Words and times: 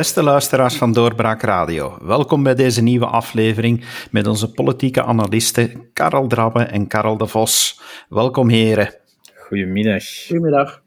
Beste 0.00 0.22
luisteraars 0.22 0.76
van 0.76 0.92
Doorbraak 0.92 1.42
Radio, 1.42 1.98
welkom 2.02 2.42
bij 2.42 2.54
deze 2.54 2.82
nieuwe 2.82 3.06
aflevering 3.06 3.84
met 4.10 4.26
onze 4.26 4.52
politieke 4.52 5.02
analisten 5.02 5.90
Karel 5.92 6.26
Drabbe 6.26 6.62
en 6.62 6.86
Karel 6.86 7.16
de 7.16 7.26
Vos. 7.26 7.80
Welkom 8.08 8.48
heren. 8.48 8.94
Goedemiddag. 9.34 10.04
Goedemiddag. 10.26 10.82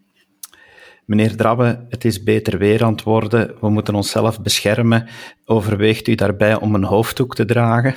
Meneer 1.05 1.35
Drabbe, 1.35 1.85
het 1.89 2.05
is 2.05 2.23
beter 2.23 2.57
weer 2.57 2.83
aan 2.83 2.91
het 2.91 3.03
worden. 3.03 3.55
We 3.61 3.69
moeten 3.69 3.95
onszelf 3.95 4.41
beschermen. 4.41 5.07
Overweegt 5.45 6.07
u 6.07 6.15
daarbij 6.15 6.55
om 6.59 6.75
een 6.75 6.83
hoofddoek 6.83 7.35
te 7.35 7.45
dragen? 7.45 7.95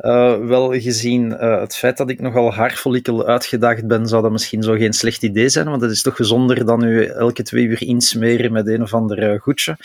Uh, 0.00 0.46
wel, 0.46 0.80
gezien 0.80 1.26
uh, 1.26 1.60
het 1.60 1.76
feit 1.76 1.96
dat 1.96 2.10
ik 2.10 2.20
nogal 2.20 2.52
haarfollikel 2.52 3.26
uitgedaagd 3.26 3.86
ben, 3.86 4.06
zou 4.06 4.22
dat 4.22 4.30
misschien 4.30 4.62
zo 4.62 4.74
geen 4.74 4.92
slecht 4.92 5.22
idee 5.22 5.48
zijn, 5.48 5.68
want 5.68 5.82
het 5.82 5.90
is 5.90 6.02
toch 6.02 6.16
gezonder 6.16 6.66
dan 6.66 6.84
u 6.84 7.04
elke 7.04 7.42
twee 7.42 7.64
uur 7.64 7.82
insmeren 7.82 8.52
met 8.52 8.66
een 8.68 8.82
of 8.82 8.94
ander 8.94 9.32
uh, 9.32 9.40
goedje. 9.40 9.76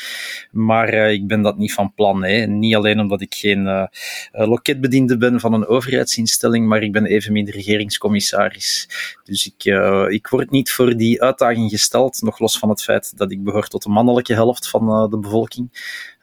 Maar 0.51 0.93
ik 0.93 1.27
ben 1.27 1.41
dat 1.41 1.57
niet 1.57 1.73
van 1.73 1.93
plan. 1.93 2.23
Hè. 2.23 2.45
Niet 2.45 2.75
alleen 2.75 2.99
omdat 2.99 3.21
ik 3.21 3.33
geen 3.33 3.89
loketbediende 4.31 5.17
ben 5.17 5.39
van 5.39 5.53
een 5.53 5.67
overheidsinstelling, 5.67 6.67
maar 6.67 6.83
ik 6.83 6.91
ben 6.91 7.05
evenmin 7.05 7.49
regeringscommissaris. 7.49 8.89
Dus 9.23 9.53
ik, 9.55 9.63
ik 10.11 10.27
word 10.27 10.51
niet 10.51 10.71
voor 10.71 10.95
die 10.95 11.21
uitdaging 11.21 11.69
gesteld, 11.69 12.21
nog 12.21 12.39
los 12.39 12.59
van 12.59 12.69
het 12.69 12.83
feit 12.83 13.17
dat 13.17 13.31
ik 13.31 13.43
behoor 13.43 13.67
tot 13.67 13.83
de 13.83 13.89
mannelijke 13.89 14.33
helft 14.33 14.69
van 14.69 15.09
de 15.09 15.17
bevolking 15.17 15.69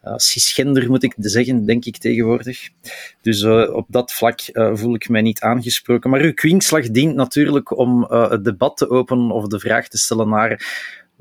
uh, 0.04 0.12
cisgender 0.16 0.90
moet 0.90 1.02
ik 1.02 1.14
zeggen, 1.18 1.66
denk 1.66 1.84
ik 1.84 1.96
tegenwoordig. 1.96 2.68
Dus 3.20 3.42
uh, 3.42 3.74
op 3.74 3.86
dat 3.88 4.12
vlak 4.12 4.40
uh, 4.52 4.70
voel 4.74 4.94
ik 4.94 5.08
mij 5.08 5.22
niet 5.22 5.40
aangesproken. 5.40 6.10
Maar 6.10 6.20
uw 6.20 6.34
kwinkslag 6.34 6.90
dient 6.90 7.14
natuurlijk 7.14 7.78
om 7.78 8.04
het 8.10 8.44
debat 8.44 8.76
te 8.76 8.88
openen 8.88 9.30
of 9.30 9.46
de 9.46 9.58
vraag 9.58 9.88
te 9.88 9.98
stellen 9.98 10.28
naar 10.28 10.62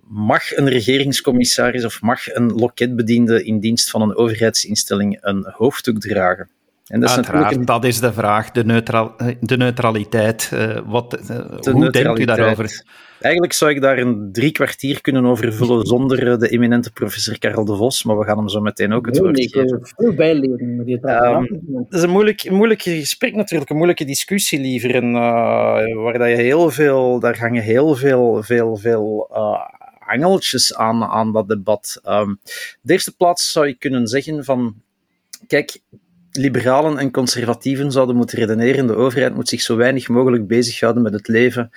mag 0.07 0.55
een 0.55 0.69
regeringscommissaris 0.69 1.85
of 1.85 2.01
mag 2.01 2.33
een 2.33 2.53
loketbediende 2.53 3.43
in 3.43 3.59
dienst 3.59 3.89
van 3.89 4.01
een 4.01 4.15
overheidsinstelling 4.15 5.17
een 5.21 5.45
hoofddoek 5.51 5.99
dragen? 5.99 6.49
En 6.87 6.99
dat 6.99 7.09
is 7.09 7.15
Uiteraard, 7.15 7.67
dat 7.67 7.83
is 7.83 7.99
de 7.99 8.13
vraag, 8.13 8.51
de, 8.51 8.65
neutral, 8.65 9.15
de 9.39 9.57
neutraliteit. 9.57 10.51
wat, 10.85 11.11
de 11.11 11.71
hoe 11.71 11.89
denkt 11.89 12.19
u 12.19 12.25
daarover? 12.25 12.83
Eigenlijk 13.23 13.53
zou 13.53 13.71
ik 13.71 13.81
daar 13.81 13.97
een 13.97 14.29
drie 14.31 14.51
kwartier 14.51 15.01
kunnen 15.01 15.25
over 15.25 15.53
vullen 15.53 15.85
zonder 15.95 16.31
eh, 16.31 16.37
de 16.37 16.49
eminente 16.49 16.91
professor 16.91 17.39
Karel 17.39 17.65
de 17.65 17.75
Vos, 17.75 18.03
maar 18.03 18.17
we 18.17 18.25
gaan 18.25 18.37
hem 18.37 18.49
zo 18.49 18.61
meteen 18.61 18.93
ook 18.93 19.05
het 19.05 19.17
woord 19.17 19.39
geven. 19.39 19.79
veel 19.95 20.13
bijleren. 20.13 20.99
Um, 21.03 21.83
het 21.83 21.93
is 21.93 22.01
een 22.01 22.09
moeilijk, 22.09 22.49
moeilijk 22.49 22.81
gesprek 22.81 23.35
natuurlijk, 23.35 23.69
een 23.69 23.75
moeilijke 23.75 24.05
discussie 24.05 24.59
liever, 24.59 24.95
en, 24.95 25.09
uh, 25.09 25.15
waar 25.95 26.17
dat 26.17 26.29
je 26.29 26.35
heel 26.35 26.69
veel, 26.69 27.19
daar 27.19 27.39
hangen 27.39 27.63
heel 27.63 27.95
veel, 27.95 28.43
veel, 28.43 28.77
veel 28.77 29.29
uh, 29.31 29.67
angeltjes 29.99 30.75
aan, 30.75 31.03
aan 31.03 31.31
dat 31.31 31.47
debat. 31.47 32.01
Um, 32.07 32.39
de 32.81 32.93
eerste 32.93 33.15
plaats 33.15 33.51
zou 33.51 33.67
je 33.67 33.73
kunnen 33.73 34.07
zeggen 34.07 34.43
van, 34.43 34.75
kijk, 35.47 35.79
liberalen 36.39 36.97
en 36.97 37.11
conservatieven 37.11 37.91
zouden 37.91 38.15
moeten 38.15 38.37
redeneren. 38.37 38.87
De 38.87 38.95
overheid 38.95 39.35
moet 39.35 39.49
zich 39.49 39.61
zo 39.61 39.75
weinig 39.75 40.07
mogelijk 40.07 40.47
bezighouden 40.47 41.03
met 41.03 41.13
het 41.13 41.27
leven 41.27 41.71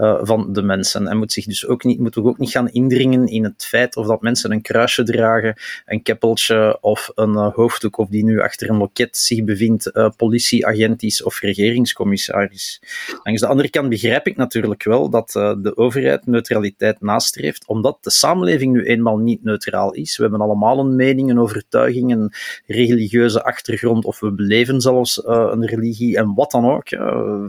uh, 0.00 0.18
van 0.22 0.52
de 0.52 0.62
mensen. 0.62 1.06
En 1.06 1.16
moet 1.16 1.32
zich 1.32 1.44
dus 1.44 1.66
ook 1.66 1.84
niet, 1.84 1.98
moet 1.98 2.16
ook 2.16 2.38
niet 2.38 2.50
gaan 2.50 2.68
indringen 2.68 3.26
in 3.26 3.44
het 3.44 3.64
feit 3.64 3.96
of 3.96 4.06
dat 4.06 4.22
mensen 4.22 4.52
een 4.52 4.62
kruisje 4.62 5.02
dragen, 5.02 5.56
een 5.86 6.02
keppeltje 6.02 6.78
of 6.80 7.10
een 7.14 7.32
uh, 7.32 7.54
hoofddoek, 7.54 7.98
of 7.98 8.08
die 8.08 8.24
nu 8.24 8.40
achter 8.40 8.70
een 8.70 8.76
loket 8.76 9.16
zich 9.16 9.44
bevindt, 9.44 9.90
uh, 9.92 10.08
politieagent 10.16 11.02
is 11.02 11.22
of 11.22 11.40
regeringscommissaris. 11.40 12.82
Langs 13.22 13.40
de 13.40 13.46
andere 13.46 13.70
kant 13.70 13.88
begrijp 13.88 14.26
ik 14.26 14.36
natuurlijk 14.36 14.84
wel 14.84 15.10
dat 15.10 15.30
de 15.32 15.72
overheid 15.76 16.26
neutraliteit 16.26 17.00
nastreeft, 17.00 17.66
omdat 17.66 17.98
de 18.00 18.10
samenleving 18.10 18.72
nu 18.72 18.84
eenmaal 18.84 19.18
niet 19.18 19.44
neutraal 19.44 19.92
is. 19.94 20.16
We 20.16 20.22
hebben 20.22 20.40
allemaal 20.40 20.78
een 20.78 20.96
mening, 20.96 21.30
een 21.30 21.40
overtuiging, 21.40 22.12
een 22.12 22.32
religieuze 22.66 23.42
achtergrond, 23.44 24.04
of 24.04 24.20
we 24.20 24.32
beleven 24.32 24.80
zelfs 24.80 25.26
een 25.26 25.66
religie 25.66 26.16
en 26.16 26.34
wat 26.34 26.50
dan 26.50 26.70
ook. 26.70 26.88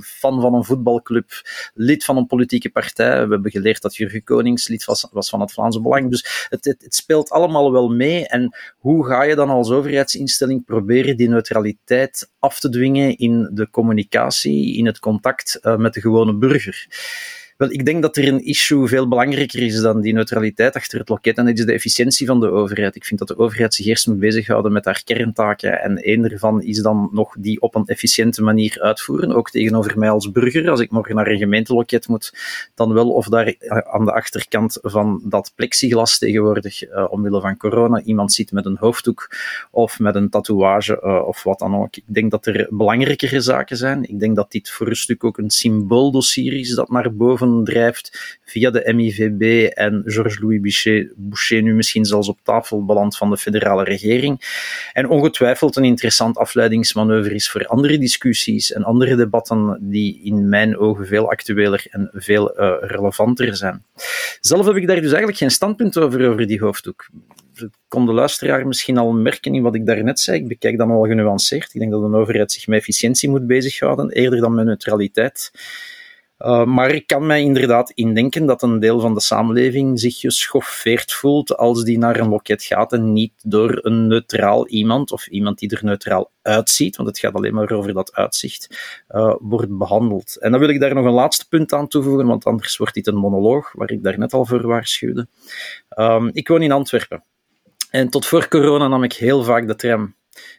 fan 0.02 0.42
van 0.42 0.54
een 0.54 0.64
voetbalclub, 0.64 1.32
lid 1.74 2.06
van 2.06 2.18
een 2.18 2.28
politieke 2.40 2.70
partij. 2.70 3.28
We 3.28 3.34
hebben 3.34 3.52
geleerd 3.52 3.82
dat 3.82 3.96
Jurgen 3.96 4.24
Konings 4.24 4.68
lid 4.68 4.86
was, 4.86 5.08
was 5.12 5.30
van 5.30 5.42
het 5.42 5.52
Vlaamse 5.52 5.82
Belang. 5.82 6.10
Dus 6.10 6.48
het, 6.50 6.66
het, 6.66 6.96
speelt 6.96 7.30
allemaal 7.30 7.72
wel 7.72 7.90
mee. 7.90 8.28
En 8.28 8.56
hoe 8.78 9.06
ga 9.06 9.24
je 9.24 9.36
dan 9.36 9.50
als 9.50 9.70
overheidsinstelling 9.70 10.66
proberen 10.66 11.18
die 11.18 11.30
neutraliteit 11.30 12.32
af 12.40 12.60
te 12.60 12.70
dwingen 12.70 13.18
in 13.18 13.50
de 13.54 13.70
communicatie, 13.70 14.78
in 14.78 14.86
het 14.86 15.00
contact 15.00 15.60
uh, 15.62 15.76
met 15.76 15.94
de 15.94 16.02
gewone 16.02 16.34
burger? 16.34 16.88
Wel, 17.60 17.72
ik 17.72 17.86
denk 17.86 18.02
dat 18.02 18.18
er 18.18 18.28
een 18.28 18.46
issue 18.46 18.88
veel 18.88 19.08
belangrijker 19.08 19.62
is 19.62 19.82
dan 19.82 20.02
die 20.02 20.14
neutraliteit 20.14 20.76
achter 20.76 21.00
het 21.00 21.10
loket. 21.10 21.38
En 21.38 21.46
dat 21.46 21.58
is 21.58 21.66
de 21.66 21.74
efficiëntie 21.74 22.28
van 22.28 22.40
de 22.40 22.50
overheid. 22.50 22.96
Ik 22.96 23.06
vind 23.06 23.20
dat 23.20 23.28
de 23.28 23.38
overheid 23.38 23.74
zich 23.74 23.86
eerst 23.86 24.08
moet 24.08 24.20
bezighouden 24.20 24.72
met 24.72 24.86
haar 24.86 25.02
kerntaken. 25.04 25.82
En 25.82 25.98
één 25.98 26.22
daarvan 26.22 26.64
is 26.64 26.82
dan 26.82 27.10
nog 27.12 27.36
die 27.40 27.62
op 27.62 27.76
een 27.76 27.86
efficiënte 27.86 28.42
manier 28.42 28.82
uitvoeren. 28.82 29.32
Ook 29.32 29.50
tegenover 29.50 30.00
mij 30.00 30.10
als 30.10 30.32
burger. 30.32 30.70
Als 30.70 30.80
ik 30.80 30.92
morgen 30.92 31.16
naar 31.16 31.28
een 31.28 31.38
gemeenteloket 31.38 32.08
moet, 32.08 32.34
dan 32.76 32.94
wel 32.94 33.12
of 33.12 33.28
daar 33.28 33.56
aan 33.92 34.06
de 34.06 34.14
achterkant 34.14 34.78
van 34.82 35.22
dat 35.24 35.52
plexiglas 35.56 36.18
tegenwoordig, 36.18 36.90
uh, 36.90 37.06
omwille 37.10 37.42
van 37.42 37.58
corona, 37.58 38.02
iemand 38.02 38.34
zit 38.34 38.52
met 38.52 38.66
een 38.66 38.78
hoofddoek 38.80 39.36
of 39.72 40.00
met 40.00 40.16
een 40.16 40.30
tatoeage 40.30 41.02
uh, 41.04 41.28
of 41.28 41.44
wat 41.44 41.60
dan 41.60 41.76
ook. 41.76 41.96
Ik 41.96 42.04
denk 42.06 42.32
dat 42.32 42.46
er 42.46 42.68
belangrijkere 42.70 43.42
zaken 43.42 43.78
zijn. 43.78 44.10
Ik 44.10 44.20
denk 44.20 44.36
dat 44.36 44.52
dit 44.52 44.70
voor 44.70 44.88
een 44.88 44.96
stuk 44.96 45.24
ook 45.24 45.38
een 45.38 45.50
symbooldossier 45.50 46.54
is 46.54 46.76
dat 46.76 46.90
naar 46.90 47.14
boven 47.14 47.48
drijft 47.64 48.38
via 48.46 48.70
de 48.70 48.94
MIVB 48.94 49.72
en 49.74 50.02
Georges-Louis 50.06 50.88
Boucher, 51.16 51.62
nu 51.62 51.74
misschien 51.74 52.06
zelfs 52.06 52.28
op 52.28 52.40
tafel 52.44 52.86
belandt 52.86 53.18
van 53.18 53.30
de 53.30 53.38
federale 53.38 53.84
regering. 53.84 54.42
En 54.94 55.10
ongetwijfeld 55.10 55.76
een 55.76 55.84
interessant 55.84 56.38
afleidingsmanoeuvre 56.38 57.36
is 57.36 57.50
voor 57.50 57.66
andere 57.66 57.98
discussies 57.98 58.72
en 58.72 58.84
andere 58.84 59.16
debatten 59.16 59.78
die 59.82 60.22
in 60.24 60.50
mijn 60.50 60.78
ogen 60.78 61.08
veel 61.08 61.30
actueler 61.30 61.86
en 61.90 62.10
veel 62.14 62.60
uh, 62.60 62.74
relevanter 62.80 63.56
zijn. 63.56 63.84
Zelf 64.40 64.66
heb 64.66 64.76
ik 64.76 64.88
daar 64.88 64.96
dus 64.96 65.06
eigenlijk 65.06 65.38
geen 65.38 65.52
standpunt 65.52 65.98
over, 65.98 66.30
over 66.30 66.48
die 66.48 66.60
hoofddoek 66.60 67.10
kon 67.88 68.06
de 68.06 68.14
luisteraar 68.14 68.68
misschien 68.68 68.98
al 68.98 69.12
merken 69.12 69.54
in 69.54 69.62
wat 69.62 69.76
ik 69.76 69.86
daarnet 69.86 70.20
zei. 70.20 70.38
Ik 70.38 70.48
bekijk 70.48 70.78
dan 70.78 70.92
al 70.92 71.04
genuanceerd. 71.04 71.74
Ik 71.74 71.80
denk 71.80 71.92
dat 71.92 72.04
een 72.04 72.16
overheid 72.16 72.52
zich 72.52 72.68
met 72.68 72.80
efficiëntie 72.80 73.30
moet 73.30 73.48
bezighouden, 73.48 74.10
eerder 74.10 74.40
dan 74.40 74.56
met 74.56 74.66
neutraliteit. 74.66 75.52
Uh, 76.40 76.64
maar 76.64 76.92
ik 76.92 77.08
kan 77.08 77.26
mij 77.26 77.42
inderdaad 77.42 77.90
indenken 77.90 78.46
dat 78.46 78.62
een 78.62 78.80
deel 78.80 79.00
van 79.00 79.14
de 79.14 79.22
samenleving 79.22 80.00
zich 80.00 80.20
geschoffeerd 80.20 81.14
voelt 81.14 81.58
als 81.58 81.84
die 81.84 81.98
naar 81.98 82.20
een 82.20 82.30
loket 82.30 82.64
gaat 82.64 82.94
en 82.94 83.14
niet 83.14 83.34
door 83.44 83.80
een 83.82 84.08
neutraal 84.08 84.68
iemand 84.68 85.12
of 85.12 85.28
iemand 85.28 85.60
die 85.60 85.70
er 85.70 85.84
neutraal 85.84 86.32
uitziet, 86.42 86.96
want 86.96 87.10
het 87.10 87.20
gaat 87.20 87.34
alleen 87.34 87.54
maar 87.54 87.72
over 87.72 87.94
dat 87.94 88.14
uitzicht, 88.14 88.78
uh, 89.10 89.36
wordt 89.40 89.78
behandeld. 89.78 90.38
En 90.40 90.52
dan 90.52 90.60
wil 90.60 90.70
ik 90.70 90.80
daar 90.80 90.94
nog 90.94 91.06
een 91.06 91.12
laatste 91.12 91.48
punt 91.48 91.74
aan 91.74 91.88
toevoegen, 91.88 92.26
want 92.26 92.46
anders 92.46 92.78
wordt 92.78 92.94
dit 92.94 93.08
een 93.08 93.16
monoloog, 93.16 93.72
waar 93.74 93.92
ik 93.92 94.04
daarnet 94.04 94.34
al 94.34 94.46
voor 94.46 94.68
waarschuwde. 94.68 95.28
Um, 95.98 96.30
ik 96.34 96.48
woon 96.48 96.62
in 96.62 96.72
Antwerpen. 96.72 97.24
En 97.90 98.10
tot 98.10 98.26
voor 98.26 98.48
corona 98.48 98.88
nam 98.88 99.04
ik 99.04 99.14
heel 99.14 99.44
vaak 99.44 99.68
de 99.68 99.76
tram. 99.76 100.16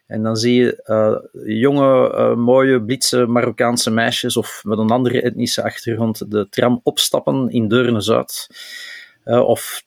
En 0.07 0.23
dan 0.23 0.37
zie 0.37 0.55
je 0.55 0.83
uh, 0.87 1.57
jonge, 1.59 2.15
uh, 2.15 2.35
mooie, 2.35 2.83
blitse 2.83 3.27
Marokkaanse 3.27 3.91
meisjes 3.91 4.37
of 4.37 4.63
met 4.65 4.79
een 4.79 4.91
andere 4.91 5.23
etnische 5.23 5.63
achtergrond 5.63 6.31
de 6.31 6.47
tram 6.49 6.81
opstappen 6.83 7.51
in 7.51 7.69
Deurne-Zuid. 7.69 8.49
Uh, 9.25 9.41
of 9.41 9.83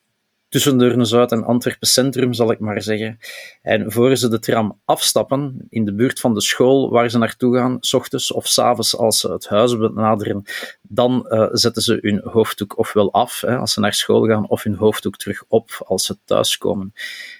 tussen 0.49 0.77
Deurne-Zuid 0.77 1.31
en 1.31 1.43
Antwerpen 1.43 1.87
Centrum, 1.87 2.33
zal 2.33 2.51
ik 2.51 2.59
maar 2.59 2.81
zeggen. 2.81 3.19
En 3.61 3.91
voor 3.91 4.15
ze 4.15 4.29
de 4.29 4.39
tram 4.39 4.79
afstappen, 4.85 5.65
in 5.69 5.85
de 5.85 5.93
buurt 5.93 6.19
van 6.19 6.33
de 6.33 6.41
school 6.41 6.91
waar 6.91 7.09
ze 7.09 7.17
naartoe 7.17 7.57
gaan, 7.57 7.77
s 7.79 7.93
ochtends 7.93 8.31
of 8.31 8.47
s 8.47 8.59
avonds 8.59 8.97
als 8.97 9.19
ze 9.19 9.31
het 9.31 9.47
huis 9.47 9.77
benaderen, 9.77 10.43
dan 10.81 11.25
zetten 11.51 11.81
ze 11.81 11.97
hun 12.01 12.21
hoofddoek 12.23 12.77
ofwel 12.77 13.13
af, 13.13 13.41
hè, 13.41 13.57
als 13.57 13.73
ze 13.73 13.79
naar 13.79 13.93
school 13.93 14.25
gaan, 14.25 14.49
of 14.49 14.63
hun 14.63 14.75
hoofddoek 14.75 15.17
terug 15.17 15.43
op 15.47 15.83
als 15.85 16.05
ze 16.05 16.17
thuiskomen. 16.25 16.93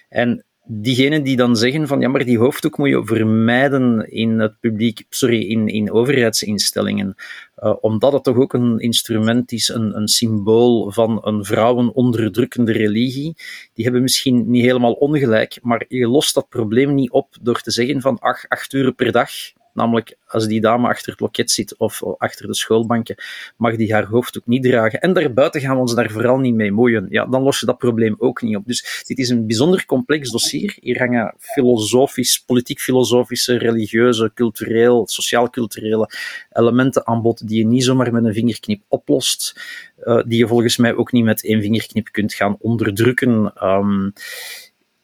En 0.08 0.44
diegenen 0.66 1.22
die 1.22 1.36
dan 1.36 1.56
zeggen 1.56 1.86
van 1.86 2.00
ja, 2.00 2.08
maar 2.08 2.24
die 2.24 2.38
hoofddoek 2.38 2.78
moet 2.78 2.88
je 2.88 3.04
vermijden 3.04 4.10
in 4.10 4.38
het 4.38 4.60
publiek, 4.60 5.04
sorry, 5.08 5.42
in, 5.42 5.68
in 5.68 5.92
overheidsinstellingen, 5.92 7.14
uh, 7.58 7.74
omdat 7.80 8.12
het 8.12 8.24
toch 8.24 8.36
ook 8.36 8.52
een 8.52 8.78
instrument 8.78 9.52
is, 9.52 9.68
een, 9.68 9.96
een 9.96 10.08
symbool 10.08 10.90
van 10.90 11.20
een 11.22 11.44
vrouwenonderdrukkende 11.44 12.72
religie. 12.72 13.34
Die 13.74 13.84
hebben 13.84 14.02
misschien 14.02 14.50
niet 14.50 14.64
helemaal 14.64 14.92
ongelijk, 14.92 15.58
maar 15.62 15.84
je 15.88 16.08
lost 16.08 16.34
dat 16.34 16.48
probleem 16.48 16.94
niet 16.94 17.10
op 17.10 17.28
door 17.40 17.60
te 17.60 17.70
zeggen 17.70 18.00
van 18.00 18.18
ach, 18.18 18.48
acht 18.48 18.72
uur 18.72 18.92
per 18.92 19.12
dag 19.12 19.30
Namelijk, 19.74 20.16
als 20.26 20.46
die 20.46 20.60
dame 20.60 20.88
achter 20.88 21.10
het 21.10 21.20
loket 21.20 21.50
zit 21.50 21.76
of 21.76 22.02
achter 22.18 22.46
de 22.46 22.54
schoolbanken, 22.54 23.16
mag 23.56 23.76
die 23.76 23.92
haar 23.92 24.04
hoofddoek 24.04 24.46
niet 24.46 24.62
dragen. 24.62 25.00
En 25.00 25.12
daarbuiten 25.12 25.60
gaan 25.60 25.74
we 25.74 25.80
ons 25.80 25.94
daar 25.94 26.10
vooral 26.10 26.38
niet 26.38 26.54
mee 26.54 26.72
moeien. 26.72 27.06
Ja, 27.10 27.26
dan 27.26 27.42
los 27.42 27.60
je 27.60 27.66
dat 27.66 27.78
probleem 27.78 28.14
ook 28.18 28.42
niet 28.42 28.56
op. 28.56 28.66
Dus 28.66 29.04
dit 29.06 29.18
is 29.18 29.28
een 29.28 29.46
bijzonder 29.46 29.86
complex 29.86 30.30
dossier. 30.30 30.76
Hier 30.80 30.98
hangen 30.98 31.34
filosofisch, 31.38 32.42
politiek-filosofische, 32.46 33.58
religieuze, 33.58 34.30
cultureel, 34.34 35.06
sociaal-culturele 35.06 36.08
elementen 36.52 37.06
aan 37.06 37.22
bod 37.22 37.48
die 37.48 37.58
je 37.58 37.66
niet 37.66 37.84
zomaar 37.84 38.12
met 38.12 38.24
een 38.24 38.34
vingerknip 38.34 38.82
oplost. 38.88 39.60
Uh, 40.04 40.22
die 40.26 40.38
je 40.38 40.46
volgens 40.46 40.76
mij 40.76 40.94
ook 40.94 41.12
niet 41.12 41.24
met 41.24 41.44
één 41.44 41.60
vingerknip 41.60 42.08
kunt 42.10 42.34
gaan 42.34 42.56
onderdrukken. 42.60 43.52
Um, 43.62 44.12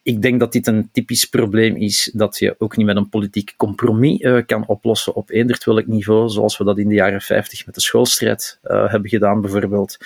ik 0.02 0.22
denk 0.22 0.40
dat 0.40 0.52
dit 0.52 0.66
een 0.66 0.88
typisch 0.92 1.24
probleem 1.24 1.76
is 1.76 2.10
dat 2.14 2.38
je 2.38 2.54
ook 2.58 2.76
niet 2.76 2.86
met 2.86 2.96
een 2.96 3.08
politiek 3.08 3.54
compromis 3.56 4.20
uh, 4.20 4.42
kan 4.46 4.66
oplossen 4.66 5.14
op 5.14 5.30
eenderd 5.30 5.64
welk 5.64 5.86
niveau, 5.86 6.28
zoals 6.28 6.58
we 6.58 6.64
dat 6.64 6.78
in 6.78 6.88
de 6.88 6.94
jaren 6.94 7.20
50 7.20 7.66
met 7.66 7.74
de 7.74 7.80
schoolstrijd 7.80 8.58
uh, 8.64 8.90
hebben 8.90 9.10
gedaan 9.10 9.40
bijvoorbeeld. 9.40 9.98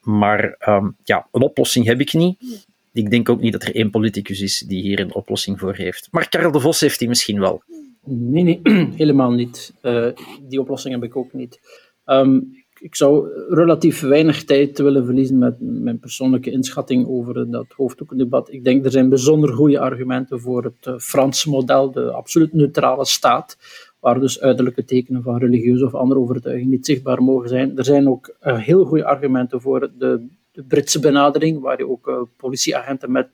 Maar 0.00 0.56
um, 0.68 0.96
ja, 1.04 1.28
een 1.32 1.42
oplossing 1.42 1.86
heb 1.86 2.00
ik 2.00 2.12
niet. 2.12 2.66
Ik 2.92 3.10
denk 3.10 3.28
ook 3.28 3.40
niet 3.40 3.52
dat 3.52 3.62
er 3.62 3.74
één 3.74 3.90
politicus 3.90 4.40
is 4.40 4.58
die 4.58 4.82
hier 4.82 5.00
een 5.00 5.14
oplossing 5.14 5.58
voor 5.58 5.74
heeft. 5.74 6.08
Maar 6.10 6.28
Karel 6.28 6.50
de 6.50 6.60
Vos 6.60 6.80
heeft 6.80 6.98
die 6.98 7.08
misschien 7.08 7.40
wel. 7.40 7.62
Nee, 8.04 8.42
nee, 8.42 8.60
helemaal 8.96 9.30
niet. 9.30 9.72
Uh, 9.82 10.08
die 10.48 10.60
oplossing 10.60 10.94
heb 10.94 11.04
ik 11.04 11.16
ook 11.16 11.32
niet. 11.32 11.60
Um, 12.06 12.61
ik 12.82 12.96
zou 12.96 13.28
relatief 13.48 14.00
weinig 14.00 14.44
tijd 14.44 14.78
willen 14.78 15.04
verliezen 15.04 15.38
met 15.38 15.56
mijn 15.58 15.98
persoonlijke 15.98 16.50
inschatting 16.50 17.08
over 17.08 17.50
dat 17.50 17.66
hoofddoekendebat. 17.76 18.52
Ik 18.52 18.64
denk 18.64 18.84
er 18.84 18.90
zijn 18.90 19.08
bijzonder 19.08 19.52
goede 19.52 19.78
argumenten 19.78 20.40
voor 20.40 20.64
het 20.64 20.86
uh, 20.86 20.98
Franse 20.98 21.50
model, 21.50 21.90
de 21.90 22.12
absoluut 22.12 22.52
neutrale 22.52 23.04
staat, 23.04 23.56
waar 24.00 24.20
dus 24.20 24.40
uiterlijke 24.40 24.84
tekenen 24.84 25.22
van 25.22 25.38
religieuze 25.38 25.84
of 25.84 25.94
andere 25.94 26.20
overtuiging 26.20 26.70
niet 26.70 26.86
zichtbaar 26.86 27.22
mogen 27.22 27.48
zijn. 27.48 27.76
Er 27.78 27.84
zijn 27.84 28.08
ook 28.08 28.34
uh, 28.42 28.58
heel 28.58 28.84
goede 28.84 29.04
argumenten 29.04 29.60
voor 29.60 29.80
de, 29.80 30.26
de, 30.52 30.62
Britse 30.62 31.00
benadering, 31.00 31.60
waar 31.60 31.78
je 31.78 31.88
ook 31.88 32.08
uh, 32.08 32.22
politieagenten 32.36 33.12
met 33.12 33.28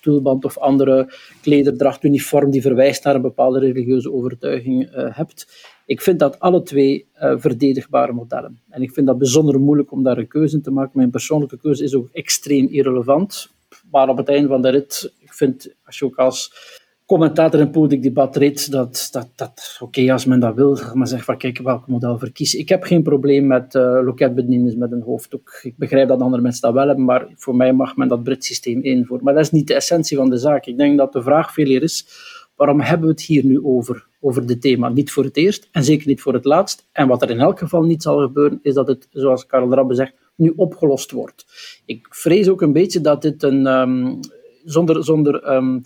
tulband 0.00 0.44
of 0.44 0.58
andere 0.58 1.12
klederdracht, 1.42 2.04
uniform 2.04 2.50
die 2.50 2.62
verwijst 2.62 3.04
naar 3.04 3.14
een 3.14 3.22
bepaalde 3.22 3.58
religieuze 3.58 4.12
overtuiging 4.12 4.88
hebt. 4.92 5.46
Ik 5.90 6.00
vind 6.00 6.18
dat 6.18 6.38
alle 6.40 6.62
twee 6.62 7.06
uh, 7.22 7.34
verdedigbare 7.36 8.12
modellen. 8.12 8.60
En 8.68 8.82
ik 8.82 8.92
vind 8.92 9.06
dat 9.06 9.18
bijzonder 9.18 9.60
moeilijk 9.60 9.92
om 9.92 10.02
daar 10.02 10.18
een 10.18 10.28
keuze 10.28 10.56
in 10.56 10.62
te 10.62 10.70
maken. 10.70 10.92
Mijn 10.94 11.10
persoonlijke 11.10 11.58
keuze 11.58 11.84
is 11.84 11.94
ook 11.94 12.08
extreem 12.12 12.66
irrelevant. 12.66 13.50
Maar 13.90 14.08
op 14.08 14.16
het 14.16 14.28
einde 14.28 14.48
van 14.48 14.62
de 14.62 14.68
rit, 14.68 15.12
ik 15.18 15.32
vind, 15.32 15.74
als 15.84 15.98
je 15.98 16.04
ook 16.04 16.16
als 16.16 16.52
commentator 17.06 17.60
in 17.60 17.70
politiek 17.70 18.02
debat 18.02 18.36
redt, 18.36 18.70
dat, 18.70 19.08
dat, 19.10 19.28
dat 19.34 19.78
oké, 19.80 20.12
als 20.12 20.24
men 20.24 20.40
dat 20.40 20.54
wil, 20.54 20.78
maar 20.94 21.06
zeg 21.06 21.24
van 21.24 21.36
kijk, 21.36 21.58
welk 21.58 21.86
model 21.86 22.18
verkiezen. 22.18 22.58
Ik 22.58 22.68
heb 22.68 22.82
geen 22.82 23.02
probleem 23.02 23.46
met 23.46 23.74
uh, 23.74 24.00
loketbedieners 24.04 24.74
met 24.74 24.92
een 24.92 25.02
hoofddoek. 25.02 25.60
Ik 25.62 25.76
begrijp 25.76 26.08
dat 26.08 26.20
andere 26.20 26.42
mensen 26.42 26.62
dat 26.62 26.72
wel 26.72 26.86
hebben, 26.86 27.04
maar 27.04 27.28
voor 27.36 27.56
mij 27.56 27.72
mag 27.72 27.96
men 27.96 28.08
dat 28.08 28.22
Brits 28.22 28.46
systeem 28.46 28.82
invoeren. 28.82 29.24
Maar 29.24 29.34
dat 29.34 29.44
is 29.44 29.50
niet 29.50 29.66
de 29.66 29.74
essentie 29.74 30.16
van 30.16 30.30
de 30.30 30.38
zaak. 30.38 30.66
Ik 30.66 30.76
denk 30.76 30.98
dat 30.98 31.12
de 31.12 31.22
vraag 31.22 31.52
veel 31.52 31.66
meer 31.66 31.82
is, 31.82 32.06
waarom 32.56 32.80
hebben 32.80 33.06
we 33.06 33.12
het 33.12 33.22
hier 33.22 33.44
nu 33.44 33.64
over? 33.64 34.08
Over 34.20 34.46
dit 34.46 34.60
thema. 34.60 34.88
Niet 34.88 35.12
voor 35.12 35.24
het 35.24 35.36
eerst 35.36 35.68
en 35.72 35.84
zeker 35.84 36.06
niet 36.06 36.20
voor 36.20 36.32
het 36.32 36.44
laatst. 36.44 36.88
En 36.92 37.08
wat 37.08 37.22
er 37.22 37.30
in 37.30 37.40
elk 37.40 37.58
geval 37.58 37.82
niet 37.82 38.02
zal 38.02 38.18
gebeuren, 38.18 38.58
is 38.62 38.74
dat 38.74 38.86
het, 38.86 39.08
zoals 39.10 39.46
Karel 39.46 39.74
Rabbe 39.74 39.94
zegt, 39.94 40.12
nu 40.36 40.52
opgelost 40.56 41.10
wordt. 41.10 41.46
Ik 41.84 42.06
vrees 42.10 42.48
ook 42.48 42.62
een 42.62 42.72
beetje 42.72 43.00
dat 43.00 43.22
dit 43.22 43.42
een, 43.42 43.66
um, 43.66 44.20
zonder, 44.64 45.04
zonder 45.04 45.54
um, 45.54 45.82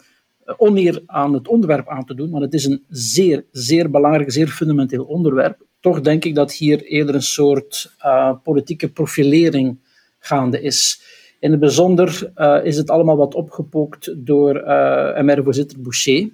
oneer 0.56 1.02
aan 1.06 1.34
het 1.34 1.48
onderwerp 1.48 1.88
aan 1.88 2.04
te 2.04 2.14
doen, 2.14 2.30
maar 2.30 2.40
het 2.40 2.54
is 2.54 2.64
een 2.64 2.84
zeer, 2.88 3.44
zeer 3.50 3.90
belangrijk, 3.90 4.32
zeer 4.32 4.48
fundamenteel 4.48 5.04
onderwerp. 5.04 5.66
Toch 5.80 6.00
denk 6.00 6.24
ik 6.24 6.34
dat 6.34 6.52
hier 6.52 6.82
eerder 6.82 7.14
een 7.14 7.22
soort 7.22 7.94
uh, 8.04 8.32
politieke 8.42 8.88
profilering 8.88 9.78
gaande 10.18 10.60
is. 10.60 11.02
In 11.40 11.50
het 11.50 11.60
bijzonder 11.60 12.32
uh, 12.36 12.64
is 12.64 12.76
het 12.76 12.90
allemaal 12.90 13.16
wat 13.16 13.34
opgepookt 13.34 14.14
door 14.16 14.56
uh, 14.56 15.20
MR-voorzitter 15.20 15.80
Boucher, 15.80 16.28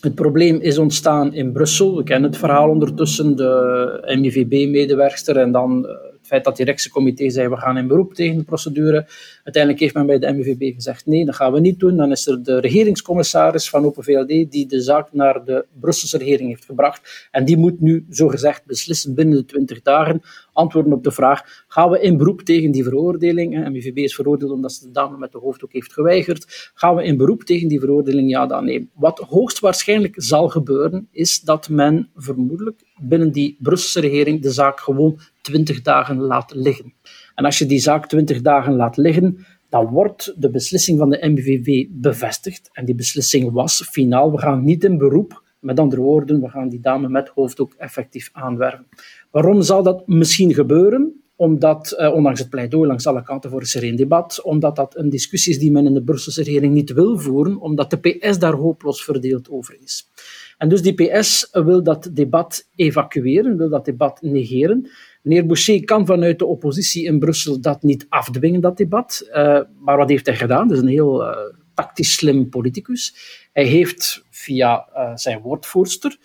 het 0.00 0.14
probleem 0.14 0.60
is 0.60 0.78
ontstaan 0.78 1.34
in 1.34 1.52
Brussel. 1.52 1.96
We 1.96 2.02
kennen 2.02 2.30
het 2.30 2.38
verhaal 2.38 2.68
ondertussen, 2.68 3.36
de 3.36 4.16
MIVB-medewerkster 4.20 5.36
en 5.36 5.52
dan 5.52 5.86
eh, 5.86 5.92
het 5.92 6.26
feit 6.26 6.44
dat 6.44 6.58
het 6.58 6.66
directiecomité 6.66 7.30
zei 7.30 7.48
we 7.48 7.56
gaan 7.56 7.76
in 7.78 7.86
beroep 7.86 8.14
tegen 8.14 8.38
de 8.38 8.44
procedure. 8.44 9.06
Uiteindelijk 9.44 9.82
heeft 9.82 9.94
men 9.94 10.06
bij 10.06 10.18
de 10.18 10.32
MIVB 10.32 10.74
gezegd 10.74 11.06
nee, 11.06 11.24
dat 11.24 11.34
gaan 11.34 11.52
we 11.52 11.60
niet 11.60 11.78
doen. 11.78 11.96
Dan 11.96 12.10
is 12.10 12.26
er 12.26 12.42
de 12.42 12.60
regeringscommissaris 12.60 13.70
van 13.70 13.84
Open 13.84 14.04
VLD 14.04 14.26
die 14.26 14.66
de 14.66 14.80
zaak 14.80 15.12
naar 15.12 15.44
de 15.44 15.66
Brusselse 15.80 16.18
regering 16.18 16.48
heeft 16.48 16.64
gebracht. 16.64 17.28
En 17.30 17.44
die 17.44 17.56
moet 17.56 17.80
nu 17.80 18.06
zogezegd 18.08 18.66
beslissen 18.66 19.14
binnen 19.14 19.36
de 19.36 19.44
20 19.44 19.82
dagen 19.82 20.22
antwoorden 20.58 20.92
op 20.92 21.04
de 21.04 21.10
vraag: 21.10 21.64
gaan 21.68 21.90
we 21.90 22.00
in 22.00 22.16
beroep 22.16 22.40
tegen 22.40 22.70
die 22.70 22.84
veroordeling? 22.84 23.68
MIVB 23.68 23.96
is 23.96 24.14
veroordeeld 24.14 24.50
omdat 24.50 24.72
ze 24.72 24.86
de 24.86 24.92
dame 24.92 25.18
met 25.18 25.32
de 25.32 25.38
hoofddoek 25.38 25.72
heeft 25.72 25.92
geweigerd. 25.92 26.70
Gaan 26.74 26.96
we 26.96 27.04
in 27.04 27.16
beroep 27.16 27.42
tegen 27.42 27.68
die 27.68 27.80
veroordeling? 27.80 28.30
Ja, 28.30 28.46
dan 28.46 28.64
nee. 28.64 28.90
Wat 28.94 29.18
hoogstwaarschijnlijk 29.18 30.14
zal 30.16 30.48
gebeuren, 30.48 31.08
is 31.10 31.40
dat 31.40 31.68
men 31.68 32.10
vermoedelijk 32.14 32.82
binnen 33.00 33.32
die 33.32 33.56
Brusselse 33.60 34.00
regering 34.00 34.42
de 34.42 34.50
zaak 34.50 34.80
gewoon 34.80 35.18
20 35.42 35.82
dagen 35.82 36.18
laat 36.18 36.54
liggen. 36.54 36.94
En 37.34 37.44
als 37.44 37.58
je 37.58 37.66
die 37.66 37.80
zaak 37.80 38.06
20 38.06 38.40
dagen 38.40 38.74
laat 38.76 38.96
liggen, 38.96 39.46
dan 39.68 39.86
wordt 39.86 40.34
de 40.36 40.50
beslissing 40.50 40.98
van 40.98 41.10
de 41.10 41.28
MVV 41.28 41.86
bevestigd. 41.90 42.70
En 42.72 42.84
die 42.84 42.94
beslissing 42.94 43.52
was 43.52 43.88
finaal, 43.90 44.32
we 44.32 44.38
gaan 44.38 44.64
niet 44.64 44.84
in 44.84 44.98
beroep. 44.98 45.46
Met 45.60 45.80
andere 45.80 46.02
woorden, 46.02 46.40
we 46.40 46.48
gaan 46.48 46.68
die 46.68 46.80
dame 46.80 47.08
met 47.08 47.28
hoofddoek 47.28 47.74
effectief 47.74 48.30
aanwerven. 48.32 48.86
Waarom 49.30 49.62
zal 49.62 49.82
dat 49.82 50.06
misschien 50.06 50.54
gebeuren? 50.54 51.22
Omdat, 51.36 51.92
eh, 51.92 52.14
ondanks 52.14 52.40
het 52.40 52.48
pleidooi 52.48 52.86
langs 52.88 53.06
alle 53.06 53.22
kanten 53.22 53.50
voor 53.50 53.60
een 53.60 53.66
sereen 53.66 53.96
debat, 53.96 54.42
omdat 54.42 54.76
dat 54.76 54.96
een 54.96 55.10
discussie 55.10 55.52
is 55.52 55.58
die 55.58 55.70
men 55.70 55.86
in 55.86 55.94
de 55.94 56.02
Brusselse 56.02 56.42
regering 56.42 56.74
niet 56.74 56.92
wil 56.92 57.18
voeren, 57.18 57.60
omdat 57.60 57.90
de 57.90 57.96
PS 57.96 58.38
daar 58.38 58.52
hopeloos 58.52 59.04
verdeeld 59.04 59.50
over 59.50 59.76
is. 59.82 60.10
En 60.58 60.68
dus 60.68 60.82
die 60.82 60.94
PS 60.94 61.48
wil 61.52 61.82
dat 61.82 62.10
debat 62.12 62.68
evacueren, 62.74 63.56
wil 63.56 63.68
dat 63.68 63.84
debat 63.84 64.22
negeren. 64.22 64.90
Meneer 65.22 65.46
Boucher 65.46 65.84
kan 65.84 66.06
vanuit 66.06 66.38
de 66.38 66.46
oppositie 66.46 67.04
in 67.04 67.18
Brussel 67.18 67.60
dat 67.60 67.82
niet 67.82 68.06
afdwingen, 68.08 68.60
dat 68.60 68.76
debat. 68.76 69.28
Uh, 69.28 69.60
maar 69.80 69.96
wat 69.96 70.08
heeft 70.08 70.26
hij 70.26 70.36
gedaan? 70.36 70.68
Dat 70.68 70.76
is 70.76 70.82
een 70.82 70.88
heel 70.88 71.22
uh, 71.22 71.36
tactisch 71.74 72.14
slim 72.14 72.48
politicus. 72.48 73.16
Hij 73.52 73.64
heeft 73.64 74.24
via 74.30 74.88
uh, 74.94 75.10
zijn 75.14 75.40
woordvoerster 75.40 76.18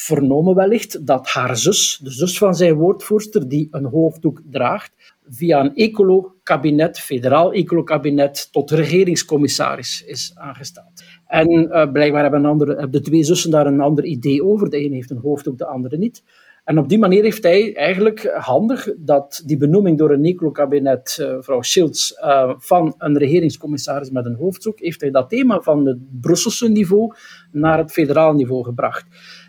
vernomen 0.00 0.54
wellicht 0.54 1.06
dat 1.06 1.28
haar 1.28 1.56
zus, 1.56 2.00
de 2.02 2.10
zus 2.10 2.38
van 2.38 2.54
zijn 2.54 2.74
woordvoerster, 2.74 3.48
die 3.48 3.68
een 3.70 3.84
hoofddoek 3.84 4.42
draagt, 4.50 4.92
via 5.28 5.60
een 5.60 5.74
ecolo-kabinet, 5.74 7.00
federaal 7.00 7.52
ecolo-kabinet, 7.52 8.48
tot 8.52 8.70
regeringscommissaris 8.70 10.04
is 10.06 10.32
aangesteld. 10.34 11.04
En 11.26 11.50
uh, 11.50 11.92
blijkbaar 11.92 12.22
hebben, 12.22 12.44
hebben 12.44 12.90
de 12.90 13.00
twee 13.00 13.22
zussen 13.22 13.50
daar 13.50 13.66
een 13.66 13.80
ander 13.80 14.04
idee 14.04 14.44
over. 14.44 14.70
De 14.70 14.76
ene 14.76 14.94
heeft 14.94 15.10
een 15.10 15.20
hoofddoek, 15.22 15.58
de 15.58 15.66
andere 15.66 15.96
niet. 15.96 16.22
En 16.64 16.78
op 16.78 16.88
die 16.88 16.98
manier 16.98 17.22
heeft 17.22 17.42
hij 17.42 17.74
eigenlijk 17.74 18.32
handig 18.34 18.88
dat 18.96 19.42
die 19.46 19.56
benoeming 19.56 19.98
door 19.98 20.10
een 20.10 20.24
ecolo-kabinet, 20.24 21.18
uh, 21.20 21.34
mevrouw 21.34 21.62
Schilds, 21.62 22.18
uh, 22.24 22.54
van 22.58 22.94
een 22.98 23.18
regeringscommissaris 23.18 24.10
met 24.10 24.26
een 24.26 24.34
hoofddoek, 24.34 24.78
heeft 24.80 25.00
hij 25.00 25.10
dat 25.10 25.28
thema 25.28 25.60
van 25.60 25.86
het 25.86 26.20
Brusselse 26.20 26.68
niveau 26.68 27.14
naar 27.52 27.78
het 27.78 27.92
federaal 27.92 28.34
niveau 28.34 28.64
gebracht. 28.64 29.06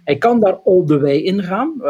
Hij 0.09 0.17
kan 0.17 0.39
daar 0.39 0.59
all 0.63 0.83
the 0.85 0.99
way 0.99 1.17
in 1.17 1.43
gaan. 1.43 1.73
Uh, 1.77 1.87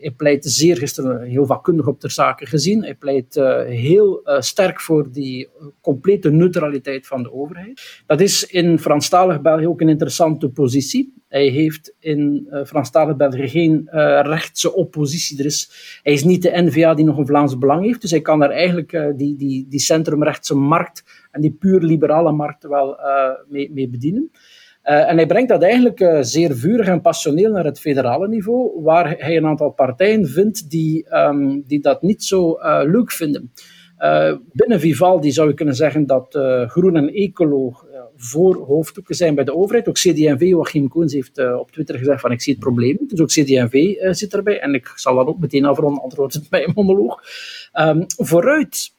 hij 0.00 0.12
pleit 0.16 0.44
zeer 0.44 0.76
gisteren 0.76 1.22
heel 1.22 1.46
vakkundig 1.46 1.86
op 1.86 2.00
ter 2.00 2.10
zake 2.10 2.46
gezien. 2.46 2.82
Hij 2.82 2.94
pleit 2.94 3.36
uh, 3.36 3.62
heel 3.62 4.20
uh, 4.24 4.40
sterk 4.40 4.80
voor 4.80 5.12
die 5.12 5.48
complete 5.80 6.30
neutraliteit 6.30 7.06
van 7.06 7.22
de 7.22 7.32
overheid. 7.32 8.02
Dat 8.06 8.20
is 8.20 8.46
in 8.46 8.78
Franstalig 8.78 9.40
België 9.40 9.66
ook 9.66 9.80
een 9.80 9.88
interessante 9.88 10.48
positie. 10.48 11.14
Hij 11.28 11.46
heeft 11.46 11.94
in 11.98 12.48
Franstalig 12.66 13.16
België 13.16 13.48
geen 13.48 13.88
rechtse 14.22 14.74
oppositie. 14.74 15.38
Er 15.38 15.44
is, 15.44 15.70
hij 16.02 16.12
is 16.12 16.24
niet 16.24 16.42
de 16.42 16.62
N-VA 16.62 16.94
die 16.94 17.04
nog 17.04 17.18
een 17.18 17.26
Vlaams 17.26 17.58
belang 17.58 17.84
heeft. 17.84 18.00
Dus 18.00 18.10
hij 18.10 18.20
kan 18.20 18.38
daar 18.38 18.50
eigenlijk 18.50 19.12
die, 19.16 19.36
die, 19.36 19.66
die 19.68 19.80
centrumrechtse 19.80 20.54
markt 20.54 21.04
en 21.30 21.40
die 21.40 21.56
puur 21.58 21.80
liberale 21.80 22.32
markt 22.32 22.66
wel 22.66 22.98
mee, 23.48 23.72
mee 23.72 23.88
bedienen. 23.88 24.30
Uh, 24.88 25.10
en 25.10 25.16
hij 25.16 25.26
brengt 25.26 25.48
dat 25.48 25.62
eigenlijk 25.62 26.00
uh, 26.00 26.18
zeer 26.20 26.56
vurig 26.56 26.86
en 26.86 27.00
passioneel 27.00 27.52
naar 27.52 27.64
het 27.64 27.80
federale 27.80 28.28
niveau, 28.28 28.82
waar 28.82 29.14
hij 29.18 29.36
een 29.36 29.46
aantal 29.46 29.70
partijen 29.70 30.26
vindt 30.28 30.70
die, 30.70 31.16
um, 31.16 31.62
die 31.66 31.80
dat 31.80 32.02
niet 32.02 32.24
zo 32.24 32.58
uh, 32.58 32.80
leuk 32.84 33.12
vinden. 33.12 33.52
binnen 34.52 34.80
Vivaldi 34.80 35.32
zou 35.32 35.48
je 35.48 35.54
kunnen 35.54 35.74
zeggen 35.74 36.06
dat 36.06 36.38
Groen 36.66 36.96
en 36.96 37.08
Ecolo 37.08 37.72
voor 38.16 38.56
hoofddoeken 38.56 39.14
zijn 39.14 39.34
bij 39.34 39.44
de 39.44 39.54
overheid. 39.54 39.88
Ook 39.88 39.94
CD&V, 39.94 40.40
Joachim 40.40 40.88
Koens 40.88 41.12
heeft 41.12 41.54
op 41.58 41.70
Twitter 41.70 41.98
gezegd 41.98 42.20
van 42.20 42.32
ik 42.32 42.42
zie 42.42 42.52
het 42.52 42.62
probleem 42.62 42.98
Dus 43.08 43.20
ook 43.20 43.28
CD&V 43.28 43.94
zit 44.14 44.34
erbij. 44.34 44.60
En 44.60 44.74
ik 44.74 44.92
zal 44.94 45.14
dat 45.14 45.26
ook 45.26 45.38
meteen 45.38 45.64
afronden, 45.64 46.02
antwoord 46.02 46.40
bij 46.50 46.64
een 46.66 46.72
monoloog. 46.74 47.22
Um, 47.80 48.04
vooruit 48.16 48.92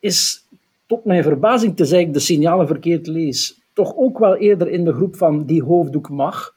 is 0.00 0.46
tot 0.86 1.04
mijn 1.04 1.22
verbazing, 1.22 1.76
tenzij 1.76 2.00
ik 2.00 2.12
de 2.12 2.18
signalen 2.18 2.66
verkeerd 2.66 3.06
lees, 3.06 3.59
toch 3.80 3.96
ook 3.96 4.18
wel 4.18 4.36
eerder 4.36 4.68
in 4.68 4.84
de 4.84 4.92
groep 4.92 5.16
van 5.16 5.46
die 5.46 5.62
hoofddoek 5.62 6.08
mag. 6.08 6.54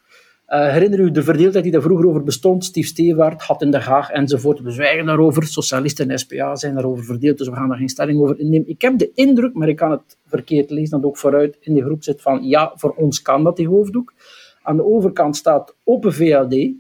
Uh, 0.48 0.72
herinner 0.72 1.00
u 1.00 1.12
de 1.12 1.24
verdeeldheid 1.24 1.64
die 1.64 1.74
daar 1.74 1.82
vroeger 1.82 2.08
over 2.08 2.24
bestond? 2.24 2.66
Steve 2.66 2.88
Stevaart 2.88 3.42
had 3.42 3.62
in 3.62 3.72
de 3.72 3.80
Haag 3.80 4.10
enzovoort. 4.10 4.60
We 4.60 4.72
zwijgen 4.72 5.06
daarover. 5.06 5.44
Socialisten 5.44 6.10
en 6.10 6.20
SPA 6.20 6.56
zijn 6.56 6.74
daarover 6.74 7.04
verdeeld, 7.04 7.38
dus 7.38 7.48
we 7.48 7.56
gaan 7.56 7.70
daar 7.70 7.78
geen 7.78 7.90
stelling 7.90 8.20
over 8.20 8.40
innemen. 8.40 8.70
Ik 8.70 8.82
heb 8.82 8.98
de 8.98 9.12
indruk, 9.14 9.54
maar 9.54 9.68
ik 9.68 9.76
kan 9.76 9.92
het 9.92 10.18
verkeerd 10.26 10.70
lezen, 10.70 11.02
dat 11.02 11.10
ook 11.10 11.18
vooruit 11.18 11.58
in 11.60 11.74
de 11.74 11.84
groep 11.84 12.04
zit 12.04 12.22
van 12.22 12.44
ja, 12.44 12.72
voor 12.76 12.94
ons 12.96 13.22
kan 13.22 13.44
dat, 13.44 13.56
die 13.56 13.68
hoofddoek. 13.68 14.14
Aan 14.62 14.76
de 14.76 14.86
overkant 14.86 15.36
staat 15.36 15.76
Open 15.84 16.14
VLD 16.14 16.72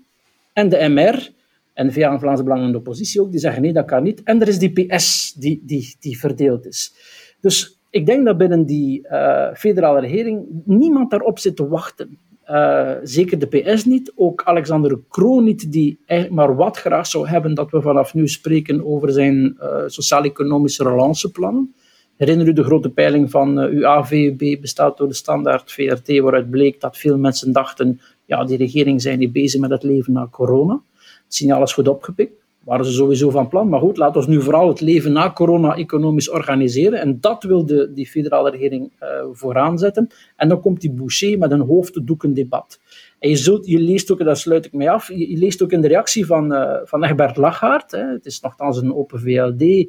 en 0.53 0.69
de 0.69 0.89
MR 0.89 1.31
en 1.73 1.87
de 1.87 1.93
VA 1.93 2.11
en 2.11 2.19
Vlaamse 2.19 2.43
Belang 2.43 2.63
en 2.63 2.71
de 2.71 2.77
oppositie 2.77 3.21
ook, 3.21 3.31
die 3.31 3.39
zeggen 3.39 3.61
nee, 3.61 3.73
dat 3.73 3.85
kan 3.85 4.03
niet. 4.03 4.23
En 4.23 4.41
er 4.41 4.47
is 4.47 4.59
die 4.59 4.71
PS 4.71 5.33
die, 5.33 5.61
die, 5.65 5.95
die 5.99 6.19
verdeeld 6.19 6.65
is. 6.65 6.93
Dus 7.41 7.72
Ik 7.93 8.05
denk 8.05 8.25
dat 8.25 8.37
binnen 8.37 8.65
die 8.65 9.07
uh, 9.11 9.53
federale 9.53 9.99
regering 9.99 10.45
niemand 10.65 11.11
daarop 11.11 11.39
zit 11.39 11.55
te 11.55 11.67
wachten. 11.67 12.17
Uh, 12.49 12.91
zeker 13.03 13.39
de 13.39 13.47
PS 13.47 13.85
niet, 13.85 14.11
ook 14.15 14.43
Alexander 14.43 14.99
Kroon 15.09 15.43
niet, 15.43 15.71
die 15.71 15.99
eigenlijk 16.05 16.39
maar 16.41 16.55
wat 16.55 16.77
graag 16.77 17.07
zou 17.07 17.27
hebben 17.27 17.53
dat 17.53 17.71
we 17.71 17.81
vanaf 17.81 18.13
nu 18.13 18.27
spreken 18.27 18.85
over 18.85 19.11
zijn 19.11 19.57
uh, 19.61 19.83
sociaal-economische 19.85 20.83
relanceplan. 20.83 21.73
Herinner 22.17 22.47
u 22.47 22.53
de 22.53 22.63
grote 22.63 22.89
peiling 22.89 23.31
van 23.31 23.63
uh, 23.63 23.69
uw 23.69 23.87
AVB, 23.87 24.61
bestaat 24.61 24.97
door 24.97 25.07
de 25.07 25.13
standaard 25.13 25.71
VRT, 25.71 26.19
waaruit 26.19 26.49
bleek 26.49 26.81
dat 26.81 26.97
veel 26.97 27.17
mensen 27.17 27.51
dachten, 27.51 27.99
ja, 28.25 28.43
die 28.43 28.57
regering 28.57 29.01
zijn 29.01 29.19
niet 29.19 29.33
bezig 29.33 29.59
met 29.59 29.71
het 29.71 29.83
leven 29.83 30.13
na 30.13 30.27
corona. 30.31 30.81
Het 31.23 31.33
signaal 31.33 31.63
is 31.63 31.73
goed 31.73 31.87
opgepikt 31.87 32.42
waren 32.63 32.85
ze 32.85 32.91
sowieso 32.91 33.29
van 33.29 33.47
plan. 33.47 33.69
Maar 33.69 33.79
goed, 33.79 33.97
laten 33.97 34.21
we 34.21 34.29
nu 34.29 34.41
vooral 34.41 34.67
het 34.67 34.81
leven 34.81 35.11
na 35.11 35.31
corona 35.31 35.75
economisch 35.75 36.29
organiseren. 36.29 36.99
En 36.99 37.19
dat 37.19 37.43
wil 37.43 37.65
de, 37.65 37.91
die 37.93 38.07
federale 38.07 38.49
regering 38.49 38.91
uh, 39.01 39.07
vooraan 39.31 39.77
zetten. 39.77 40.07
En 40.35 40.49
dan 40.49 40.61
komt 40.61 40.81
die 40.81 40.91
Boucher 40.91 41.37
met 41.37 41.51
een 41.51 41.61
hoofddoeken 41.61 42.33
debat. 42.33 42.79
En 43.19 43.29
je, 43.29 43.35
zult, 43.35 43.65
je 43.65 43.79
leest 43.79 44.11
ook, 44.11 44.23
daar 44.23 44.37
sluit 44.37 44.65
ik 44.65 44.73
mij 44.73 44.89
af, 44.89 45.07
je, 45.07 45.37
leest 45.37 45.63
ook 45.63 45.71
in 45.71 45.81
de 45.81 45.87
reactie 45.87 46.25
van, 46.25 46.53
uh, 46.53 46.75
van 46.83 47.03
Egbert 47.03 47.37
Lachaert, 47.37 47.91
hè, 47.91 48.11
het 48.11 48.25
is 48.25 48.39
nogthans 48.39 48.81
een 48.81 48.95
open 48.95 49.19
VLD, 49.19 49.87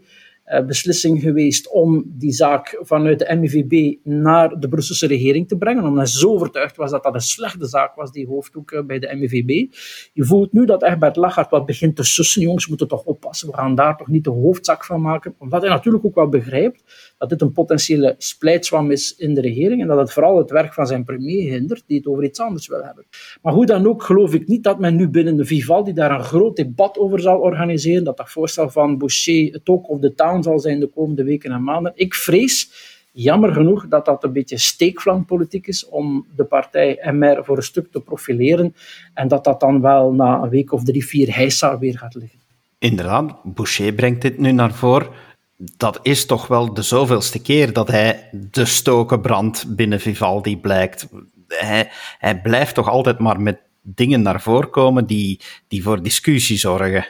beslissing 0.66 1.20
geweest 1.20 1.70
om 1.70 2.04
die 2.06 2.32
zaak 2.32 2.78
vanuit 2.80 3.18
de 3.18 3.36
MIVB 3.36 3.96
naar 4.02 4.60
de 4.60 4.68
Brusselse 4.68 5.06
regering 5.06 5.48
te 5.48 5.56
brengen, 5.56 5.82
omdat 5.82 5.96
hij 5.96 6.06
zo 6.06 6.30
overtuigd 6.30 6.76
was 6.76 6.90
dat 6.90 7.02
dat 7.02 7.14
een 7.14 7.20
slechte 7.20 7.66
zaak 7.66 7.94
was, 7.94 8.12
die 8.12 8.26
hoofddoek 8.26 8.70
uh, 8.70 8.82
bij 8.82 8.98
de 8.98 9.16
MIVB. 9.16 9.74
Je 10.12 10.24
voelt 10.24 10.52
nu 10.52 10.64
dat 10.64 10.82
Egbert 10.82 11.16
Lachart 11.16 11.50
wat 11.50 11.66
begint 11.66 11.96
te 11.96 12.04
sussen, 12.04 12.42
jongens, 12.42 12.64
we 12.64 12.68
moeten 12.68 12.88
toch 12.88 13.04
oppassen, 13.04 13.48
we 13.48 13.56
gaan 13.56 13.74
daar 13.74 13.96
toch 13.96 14.08
niet 14.08 14.24
de 14.24 14.30
hoofdzak 14.30 14.84
van 14.84 15.00
maken, 15.00 15.34
omdat 15.38 15.62
hij 15.62 15.70
natuurlijk 15.70 16.04
ook 16.04 16.14
wel 16.14 16.28
begrijpt 16.28 17.14
dat 17.18 17.28
dit 17.28 17.40
een 17.40 17.52
potentiële 17.52 18.14
splijtswam 18.18 18.90
is 18.90 19.16
in 19.16 19.34
de 19.34 19.40
regering 19.40 19.80
en 19.80 19.88
dat 19.88 19.98
het 19.98 20.12
vooral 20.12 20.38
het 20.38 20.50
werk 20.50 20.74
van 20.74 20.86
zijn 20.86 21.04
premier 21.04 21.50
hindert, 21.50 21.84
die 21.86 21.96
het 21.96 22.06
over 22.06 22.24
iets 22.24 22.40
anders 22.40 22.68
wil 22.68 22.82
hebben. 22.82 23.04
Maar 23.42 23.52
hoe 23.52 23.66
dan 23.66 23.86
ook 23.86 24.02
geloof 24.02 24.34
ik 24.34 24.46
niet 24.46 24.64
dat 24.64 24.78
men 24.78 24.96
nu 24.96 25.08
binnen 25.08 25.36
de 25.36 25.44
Vivaldi 25.44 25.92
daar 25.92 26.10
een 26.10 26.24
groot 26.24 26.56
debat 26.56 26.98
over 26.98 27.20
zal 27.20 27.38
organiseren, 27.38 28.04
dat 28.04 28.16
dat 28.16 28.30
voorstel 28.30 28.70
van 28.70 28.98
Boucher 28.98 29.52
het 29.52 29.68
ook 29.68 29.88
of 29.88 29.98
de 29.98 30.14
zal 30.42 30.58
zijn 30.58 30.80
de 30.80 30.86
komende 30.86 31.24
weken 31.24 31.52
en 31.52 31.62
maanden. 31.62 31.92
Ik 31.94 32.14
vrees, 32.14 32.70
jammer 33.12 33.52
genoeg, 33.52 33.88
dat 33.88 34.04
dat 34.04 34.24
een 34.24 34.32
beetje 34.32 34.58
steekflankpolitiek 34.58 35.66
is 35.66 35.88
om 35.88 36.26
de 36.36 36.44
partij 36.44 37.10
MR 37.12 37.44
voor 37.44 37.56
een 37.56 37.62
stuk 37.62 37.92
te 37.92 38.00
profileren 38.00 38.74
en 39.14 39.28
dat 39.28 39.44
dat 39.44 39.60
dan 39.60 39.80
wel 39.80 40.12
na 40.12 40.42
een 40.42 40.48
week 40.48 40.72
of 40.72 40.84
drie, 40.84 41.06
vier 41.06 41.34
heisa 41.34 41.78
weer 41.78 41.98
gaat 41.98 42.14
liggen. 42.14 42.38
Inderdaad, 42.78 43.40
Boucher 43.44 43.92
brengt 43.92 44.22
dit 44.22 44.38
nu 44.38 44.52
naar 44.52 44.74
voren 44.74 45.08
dat 45.56 45.98
is 46.02 46.26
toch 46.26 46.46
wel 46.46 46.74
de 46.74 46.82
zoveelste 46.82 47.42
keer 47.42 47.72
dat 47.72 47.88
hij 47.88 48.28
de 48.32 48.64
stokenbrand 48.64 49.64
binnen 49.68 50.00
Vivaldi 50.00 50.58
blijkt. 50.58 51.08
Hij, 51.48 51.90
hij 52.18 52.40
blijft 52.40 52.74
toch 52.74 52.88
altijd 52.88 53.18
maar 53.18 53.40
met 53.40 53.58
dingen 53.82 54.22
naar 54.22 54.40
voren 54.40 54.70
komen 54.70 55.06
die, 55.06 55.40
die 55.68 55.82
voor 55.82 56.02
discussie 56.02 56.56
zorgen. 56.56 57.06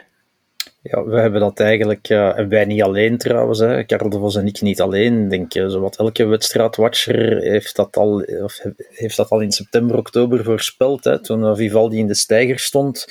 Ja, 0.87 1.03
we 1.03 1.19
hebben 1.19 1.39
dat 1.39 1.59
eigenlijk, 1.59 2.09
uh, 2.09 2.37
en 2.37 2.49
wij 2.49 2.65
niet 2.65 2.81
alleen 2.81 3.17
trouwens, 3.17 3.59
hè. 3.59 3.83
Karel 3.83 4.09
de 4.09 4.17
Vos 4.17 4.35
en 4.35 4.47
ik 4.47 4.61
niet 4.61 4.81
alleen, 4.81 5.29
denk 5.29 5.53
je. 5.53 5.69
Zowat 5.69 5.97
elke 5.97 6.25
wedstrijdwatcher 6.25 7.41
heeft 7.41 7.75
dat 7.75 7.97
al, 7.97 8.25
of 8.43 8.61
heeft 8.89 9.17
dat 9.17 9.29
al 9.29 9.39
in 9.39 9.51
september, 9.51 9.97
oktober 9.97 10.43
voorspeld. 10.43 11.03
Hè. 11.03 11.21
Toen 11.21 11.41
uh, 11.41 11.55
Vivaldi 11.55 11.97
in 11.97 12.07
de 12.07 12.13
steiger 12.13 12.59
stond, 12.59 13.07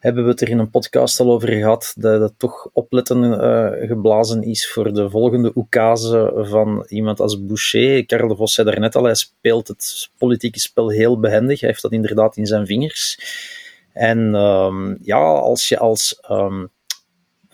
hebben 0.00 0.24
we 0.24 0.30
het 0.30 0.40
er 0.40 0.48
in 0.48 0.58
een 0.58 0.70
podcast 0.70 1.20
al 1.20 1.32
over 1.32 1.48
gehad, 1.48 1.94
dat 1.96 2.20
het 2.20 2.38
toch 2.38 2.68
opletten 2.72 3.22
uh, 3.22 3.88
geblazen 3.88 4.42
is 4.42 4.70
voor 4.70 4.92
de 4.92 5.10
volgende 5.10 5.52
oekase 5.54 6.32
van 6.36 6.84
iemand 6.88 7.20
als 7.20 7.44
Boucher. 7.44 8.06
Karel 8.06 8.28
de 8.28 8.36
Vos 8.36 8.54
zei 8.54 8.70
daarnet 8.70 8.96
al, 8.96 9.04
hij 9.04 9.14
speelt 9.14 9.68
het 9.68 10.10
politieke 10.18 10.60
spel 10.60 10.88
heel 10.90 11.20
behendig. 11.20 11.60
Hij 11.60 11.68
heeft 11.68 11.82
dat 11.82 11.92
inderdaad 11.92 12.36
in 12.36 12.46
zijn 12.46 12.66
vingers. 12.66 13.18
En 13.92 14.34
um, 14.34 14.98
ja, 15.02 15.22
als 15.22 15.68
je 15.68 15.78
als... 15.78 16.20
Um, 16.30 16.70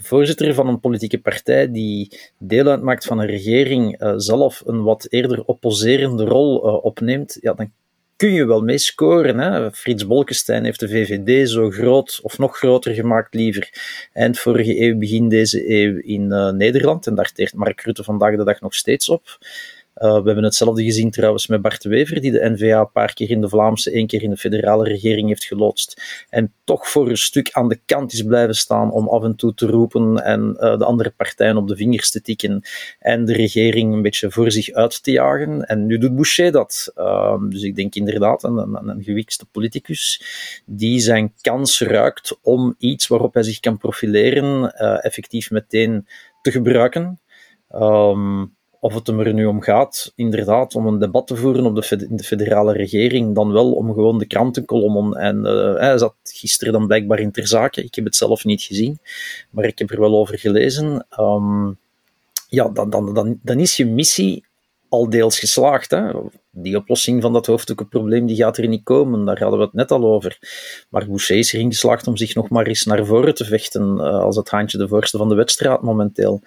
voorzitter 0.02 0.54
van 0.54 0.68
een 0.68 0.80
politieke 0.80 1.18
partij 1.18 1.72
die 1.72 2.18
deel 2.38 2.66
uitmaakt 2.66 3.04
van 3.04 3.18
een 3.18 3.26
regering 3.26 4.02
uh, 4.02 4.12
zelf 4.16 4.62
een 4.66 4.82
wat 4.82 5.06
eerder 5.08 5.44
opposerende 5.44 6.24
rol 6.24 6.66
uh, 6.66 6.84
opneemt, 6.84 7.38
ja, 7.40 7.52
dan 7.52 7.72
kun 8.16 8.32
je 8.32 8.46
wel 8.46 8.60
mee 8.60 8.78
scoren. 8.78 9.72
Frits 9.72 10.06
Bolkestein 10.06 10.64
heeft 10.64 10.80
de 10.80 10.88
VVD 10.88 11.48
zo 11.48 11.70
groot 11.70 12.20
of 12.22 12.38
nog 12.38 12.56
groter 12.56 12.94
gemaakt 12.94 13.34
liever 13.34 13.70
eind 14.12 14.38
vorige 14.38 14.80
eeuw, 14.80 14.98
begin 14.98 15.28
deze 15.28 15.70
eeuw 15.70 15.98
in 15.98 16.22
uh, 16.22 16.50
Nederland. 16.50 17.06
En 17.06 17.14
daar 17.14 17.32
teert 17.32 17.54
Mark 17.54 17.80
Rutte 17.80 18.04
vandaag 18.04 18.36
de 18.36 18.44
dag 18.44 18.60
nog 18.60 18.74
steeds 18.74 19.08
op. 19.08 19.38
Uh, 20.02 20.12
we 20.12 20.26
hebben 20.26 20.44
hetzelfde 20.44 20.84
gezien 20.84 21.10
trouwens 21.10 21.46
met 21.46 21.62
Bart 21.62 21.84
Wever, 21.84 22.20
die 22.20 22.32
de 22.32 22.50
NVA 22.50 22.80
een 22.80 22.90
paar 22.92 23.14
keer 23.14 23.30
in 23.30 23.40
de 23.40 23.48
Vlaamse, 23.48 23.90
één 23.90 24.06
keer 24.06 24.22
in 24.22 24.30
de 24.30 24.36
federale 24.36 24.84
regering 24.84 25.28
heeft 25.28 25.44
geloodst. 25.44 26.02
En 26.30 26.52
toch 26.64 26.88
voor 26.88 27.08
een 27.08 27.16
stuk 27.16 27.50
aan 27.52 27.68
de 27.68 27.80
kant 27.86 28.12
is 28.12 28.22
blijven 28.22 28.54
staan 28.54 28.90
om 28.90 29.08
af 29.08 29.22
en 29.22 29.36
toe 29.36 29.54
te 29.54 29.66
roepen 29.66 30.24
en 30.24 30.56
uh, 30.60 30.78
de 30.78 30.84
andere 30.84 31.10
partijen 31.10 31.56
op 31.56 31.68
de 31.68 31.76
vingers 31.76 32.10
te 32.10 32.20
tikken 32.20 32.62
en 32.98 33.24
de 33.24 33.32
regering 33.32 33.92
een 33.94 34.02
beetje 34.02 34.30
voor 34.30 34.50
zich 34.50 34.70
uit 34.70 35.02
te 35.02 35.10
jagen. 35.10 35.64
En 35.64 35.86
nu 35.86 35.98
doet 35.98 36.14
Boucher 36.14 36.52
dat. 36.52 36.92
Uh, 36.96 37.42
dus 37.48 37.62
ik 37.62 37.76
denk 37.76 37.94
inderdaad 37.94 38.42
een, 38.42 38.56
een, 38.56 38.88
een 38.88 39.02
gewikste 39.02 39.46
politicus 39.46 40.22
die 40.66 41.00
zijn 41.00 41.32
kans 41.40 41.80
ruikt 41.80 42.38
om 42.42 42.74
iets 42.78 43.06
waarop 43.06 43.34
hij 43.34 43.42
zich 43.42 43.60
kan 43.60 43.78
profileren 43.78 44.74
uh, 44.80 45.04
effectief 45.04 45.50
meteen 45.50 46.06
te 46.42 46.50
gebruiken. 46.50 47.20
Um, 47.74 48.56
of 48.80 48.94
het 48.94 49.08
er 49.08 49.34
nu 49.34 49.46
om 49.46 49.60
gaat, 49.60 50.12
inderdaad, 50.14 50.74
om 50.74 50.86
een 50.86 50.98
debat 50.98 51.26
te 51.26 51.36
voeren 51.36 51.66
op 51.66 51.74
de, 51.74 52.06
in 52.10 52.16
de 52.16 52.22
federale 52.22 52.72
regering, 52.72 53.34
dan 53.34 53.52
wel 53.52 53.72
om 53.72 53.92
gewoon 53.92 54.18
de 54.18 54.26
krantenkolommen. 54.26 55.18
En 55.18 55.36
uh, 55.36 55.74
hij 55.74 55.98
zat 55.98 56.14
gisteren 56.22 56.72
dan 56.72 56.86
blijkbaar 56.86 57.18
in 57.18 57.30
ter 57.30 57.46
zake. 57.46 57.84
Ik 57.84 57.94
heb 57.94 58.04
het 58.04 58.16
zelf 58.16 58.44
niet 58.44 58.62
gezien, 58.62 58.98
maar 59.50 59.64
ik 59.64 59.78
heb 59.78 59.90
er 59.90 60.00
wel 60.00 60.16
over 60.16 60.38
gelezen. 60.38 61.06
Um, 61.20 61.78
ja, 62.48 62.68
dan, 62.68 62.90
dan, 62.90 63.14
dan, 63.14 63.38
dan 63.42 63.58
is 63.58 63.76
je 63.76 63.86
missie 63.86 64.44
al 64.88 65.10
deels 65.10 65.38
geslaagd. 65.38 65.90
Hè? 65.90 66.10
Die 66.50 66.76
oplossing 66.76 67.22
van 67.22 67.32
dat 67.32 67.46
hoofddoekenprobleem 67.46 68.26
die 68.26 68.36
gaat 68.36 68.56
er 68.56 68.68
niet 68.68 68.84
komen, 68.84 69.24
daar 69.24 69.38
hadden 69.38 69.58
we 69.58 69.64
het 69.64 69.74
net 69.74 69.90
al 69.90 70.04
over. 70.04 70.38
Maar 70.90 71.06
Boucher 71.06 71.36
is 71.36 71.52
erin 71.52 71.70
geslaagd 71.70 72.06
om 72.06 72.16
zich 72.16 72.34
nog 72.34 72.48
maar 72.48 72.66
eens 72.66 72.84
naar 72.84 73.06
voren 73.06 73.34
te 73.34 73.44
vechten 73.44 73.96
uh, 73.96 74.00
als 74.00 74.36
het 74.36 74.50
haantje 74.50 74.78
de 74.78 74.88
voorste 74.88 75.18
van 75.18 75.28
de 75.28 75.34
wedstrijd 75.34 75.80
momenteel. 75.80 76.40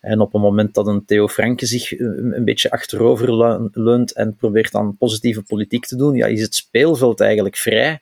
En 0.00 0.20
op 0.20 0.32
het 0.32 0.42
moment 0.42 0.74
dat 0.74 0.86
een 0.86 1.04
Theo 1.04 1.28
Franke 1.28 1.66
zich 1.66 1.98
een, 1.98 2.32
een 2.36 2.44
beetje 2.44 2.70
achterover 2.70 3.32
leunt 3.72 4.12
en 4.12 4.36
probeert 4.36 4.74
aan 4.74 4.96
positieve 4.96 5.42
politiek 5.42 5.86
te 5.86 5.96
doen, 5.96 6.14
ja, 6.14 6.26
is 6.26 6.40
het 6.40 6.54
speelveld 6.54 7.20
eigenlijk 7.20 7.56
vrij 7.56 7.98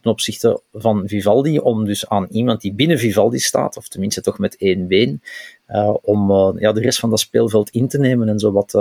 ten 0.00 0.12
opzichte 0.12 0.60
van 0.72 1.02
Vivaldi, 1.06 1.58
om 1.58 1.84
dus 1.84 2.08
aan 2.08 2.26
iemand 2.30 2.60
die 2.60 2.74
binnen 2.74 2.98
Vivaldi 2.98 3.38
staat, 3.38 3.76
of 3.76 3.88
tenminste 3.88 4.20
toch 4.20 4.38
met 4.38 4.56
één 4.56 4.86
been, 4.86 5.22
uh, 5.68 5.94
om 6.02 6.30
ja, 6.58 6.72
de 6.72 6.80
rest 6.80 6.98
van 6.98 7.10
dat 7.10 7.20
speelveld 7.20 7.70
in 7.70 7.88
te 7.88 7.98
nemen 7.98 8.28
en 8.28 8.38
zo 8.38 8.52
wat 8.52 8.74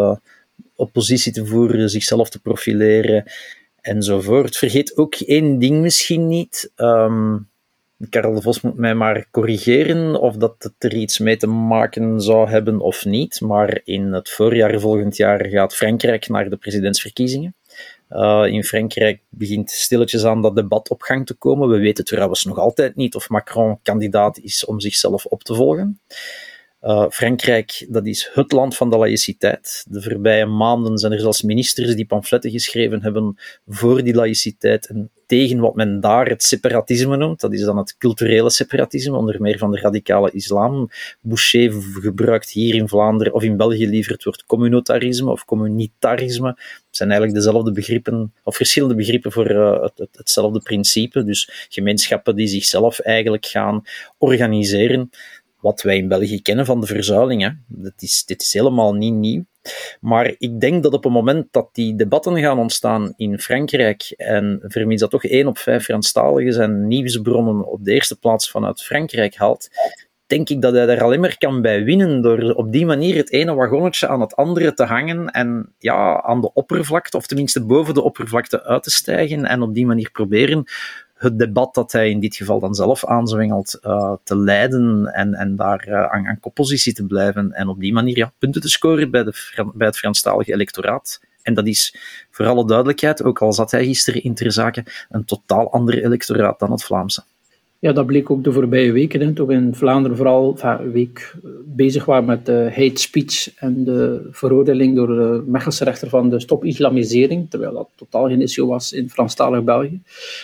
oppositie 0.76 1.32
te 1.32 1.46
voeren, 1.46 1.90
zichzelf 1.90 2.30
te 2.30 2.40
profileren 2.40 3.24
enzovoort. 3.82 4.58
Vergeet 4.58 4.98
ook 4.98 5.16
één 5.16 5.60
ding 5.60 5.82
misschien 5.82 6.28
niet. 6.28 6.72
Um, 6.76 7.52
Karel 8.10 8.34
de 8.34 8.42
Vos 8.42 8.62
moet 8.62 8.78
mij 8.78 8.96
maar 8.96 9.28
corrigeren 9.32 10.20
of 10.20 10.36
dat 10.36 10.56
het 10.60 10.74
er 10.78 10.94
iets 10.94 11.20
mee 11.20 11.38
te 11.38 11.48
maken 11.48 12.22
zou 12.22 12.50
hebben 12.50 12.80
of 12.80 13.06
niet. 13.06 13.42
Maar 13.42 13.82
in 13.84 14.14
het 14.14 14.30
voorjaar 14.30 14.80
volgend 14.80 15.18
jaar 15.18 15.46
gaat 15.46 15.76
Frankrijk 15.76 16.28
naar 16.28 16.50
de 16.50 16.58
presidentsverkiezingen. 16.58 17.56
Uh, 18.10 18.44
in 18.48 18.64
Frankrijk 18.64 19.22
begint 19.30 19.72
stilletjes 19.72 20.26
aan 20.26 20.42
dat 20.42 20.56
debat 20.56 20.90
op 20.90 21.02
gang 21.02 21.26
te 21.26 21.34
komen. 21.34 21.70
We 21.70 21.78
weten 21.78 22.06
trouwens 22.06 22.44
nog 22.44 22.58
altijd 22.58 22.96
niet 22.96 23.16
of 23.16 23.30
Macron 23.30 23.80
kandidaat 23.84 24.40
is 24.40 24.66
om 24.66 24.80
zichzelf 24.80 25.26
op 25.26 25.44
te 25.44 25.56
volgen. 25.56 26.00
Uh, 26.84 27.06
Frankrijk, 27.10 27.86
dat 27.90 28.06
is 28.06 28.30
het 28.34 28.52
land 28.52 28.76
van 28.76 28.90
de 28.90 28.98
laïciteit. 28.98 29.86
De 29.90 30.02
voorbije 30.02 30.46
maanden 30.46 30.98
zijn 30.98 31.12
er 31.12 31.20
zelfs 31.20 31.42
ministers 31.42 31.96
die 31.96 32.06
pamfletten 32.06 32.52
geschreven 32.52 33.02
hebben 33.02 33.38
voor 33.68 34.04
die 34.04 34.14
laïciteit 34.14 34.88
en 34.88 35.10
tegen 35.26 35.60
wat 35.60 35.76
men 35.76 36.00
daar 36.00 36.28
het 36.28 36.44
separatisme 36.44 37.18
noemt. 37.18 37.40
Dat 37.40 37.54
is 37.54 37.62
dan 37.62 37.78
het 37.78 37.98
culturele 37.98 38.50
separatisme, 38.50 39.18
onder 39.18 39.42
meer 39.42 39.58
van 39.58 39.72
de 39.72 39.80
radicale 39.80 40.32
islam. 40.32 40.90
Boucher 41.22 41.72
gebruikt 42.02 42.50
hier 42.50 42.76
in 42.76 42.88
Vlaanderen 42.88 43.34
of 43.34 43.44
in 43.44 43.58
België 43.58 43.88
liever 43.88 44.12
het 44.12 44.24
woord 44.24 44.46
communautarisme 44.46 45.32
of 45.32 45.46
communitarisme. 45.46 46.48
Het 46.48 46.98
zijn 46.98 47.12
eigenlijk 47.12 47.44
dezelfde 47.44 47.72
begrippen, 47.72 48.34
of 48.44 48.56
verschillende 48.56 48.96
begrippen 48.96 49.32
voor 49.32 49.50
het, 49.82 50.08
hetzelfde 50.12 50.60
principe. 50.60 51.24
Dus 51.24 51.68
gemeenschappen 51.70 52.36
die 52.36 52.48
zichzelf 52.48 53.00
eigenlijk 53.00 53.46
gaan 53.46 53.84
organiseren 54.18 55.10
wat 55.64 55.82
wij 55.82 55.98
in 55.98 56.08
België 56.08 56.42
kennen 56.42 56.66
van 56.66 56.80
de 56.82 56.88
verzuiling. 56.88 57.42
Hè. 57.42 57.50
Dat 57.68 57.94
is, 57.98 58.26
dit 58.26 58.42
is 58.42 58.54
helemaal 58.54 58.94
niet 58.94 59.14
nieuw. 59.14 59.46
Maar 60.00 60.36
ik 60.38 60.60
denk 60.60 60.84
dat 60.84 60.94
op 60.94 61.04
het 61.04 61.14
moment 61.14 61.48
dat 61.52 61.70
die 61.72 61.96
debatten 61.96 62.40
gaan 62.40 62.60
ontstaan 62.60 63.14
in 63.18 63.40
Frankrijk, 63.40 64.14
en 64.18 64.60
vermits 64.64 65.02
dat 65.02 65.12
toch 65.12 65.24
één 65.24 65.48
op 65.48 65.58
vijf 65.58 65.84
Franstaligen 65.84 66.54
zijn 66.54 66.88
nieuwsbronnen 66.88 67.66
op 67.66 67.86
de 67.86 67.94
eerste 67.94 68.20
plaats 68.20 68.52
vanuit 68.52 68.84
Frankrijk 68.84 69.36
haalt, 69.36 69.70
denk 70.26 70.50
ik 70.50 70.62
dat 70.62 70.74
hij 70.74 70.86
daar 70.86 71.04
alleen 71.04 71.20
maar 71.20 71.38
kan 71.38 71.62
bij 71.62 71.84
winnen 71.84 72.22
door 72.22 72.54
op 72.54 72.72
die 72.72 72.86
manier 72.86 73.16
het 73.16 73.32
ene 73.32 73.54
wagonnetje 73.54 74.08
aan 74.08 74.22
het 74.22 74.36
andere 74.36 74.74
te 74.74 74.84
hangen 74.84 75.28
en 75.28 75.74
ja, 75.78 76.22
aan 76.22 76.42
de 76.42 76.54
oppervlakte, 76.54 77.18
of 77.18 77.28
tenminste 77.28 77.66
boven 77.66 77.94
de 77.94 78.02
oppervlakte 78.02 78.64
uit 78.64 78.84
te 78.84 78.92
stijgen 78.92 79.46
en 79.46 79.62
op 79.62 79.74
die 79.74 79.86
manier 79.86 80.12
proberen 80.12 80.66
het 81.24 81.40
debat 81.40 81.74
dat 81.74 81.92
hij 81.92 82.10
in 82.10 82.20
dit 82.20 82.36
geval 82.36 82.60
dan 82.60 82.76
zelf 82.76 83.06
aanzwengelt 83.06 83.80
uh, 83.82 84.14
te 84.24 84.38
leiden 84.38 85.14
en, 85.14 85.34
en 85.34 85.56
daar 85.56 85.88
uh, 85.88 86.04
aan, 86.04 86.28
aan 86.28 86.40
koppositie 86.40 86.94
te 86.94 87.06
blijven 87.06 87.52
en 87.52 87.68
op 87.68 87.80
die 87.80 87.94
manier 87.94 88.18
ja, 88.18 88.32
punten 88.38 88.62
te 88.62 88.70
scoren 88.70 89.12
bij, 89.12 89.24
de, 89.24 89.34
bij 89.74 89.88
het 89.88 89.98
Franstalige 89.98 90.54
electoraat. 90.54 91.22
En 91.42 91.54
dat 91.54 91.68
is, 91.68 91.96
voor 92.32 92.46
alle 92.46 92.68
duidelijkheid, 92.68 93.24
ook 93.24 93.42
al 93.42 93.54
zat 93.54 93.72
hij 93.72 93.86
gisteren 93.86 94.24
in 94.24 94.34
ter 94.34 94.52
zake, 94.52 94.86
een 95.10 95.26
totaal 95.26 95.72
ander 95.72 96.04
electoraat 96.04 96.60
dan 96.60 96.72
het 96.72 96.84
Vlaamse. 96.84 97.24
Ja, 97.84 97.92
dat 97.92 98.06
bleek 98.06 98.30
ook 98.30 98.44
de 98.44 98.52
voorbije 98.52 98.92
weken. 98.92 99.22
Hè, 99.22 99.46
we 99.46 99.54
in 99.54 99.76
Vlaanderen 99.76 100.18
vooral 100.18 100.58
een 100.62 100.92
week 100.92 101.36
eh, 101.44 101.50
bezig 101.66 102.06
waren 102.06 102.26
met 102.26 102.46
de 102.46 102.72
hate 102.76 103.02
speech 103.02 103.56
en 103.56 103.84
de 103.84 104.28
veroordeling 104.32 104.96
door 104.96 105.08
de 105.08 105.44
Mechelse 105.46 105.84
rechter 105.84 106.10
van 106.10 106.30
de 106.30 106.40
stop-islamisering, 106.40 107.50
terwijl 107.50 107.74
dat 107.74 107.90
totaal 107.96 108.28
geen 108.28 108.42
issue 108.42 108.66
was 108.66 108.94
in 108.94 109.10
Franstalig 109.10 109.64
België. 109.64 110.02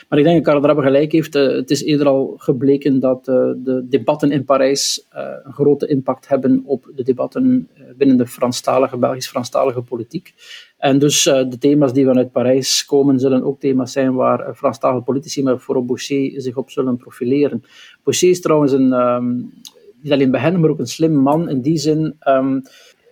Maar 0.09 0.19
ik 0.19 0.25
denk 0.25 0.35
dat 0.35 0.45
Karel 0.45 0.61
Drabbe 0.61 0.81
gelijk 0.81 1.11
heeft. 1.11 1.35
Uh, 1.35 1.55
het 1.55 1.71
is 1.71 1.83
eerder 1.83 2.07
al 2.07 2.33
gebleken 2.37 2.99
dat 2.99 3.25
de 3.25 3.85
debatten 3.89 4.31
in 4.31 4.45
Parijs 4.45 5.05
een 5.43 5.53
grote 5.53 5.87
impact 5.87 6.27
hebben 6.27 6.61
op 6.65 6.91
de 6.95 7.03
debatten 7.03 7.69
binnen 7.97 8.17
de 8.17 8.27
Franstalige, 8.27 8.97
Belgisch-Franstalige 8.97 9.81
politiek. 9.81 10.33
En 10.79 10.99
dus 10.99 11.25
uh, 11.25 11.33
de 11.49 11.57
thema's 11.57 11.93
die 11.93 12.05
vanuit 12.05 12.31
Parijs 12.31 12.85
komen, 12.85 13.19
zullen 13.19 13.43
ook 13.43 13.59
thema's 13.59 13.91
zijn 13.91 14.13
waar 14.13 14.47
uh, 14.47 14.53
Franstalige 14.53 15.03
politici, 15.03 15.43
maar 15.43 15.59
vooral 15.59 15.85
Boucher, 15.85 16.41
zich 16.41 16.57
op 16.57 16.69
zullen 16.69 16.97
profileren. 16.97 17.63
Boucher 18.03 18.29
is 18.29 18.41
trouwens 18.41 18.71
een, 18.71 18.91
um, 18.91 19.53
niet 20.01 20.11
alleen 20.11 20.31
bij 20.31 20.41
hen, 20.41 20.59
maar 20.59 20.69
ook 20.69 20.79
een 20.79 20.87
slim 20.87 21.15
man 21.15 21.49
in 21.49 21.61
die 21.61 21.77
zin. 21.77 22.15
Um, 22.27 22.61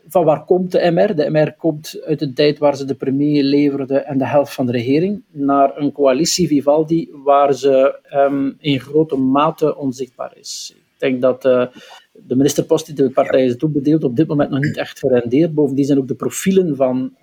van 0.07 0.25
waar 0.25 0.45
komt 0.45 0.71
de 0.71 0.91
MR? 0.91 1.15
De 1.15 1.29
MR 1.29 1.55
komt 1.57 2.01
uit 2.05 2.19
de 2.19 2.33
tijd 2.33 2.57
waar 2.57 2.75
ze 2.75 2.85
de 2.85 2.95
premier 2.95 3.43
leverden 3.43 4.05
en 4.05 4.17
de 4.17 4.27
helft 4.27 4.53
van 4.53 4.65
de 4.65 4.71
regering, 4.71 5.23
naar 5.31 5.77
een 5.77 5.91
coalitie 5.91 6.47
Vivaldi 6.47 7.09
waar 7.23 7.53
ze 7.53 7.99
um, 8.13 8.55
in 8.59 8.79
grote 8.79 9.15
mate 9.15 9.77
onzichtbaar 9.77 10.37
is. 10.37 10.75
Ik 10.75 10.99
denk 10.99 11.21
dat 11.21 11.45
uh, 11.45 11.65
de 12.13 12.35
ministerpost 12.35 12.85
die 12.85 12.95
de 12.95 13.09
partij 13.09 13.45
is 13.45 13.57
toebedeeld 13.57 14.03
op 14.03 14.15
dit 14.15 14.27
moment 14.27 14.49
nog 14.49 14.59
niet 14.59 14.77
echt 14.77 14.99
gerendeerd. 14.99 15.53
Bovendien 15.53 15.85
zijn 15.85 15.97
ook 15.97 16.07
de 16.07 16.15
profielen 16.15 16.75
van 16.75 17.13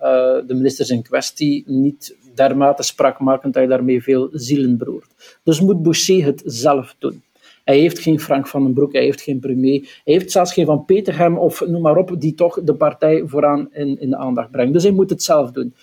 de 0.47 0.53
ministers 0.53 0.89
in 0.89 1.03
kwestie 1.03 1.63
niet 1.67 2.17
dermate 2.35 2.83
sprakmakend 2.83 3.53
dat 3.53 3.63
je 3.63 3.69
daarmee 3.69 4.03
veel 4.03 4.29
zielen 4.31 4.77
beroert. 4.77 5.39
Dus 5.43 5.61
moet 5.61 5.83
Boucher 5.83 6.25
het 6.25 6.41
zelf 6.45 6.95
doen. 6.99 7.23
Hij 7.63 7.79
heeft 7.79 7.99
geen 7.99 8.19
Frank 8.19 8.47
van 8.47 8.63
den 8.63 8.73
Broek, 8.73 8.93
hij 8.93 9.03
heeft 9.03 9.21
geen 9.21 9.39
premier, 9.39 9.79
hij 10.03 10.13
heeft 10.13 10.31
zelfs 10.31 10.53
geen 10.53 10.65
Van 10.65 10.85
Petergem 10.85 11.37
of 11.37 11.67
noem 11.67 11.81
maar 11.81 11.97
op, 11.97 12.15
die 12.19 12.33
toch 12.33 12.63
de 12.63 12.73
partij 12.73 13.23
vooraan 13.25 13.67
in, 13.73 13.99
in 13.99 14.09
de 14.09 14.17
aandacht 14.17 14.51
brengt. 14.51 14.73
Dus 14.73 14.83
hij 14.83 14.91
moet 14.91 15.09
het 15.09 15.23
zelf 15.23 15.51
doen. 15.51 15.73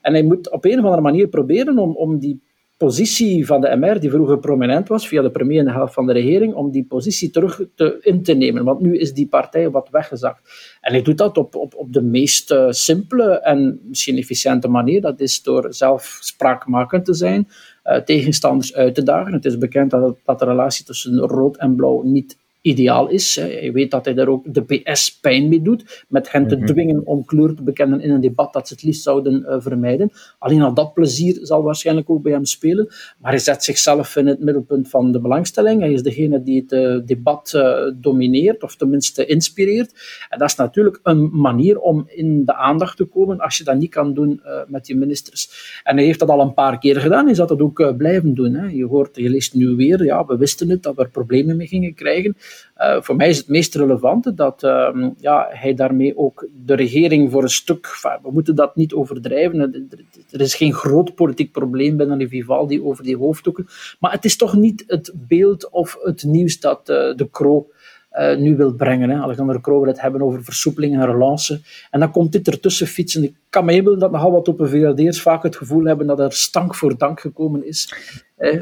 En 0.00 0.12
hij 0.12 0.22
moet 0.22 0.50
op 0.50 0.64
een 0.64 0.78
of 0.78 0.84
andere 0.84 1.02
manier 1.02 1.28
proberen 1.28 1.78
om, 1.78 1.96
om 1.96 2.18
die 2.18 2.40
positie 2.84 3.46
van 3.46 3.60
de 3.60 3.76
MR, 3.76 4.00
die 4.00 4.10
vroeger 4.10 4.38
prominent 4.38 4.88
was, 4.88 5.08
via 5.08 5.22
de 5.22 5.30
premier 5.30 5.58
en 5.58 5.64
de 5.64 5.72
helft 5.72 5.94
van 5.94 6.06
de 6.06 6.12
regering, 6.12 6.54
om 6.54 6.70
die 6.70 6.84
positie 6.84 7.30
terug 7.30 7.60
te, 7.74 7.98
in 8.00 8.22
te 8.22 8.34
nemen. 8.34 8.64
Want 8.64 8.80
nu 8.80 8.98
is 8.98 9.12
die 9.12 9.28
partij 9.28 9.70
wat 9.70 9.88
weggezakt. 9.90 10.40
En 10.80 10.92
hij 10.92 11.02
doet 11.02 11.18
dat 11.18 11.36
op, 11.38 11.54
op, 11.54 11.74
op 11.74 11.92
de 11.92 12.02
meest 12.02 12.50
uh, 12.50 12.66
simpele 12.70 13.40
en 13.40 13.80
misschien 13.82 14.16
efficiënte 14.16 14.68
manier. 14.68 15.00
Dat 15.00 15.20
is 15.20 15.42
door 15.42 15.74
zelf 15.74 16.18
spraakmakend 16.20 17.04
te 17.04 17.14
zijn, 17.14 17.48
uh, 17.84 17.96
tegenstanders 17.96 18.74
uit 18.74 18.94
te 18.94 19.02
dagen. 19.02 19.32
Het 19.32 19.44
is 19.44 19.58
bekend 19.58 19.90
dat, 19.90 20.16
dat 20.24 20.38
de 20.38 20.44
relatie 20.44 20.84
tussen 20.84 21.18
rood 21.18 21.56
en 21.56 21.76
blauw 21.76 22.02
niet 22.02 22.36
ideaal 22.62 23.08
is. 23.08 23.34
Je 23.34 23.70
weet 23.72 23.90
dat 23.90 24.04
hij 24.04 24.14
daar 24.14 24.28
ook 24.28 24.54
de 24.54 24.62
PS 24.62 25.18
pijn 25.18 25.48
mee 25.48 25.62
doet, 25.62 26.04
met 26.08 26.32
hen 26.32 26.48
te 26.48 26.56
mhm. 26.56 26.66
dwingen 26.66 27.06
om 27.06 27.24
kleur 27.24 27.54
te 27.54 27.62
bekennen 27.62 28.00
in 28.00 28.10
een 28.10 28.20
debat 28.20 28.52
dat 28.52 28.68
ze 28.68 28.74
het 28.74 28.82
liefst 28.82 29.02
zouden 29.02 29.44
uh, 29.48 29.56
vermijden. 29.58 30.10
Alleen 30.38 30.62
al 30.62 30.74
dat 30.74 30.94
plezier 30.94 31.38
zal 31.42 31.62
waarschijnlijk 31.62 32.10
ook 32.10 32.22
bij 32.22 32.32
hem 32.32 32.44
spelen, 32.44 32.86
maar 33.18 33.30
hij 33.30 33.40
zet 33.40 33.64
zichzelf 33.64 34.16
in 34.16 34.26
het 34.26 34.40
middelpunt 34.40 34.88
van 34.88 35.12
de 35.12 35.20
belangstelling. 35.20 35.80
Hij 35.80 35.92
is 35.92 36.02
degene 36.02 36.42
die 36.42 36.60
het 36.60 36.72
uh, 36.72 37.06
debat 37.06 37.52
uh, 37.56 37.90
domineert, 37.94 38.62
of 38.62 38.76
tenminste 38.76 39.26
inspireert. 39.26 39.92
En 40.28 40.38
dat 40.38 40.48
is 40.48 40.56
natuurlijk 40.56 41.00
een 41.02 41.30
manier 41.32 41.78
om 41.78 42.04
in 42.08 42.44
de 42.44 42.54
aandacht 42.54 42.96
te 42.96 43.04
komen, 43.04 43.38
als 43.38 43.58
je 43.58 43.64
dat 43.64 43.76
niet 43.76 43.90
kan 43.90 44.14
doen 44.14 44.42
met 44.66 44.86
je 44.86 44.96
ministers. 44.96 45.80
En 45.84 45.96
hij 45.96 46.04
heeft 46.04 46.18
dat 46.18 46.28
al 46.28 46.40
een 46.40 46.54
paar 46.54 46.78
keer 46.78 47.00
gedaan, 47.00 47.24
hij 47.24 47.34
zal 47.34 47.46
dat 47.46 47.60
ook 47.60 47.96
blijven 47.96 48.34
doen. 48.34 48.54
Hè. 48.54 48.66
Je 48.66 48.84
hoort, 48.84 49.16
je 49.16 49.28
leest 49.28 49.54
nu 49.54 49.68
weer, 49.76 50.04
ja, 50.04 50.26
we 50.26 50.36
wisten 50.36 50.70
het, 50.70 50.82
dat 50.82 50.94
we 50.94 51.02
er 51.02 51.10
problemen 51.10 51.56
mee 51.56 51.66
gingen 51.66 51.94
krijgen. 51.94 52.36
Uh, 52.78 53.00
voor 53.00 53.16
mij 53.16 53.28
is 53.28 53.38
het 53.38 53.48
meest 53.48 53.74
relevante 53.74 54.34
dat 54.34 54.62
uh, 54.62 55.06
ja, 55.16 55.48
hij 55.50 55.74
daarmee 55.74 56.18
ook 56.18 56.48
de 56.64 56.74
regering 56.74 57.30
voor 57.30 57.42
een 57.42 57.48
stuk. 57.48 57.98
we 58.22 58.30
moeten 58.32 58.54
dat 58.54 58.76
niet 58.76 58.94
overdrijven. 58.94 59.88
Er 60.30 60.40
is 60.40 60.54
geen 60.54 60.72
groot 60.72 61.14
politiek 61.14 61.52
probleem 61.52 61.96
binnen 61.96 62.18
de 62.18 62.28
Vivaldi 62.28 62.82
over 62.82 63.04
die 63.04 63.16
hoofddoeken. 63.16 63.66
Maar 64.00 64.12
het 64.12 64.24
is 64.24 64.36
toch 64.36 64.54
niet 64.54 64.84
het 64.86 65.12
beeld 65.14 65.70
of 65.70 65.98
het 66.02 66.22
nieuws 66.22 66.60
dat 66.60 66.78
uh, 66.78 66.96
de 67.16 67.28
Kro 67.30 67.70
uh, 68.12 68.36
nu 68.36 68.56
wil 68.56 68.74
brengen. 68.74 69.10
Hè. 69.10 69.16
Alexander 69.16 69.60
Kroo 69.60 69.80
wil 69.80 69.88
het 69.88 70.00
hebben 70.00 70.22
over 70.22 70.44
versoepeling 70.44 70.94
en 70.94 71.06
relance. 71.06 71.60
En 71.90 72.00
dan 72.00 72.10
komt 72.10 72.32
dit 72.32 72.48
ertussen 72.48 72.86
fietsen. 72.86 73.22
Ik 73.22 73.34
kan 73.50 73.64
me 73.64 73.72
inbeelden 73.72 74.00
dat 74.00 74.10
nogal 74.10 74.32
wat 74.32 74.48
op 74.48 74.60
een 74.60 74.68
VLD'ers 74.68 75.22
vaak 75.22 75.42
het 75.42 75.56
gevoel 75.56 75.84
hebben 75.84 76.06
dat 76.06 76.18
er 76.18 76.32
stank 76.32 76.74
voor 76.74 76.98
dank 76.98 77.20
gekomen 77.20 77.66
is. 77.66 77.94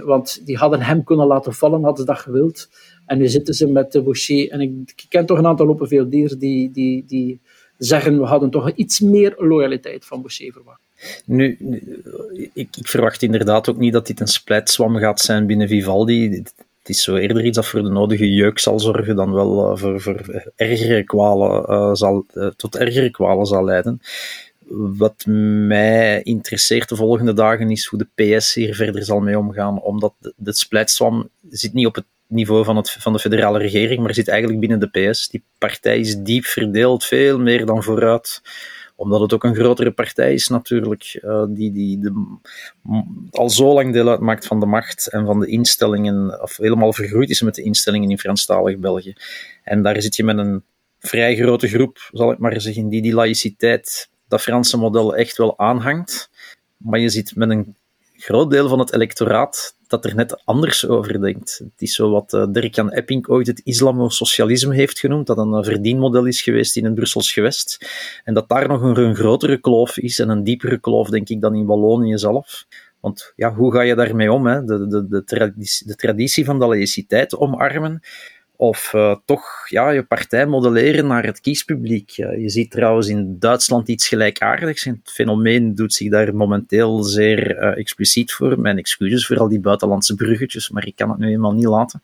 Want 0.05 0.47
die 0.47 0.57
hadden 0.57 0.81
hem 0.81 1.05
kunnen 1.05 1.27
laten 1.27 1.53
vallen, 1.53 1.83
hadden 1.83 2.07
ze 2.07 2.13
dat 2.13 2.19
gewild. 2.19 2.69
En 3.11 3.19
nu 3.19 3.29
zitten 3.29 3.55
ze 3.55 3.67
met 3.67 3.93
de 3.93 4.03
Boucher. 4.03 4.51
En 4.51 4.61
ik, 4.61 4.71
ik 4.87 5.07
ken 5.09 5.27
toch 5.27 5.39
een 5.39 5.47
aantal 5.47 5.77
VLD'ers 5.81 6.33
die, 6.33 6.71
die, 6.71 7.05
die 7.07 7.41
zeggen 7.79 8.19
we 8.19 8.27
hadden 8.27 8.51
toch 8.51 8.73
iets 8.75 9.01
meer 9.01 9.35
loyaliteit 9.39 10.05
van 10.05 10.21
Boucher 10.21 10.53
verwacht. 10.53 10.81
Nu, 11.25 11.59
ik, 12.33 12.51
ik, 12.55 12.89
verwacht 12.89 13.23
inderdaad 13.23 13.69
ook 13.69 13.79
niet 13.79 13.93
dat 13.93 14.07
dit 14.07 14.21
een 14.21 14.27
splijtswam 14.27 14.97
gaat 14.97 15.21
zijn 15.21 15.47
binnen 15.47 15.69
Vivaldi. 15.69 16.29
Het 16.31 16.89
is 16.89 17.03
zo 17.03 17.17
eerder 17.17 17.45
iets 17.45 17.57
dat 17.57 17.67
voor 17.67 17.83
de 17.83 17.89
nodige 17.89 18.33
jeuk 18.33 18.59
zal 18.59 18.81
zorgen 18.81 19.17
dan 19.17 19.33
wel 19.33 19.73
uh, 19.73 19.79
voor, 19.79 20.01
voor 20.01 20.51
ergere 20.57 21.05
kwalen, 21.05 21.71
uh, 21.71 21.95
zal, 21.95 22.27
uh, 22.35 22.47
tot 22.57 22.77
ergere 22.77 23.11
kwalen 23.11 23.47
zal 23.47 23.65
leiden. 23.65 24.01
Wat 24.99 25.25
mij 25.67 26.23
interesseert 26.23 26.89
de 26.89 26.97
volgende 26.97 27.33
dagen 27.33 27.71
is 27.71 27.87
hoe 27.87 27.99
de 27.99 28.37
PS 28.37 28.55
hier 28.55 28.75
verder 28.75 29.05
zal 29.05 29.21
mee 29.21 29.39
omgaan, 29.39 29.83
omdat 29.83 30.15
de, 30.19 30.33
de 30.37 30.55
splijtswam 30.55 31.29
zit 31.49 31.73
niet 31.73 31.87
op 31.87 31.95
het 31.95 32.05
niveau 32.31 32.65
van, 32.65 32.77
het, 32.77 32.91
van 32.91 33.13
de 33.13 33.19
federale 33.19 33.59
regering, 33.59 34.03
maar 34.03 34.15
zit 34.15 34.29
eigenlijk 34.29 34.61
binnen 34.61 34.81
de 34.81 35.11
PS. 35.11 35.29
Die 35.29 35.45
partij 35.59 35.99
is 35.99 36.17
diep 36.17 36.45
verdeeld, 36.45 37.05
veel 37.05 37.39
meer 37.39 37.67
dan 37.67 37.83
vooruit 37.83 38.41
omdat 39.01 39.21
het 39.21 39.33
ook 39.33 39.45
een 39.45 39.55
grotere 39.55 39.91
partij 39.91 40.33
is 40.33 40.49
natuurlijk, 40.49 41.21
uh, 41.25 41.45
die, 41.49 41.73
die 41.73 41.99
de, 41.99 42.39
al 43.31 43.51
zo 43.51 43.73
lang 43.73 43.93
deel 43.93 44.09
uitmaakt 44.09 44.47
van 44.47 44.61
de 44.61 44.67
macht 44.67 45.07
en 45.07 45.27
van 45.27 45.41
de 45.41 45.47
instellingen, 45.47 46.43
of 46.43 46.57
helemaal 46.57 46.93
vergroeid 46.93 47.31
is 47.31 47.43
met 47.43 47.55
de 47.55 47.63
instellingen 47.63 48.11
in 48.11 48.19
Franstalig 48.19 48.79
België. 48.79 49.15
En 49.65 49.83
daar 49.83 50.03
zit 50.03 50.17
je 50.17 50.25
met 50.25 50.39
een 50.39 50.65
vrij 50.99 51.37
grote 51.37 51.69
groep, 51.69 52.09
zal 52.13 52.33
ik 52.33 52.39
maar 52.39 52.61
zeggen, 52.61 52.89
die 52.89 53.03
die 53.03 53.15
laïciteit, 53.15 54.11
dat 54.29 54.43
Franse 54.43 54.77
model 54.77 55.17
echt 55.17 55.37
wel 55.37 55.59
aanhangt. 55.59 56.31
Maar 56.77 57.01
je 57.01 57.09
zit 57.09 57.37
met 57.37 57.51
een 57.51 57.77
groot 58.21 58.51
deel 58.51 58.69
van 58.69 58.79
het 58.79 58.93
electoraat 58.93 59.77
dat 59.87 60.05
er 60.05 60.15
net 60.15 60.45
anders 60.45 60.87
over 60.87 61.21
denkt. 61.21 61.61
Het 61.65 61.83
is 61.83 61.95
zo 61.95 62.11
wat 62.11 62.33
uh, 62.33 62.47
Dirk-Jan 62.51 62.91
Epping 62.91 63.29
ooit 63.29 63.47
het 63.47 63.61
islamosocialisme 63.65 64.75
heeft 64.75 64.99
genoemd, 64.99 65.27
dat 65.27 65.39
een 65.39 65.53
uh, 65.53 65.63
verdienmodel 65.63 66.25
is 66.25 66.43
geweest 66.43 66.77
in 66.77 66.85
het 66.85 66.95
Brussels 66.95 67.33
gewest. 67.33 67.87
En 68.25 68.35
dat 68.35 68.49
daar 68.49 68.69
nog 68.69 68.83
een, 68.83 68.99
een, 68.99 69.15
grotere 69.15 69.61
kloof 69.61 69.99
is 69.99 70.19
en 70.19 70.29
een 70.29 70.45
diepere 70.45 70.79
kloof, 70.79 71.09
denk 71.09 71.29
ik, 71.29 71.41
dan 71.41 71.55
in 71.55 71.67
Wallonië 71.67 72.19
zelf. 72.19 72.67
Want 73.01 73.33
ja, 73.37 73.55
hoe 73.55 73.73
ga 73.73 73.81
je 73.81 73.95
daarmee 73.95 74.33
om? 74.33 74.47
Hè? 74.47 74.65
De, 74.65 74.87
de, 74.87 75.09
de, 75.09 75.25
traditie, 75.25 75.87
de 75.87 75.95
traditie 75.95 76.45
van 76.45 76.59
de 76.59 76.67
laïciteit 76.67 77.37
omarmen 77.37 78.01
of 78.61 78.93
uh, 78.93 79.15
toch 79.25 79.69
ja, 79.69 79.91
je 79.91 80.03
partij 80.03 80.47
modelleren 80.47 81.07
naar 81.07 81.25
het 81.25 81.41
kiespubliek. 81.41 82.19
Uh, 82.19 82.43
je 82.43 82.49
ziet 82.49 82.71
trouwens 82.71 83.09
in 83.09 83.37
Duitsland 83.39 83.89
iets 83.89 84.09
gelijkaardigs. 84.09 84.85
Het 84.85 85.11
fenomeen 85.13 85.75
doet 85.75 85.95
zich 85.95 86.11
daar 86.11 86.35
momenteel 86.35 87.03
zeer 87.03 87.57
uh, 87.57 87.79
expliciet 87.79 88.33
voor. 88.33 88.61
Mijn 88.61 88.79
excuses 88.79 89.27
voor 89.27 89.39
al 89.39 89.49
die 89.49 89.61
buitenlandse 89.61 90.15
bruggetjes, 90.15 90.71
maar 90.71 90.87
ik 90.87 90.97
kan 90.97 91.11
het 91.11 91.19
nu 91.19 91.31
eenmaal 91.31 91.53
niet 91.53 91.65
laten. 91.65 92.03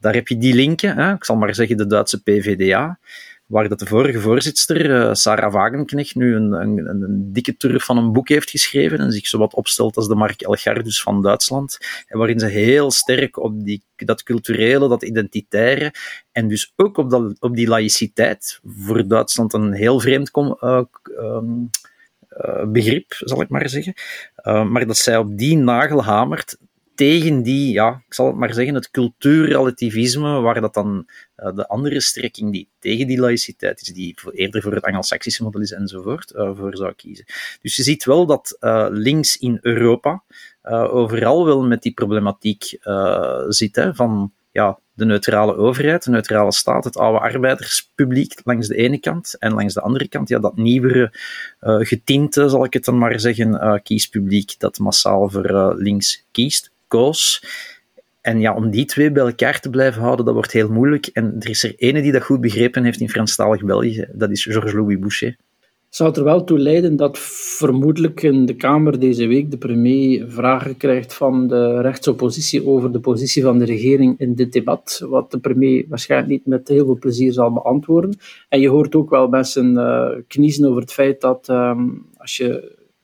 Daar 0.00 0.14
heb 0.14 0.28
je 0.28 0.36
die 0.36 0.54
linken, 0.54 0.96
hè, 0.96 1.14
ik 1.14 1.24
zal 1.24 1.36
maar 1.36 1.54
zeggen 1.54 1.76
de 1.76 1.86
Duitse 1.86 2.22
PVDA, 2.22 2.98
waar 3.46 3.68
dat 3.68 3.78
de 3.78 3.86
vorige 3.86 4.20
voorzitter, 4.20 4.90
uh, 4.90 5.12
Sarah 5.12 5.52
Wagenknecht, 5.52 6.14
nu 6.14 6.34
een, 6.34 6.52
een, 6.52 6.88
een, 6.88 7.32
dikke 7.32 7.56
turf 7.56 7.84
van 7.84 7.96
een 7.96 8.12
boek 8.12 8.28
heeft 8.28 8.50
geschreven 8.50 8.98
en 8.98 9.12
zich 9.12 9.26
zowat 9.26 9.54
opstelt 9.54 9.96
als 9.96 10.08
de 10.08 10.14
Mark 10.14 10.42
Elgardus 10.42 11.02
van 11.02 11.22
Duitsland, 11.22 11.78
en 12.06 12.18
waarin 12.18 12.38
ze 12.38 12.46
heel 12.46 12.90
sterk 12.90 13.36
op 13.36 13.64
die, 13.64 13.82
dat 13.96 14.22
culturele, 14.22 14.88
dat 14.88 15.02
identitaire, 15.02 15.94
en 16.32 16.48
dus 16.48 16.72
ook 16.76 16.96
op, 16.96 17.10
dat, 17.10 17.40
op 17.40 17.56
die 17.56 17.68
laïciteit, 17.68 18.60
voor 18.64 19.06
Duitsland 19.06 19.52
een 19.52 19.72
heel 19.72 20.00
vreemd 20.00 20.30
kom, 20.30 20.56
uh, 20.60 20.80
um, 21.18 21.70
uh, 22.30 22.64
begrip, 22.66 23.12
zal 23.18 23.40
ik 23.40 23.48
maar 23.48 23.68
zeggen, 23.68 23.94
maar 24.44 24.86
dat 24.86 24.96
zij 24.96 25.16
op 25.16 25.38
die 25.38 25.56
nagel 25.56 26.04
hamert 26.04 26.56
tegen 26.94 27.42
die, 27.42 27.72
ja, 27.72 28.02
ik 28.06 28.14
zal 28.14 28.26
het 28.26 28.36
maar 28.36 28.54
zeggen, 28.54 28.74
het 28.74 28.90
cultuurrelativisme, 28.90 30.40
waar 30.40 30.60
dat 30.60 30.74
dan 30.74 31.06
de 31.36 31.68
andere 31.68 32.00
strekking 32.00 32.52
die 32.52 32.68
tegen 32.78 33.06
die 33.06 33.18
laïciteit 33.18 33.80
is, 33.80 33.88
die 33.88 34.16
eerder 34.32 34.62
voor 34.62 34.74
het 34.74 34.84
Anglo-Saxische 34.84 35.42
model 35.42 35.60
is 35.60 35.72
enzovoort, 35.72 36.32
voor 36.34 36.76
zou 36.76 36.92
kiezen. 36.92 37.24
Dus 37.62 37.76
je 37.76 37.82
ziet 37.82 38.04
wel 38.04 38.26
dat 38.26 38.56
links 38.90 39.36
in 39.36 39.58
Europa 39.62 40.22
overal 40.90 41.44
wel 41.44 41.62
met 41.62 41.82
die 41.82 41.92
problematiek 41.92 42.78
zit, 43.48 43.76
hè, 43.76 43.94
van 43.94 44.32
ja, 44.52 44.78
de 44.92 45.04
neutrale 45.04 45.56
overheid, 45.56 46.04
de 46.04 46.10
neutrale 46.10 46.52
staat, 46.52 46.84
het 46.84 46.96
oude 46.96 47.18
arbeiderspubliek 47.18 48.40
langs 48.44 48.68
de 48.68 48.76
ene 48.76 48.98
kant 48.98 49.36
en 49.38 49.52
langs 49.52 49.74
de 49.74 49.80
andere 49.80 50.08
kant 50.08 50.28
ja, 50.28 50.38
dat 50.38 50.56
nieuwere 50.56 51.12
getinte, 51.60 52.48
zal 52.48 52.64
ik 52.64 52.72
het 52.72 52.84
dan 52.84 52.98
maar 52.98 53.20
zeggen, 53.20 53.80
kiespubliek 53.82 54.54
dat 54.58 54.78
massaal 54.78 55.30
voor 55.30 55.74
links 55.76 56.24
kiest, 56.30 56.70
koos. 56.88 57.42
En 58.24 58.40
ja, 58.40 58.54
om 58.54 58.70
die 58.70 58.84
twee 58.84 59.12
bij 59.12 59.24
elkaar 59.24 59.60
te 59.60 59.70
blijven 59.70 60.02
houden, 60.02 60.24
dat 60.24 60.34
wordt 60.34 60.52
heel 60.52 60.68
moeilijk. 60.68 61.06
En 61.06 61.36
er 61.38 61.48
is 61.48 61.64
er 61.64 61.74
ene 61.76 62.02
die 62.02 62.12
dat 62.12 62.22
goed 62.22 62.40
begrepen 62.40 62.84
heeft 62.84 63.00
in 63.00 63.10
Franstalig 63.10 63.64
België, 63.64 64.08
dat 64.12 64.30
is 64.30 64.42
Georges-Louis 64.42 64.98
Boucher 64.98 65.36
zou 65.94 66.14
er 66.14 66.24
wel 66.24 66.44
toe 66.44 66.58
leiden 66.58 66.96
dat 66.96 67.18
vermoedelijk 67.18 68.22
in 68.22 68.46
de 68.46 68.54
Kamer 68.54 68.98
deze 68.98 69.26
week 69.26 69.50
de 69.50 69.58
premier 69.58 70.30
vragen 70.30 70.76
krijgt 70.76 71.14
van 71.14 71.48
de 71.48 71.80
rechtsoppositie 71.80 72.66
over 72.66 72.92
de 72.92 73.00
positie 73.00 73.42
van 73.42 73.58
de 73.58 73.64
regering 73.64 74.18
in 74.18 74.34
dit 74.34 74.52
debat, 74.52 75.04
wat 75.08 75.30
de 75.30 75.38
premier 75.38 75.84
waarschijnlijk 75.88 76.30
niet 76.30 76.46
met 76.46 76.68
heel 76.68 76.84
veel 76.84 76.98
plezier 76.98 77.32
zal 77.32 77.52
beantwoorden. 77.52 78.18
En 78.48 78.60
je 78.60 78.68
hoort 78.68 78.94
ook 78.94 79.10
wel 79.10 79.28
mensen 79.28 79.72
uh, 79.72 80.08
kniezen 80.28 80.68
over 80.68 80.80
het 80.80 80.92
feit 80.92 81.20
dat 81.20 81.48
um, 81.48 82.06
als 82.16 82.36
je 82.36 82.46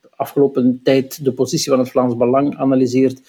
de 0.01 0.09
afgelopen 0.17 0.81
tijd 0.83 1.25
de 1.25 1.33
positie 1.33 1.71
van 1.71 1.79
het 1.79 1.91
Vlaams 1.91 2.17
Belang 2.17 2.57
analyseert, 2.57 3.21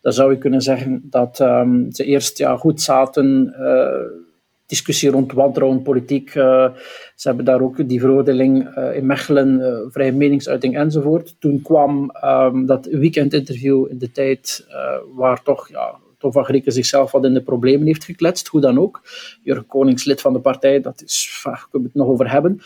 dan 0.00 0.12
zou 0.12 0.30
je 0.30 0.38
kunnen 0.38 0.62
zeggen 0.62 1.06
dat 1.10 1.40
um, 1.40 1.92
ze 1.92 2.04
eerst 2.04 2.38
ja, 2.38 2.56
goed 2.56 2.80
zaten. 2.80 3.54
Uh, 3.58 4.26
discussie 4.66 5.10
rond 5.10 5.32
wantrouwen 5.32 5.82
politiek. 5.82 6.34
Uh, 6.34 6.68
ze 7.14 7.28
hebben 7.28 7.44
daar 7.44 7.60
ook 7.60 7.88
die 7.88 8.00
veroordeling 8.00 8.76
uh, 8.78 8.96
in 8.96 9.06
Mechelen, 9.06 9.82
vrije 9.92 10.12
meningsuiting 10.12 10.76
enzovoort. 10.76 11.34
Toen 11.38 11.62
kwam 11.62 12.10
um, 12.24 12.66
dat 12.66 12.86
weekendinterview 12.86 13.86
in 13.90 13.98
de 13.98 14.10
tijd 14.10 14.66
waar 15.14 15.42
toch 15.42 15.68
ja, 15.68 15.94
Tom 16.18 16.32
van 16.32 16.44
Grieken 16.44 16.72
zichzelf 16.72 17.12
wat 17.12 17.24
in 17.24 17.34
de 17.34 17.42
problemen 17.42 17.86
heeft 17.86 18.04
gekletst, 18.04 18.46
hoe 18.46 18.60
dan 18.60 18.78
ook. 18.78 19.02
Jurgen 19.42 19.66
Konings, 19.66 20.04
lid 20.04 20.20
van 20.20 20.32
de 20.32 20.40
partij, 20.40 20.80
dat 20.80 21.02
is, 21.02 21.40
daar 21.44 21.66
kunnen 21.70 21.88
we 21.88 21.98
het 21.98 22.06
nog 22.06 22.14
over 22.14 22.30
hebben. 22.30 22.60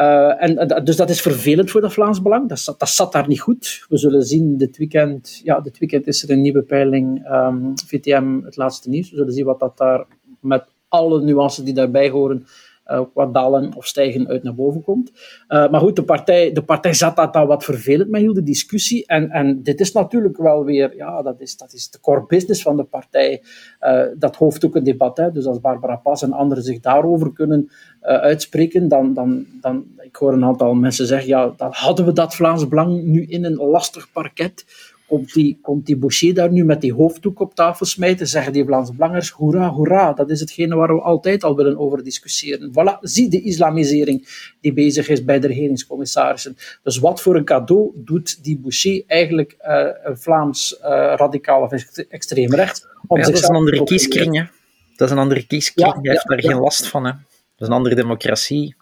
Uh, 0.00 0.42
en, 0.42 0.84
dus 0.84 0.96
dat 0.96 1.10
is 1.10 1.20
vervelend 1.20 1.70
voor 1.70 1.80
de 1.80 1.90
Vlaams 1.90 2.22
Belang. 2.22 2.48
Dat 2.48 2.58
zat, 2.58 2.78
dat 2.78 2.88
zat 2.88 3.12
daar 3.12 3.28
niet 3.28 3.40
goed. 3.40 3.86
We 3.88 3.96
zullen 3.96 4.22
zien 4.22 4.56
dit 4.56 4.76
weekend. 4.76 5.40
Ja, 5.44 5.60
dit 5.60 5.78
weekend 5.78 6.06
is 6.06 6.22
er 6.22 6.30
een 6.30 6.40
nieuwe 6.40 6.62
peiling 6.62 7.18
um, 7.18 7.32
ehm, 7.32 7.76
VTM, 7.86 8.40
het 8.44 8.56
laatste 8.56 8.88
nieuws. 8.88 9.10
We 9.10 9.16
zullen 9.16 9.32
zien 9.32 9.44
wat 9.44 9.58
dat 9.58 9.76
daar 9.76 10.06
met 10.40 10.64
alle 10.88 11.22
nuances 11.22 11.64
die 11.64 11.74
daarbij 11.74 12.10
horen, 12.10 12.46
uh, 12.90 13.00
wat 13.14 13.34
dalen 13.34 13.74
of 13.74 13.86
stijgen 13.86 14.28
uit 14.28 14.42
naar 14.42 14.54
boven 14.54 14.82
komt. 14.82 15.10
Uh, 15.48 15.70
maar 15.70 15.80
goed, 15.80 15.96
de 15.96 16.04
partij, 16.04 16.52
de 16.52 16.62
partij 16.62 16.94
zat 16.94 17.16
dat 17.16 17.32
dan 17.32 17.46
wat 17.46 17.64
vervelend 17.64 18.10
met 18.10 18.20
heel 18.20 18.34
de 18.34 18.42
discussie. 18.42 19.06
En, 19.06 19.30
en 19.30 19.62
dit 19.62 19.80
is 19.80 19.92
natuurlijk 19.92 20.36
wel 20.36 20.64
weer, 20.64 20.96
ja, 20.96 21.22
dat 21.22 21.40
is, 21.40 21.56
dat 21.56 21.72
is 21.72 21.90
de 21.90 22.00
core 22.00 22.24
business 22.26 22.62
van 22.62 22.76
de 22.76 22.84
partij. 22.84 23.42
Uh, 23.80 24.02
dat 24.18 24.36
hoeft 24.36 24.64
ook 24.64 24.76
een 24.76 24.84
debat. 24.84 25.16
Hè. 25.16 25.32
Dus 25.32 25.46
als 25.46 25.60
Barbara 25.60 25.96
Pas 25.96 26.22
en 26.22 26.32
anderen 26.32 26.64
zich 26.64 26.80
daarover 26.80 27.32
kunnen 27.32 27.70
uitspreken, 28.00 28.88
dan, 28.88 29.14
dan, 29.14 29.46
dan, 29.60 29.84
ik 30.00 30.16
hoor 30.16 30.32
een 30.32 30.44
aantal 30.44 30.74
mensen 30.74 31.06
zeggen, 31.06 31.28
ja, 31.28 31.52
dan 31.56 31.70
hadden 31.72 32.04
we 32.04 32.12
dat 32.12 32.34
Vlaams 32.34 32.68
Belang 32.68 33.02
nu 33.02 33.24
in 33.24 33.44
een 33.44 33.56
lastig 33.56 34.12
parket 34.12 34.64
komt 35.08 35.32
die, 35.32 35.58
komt 35.62 35.86
die 35.86 35.96
Boucher 35.96 36.34
daar 36.34 36.52
nu 36.52 36.64
met 36.64 36.80
die 36.80 36.92
hoofddoek 36.92 37.40
op 37.40 37.54
tafel 37.54 37.86
smijten, 37.86 38.26
zeggen 38.26 38.52
die 38.52 38.64
Vlaams 38.64 38.92
Belangers, 38.94 39.30
hoera, 39.30 39.68
hoera, 39.68 40.12
dat 40.12 40.30
is 40.30 40.40
hetgene 40.40 40.74
waar 40.74 40.94
we 40.94 41.00
altijd 41.00 41.44
al 41.44 41.56
willen 41.56 41.78
over 41.78 42.04
discussiëren. 42.04 42.70
Voilà, 42.70 42.98
zie 43.00 43.28
de 43.28 43.42
islamisering 43.42 44.28
die 44.60 44.72
bezig 44.72 45.08
is 45.08 45.24
bij 45.24 45.40
de 45.40 45.46
regeringscommissarissen. 45.46 46.56
Dus 46.82 46.98
wat 46.98 47.20
voor 47.20 47.36
een 47.36 47.44
cadeau 47.44 47.92
doet 47.94 48.44
die 48.44 48.58
Boucher 48.58 49.02
eigenlijk 49.06 49.56
uh, 49.60 49.88
Vlaams 50.14 50.78
uh, 50.80 50.88
radicaal 51.16 51.62
of 51.62 51.72
extreem 52.08 52.54
recht? 52.54 52.88
Om 53.06 53.18
ja, 53.18 53.24
dat 53.24 53.34
is 53.34 53.42
een 53.42 53.54
andere 53.54 53.84
kieskring, 53.84 54.50
Dat 54.96 55.08
is 55.08 55.14
een 55.14 55.20
andere 55.20 55.46
kieskring, 55.46 55.98
ja, 56.02 56.10
heeft 56.12 56.28
daar 56.28 56.42
geen 56.42 56.58
last 56.58 56.86
van, 56.86 57.04
hè. 57.04 57.12
Is 57.58 57.66
een 57.66 57.72
andere 57.72 57.94
democratie. 57.94 58.76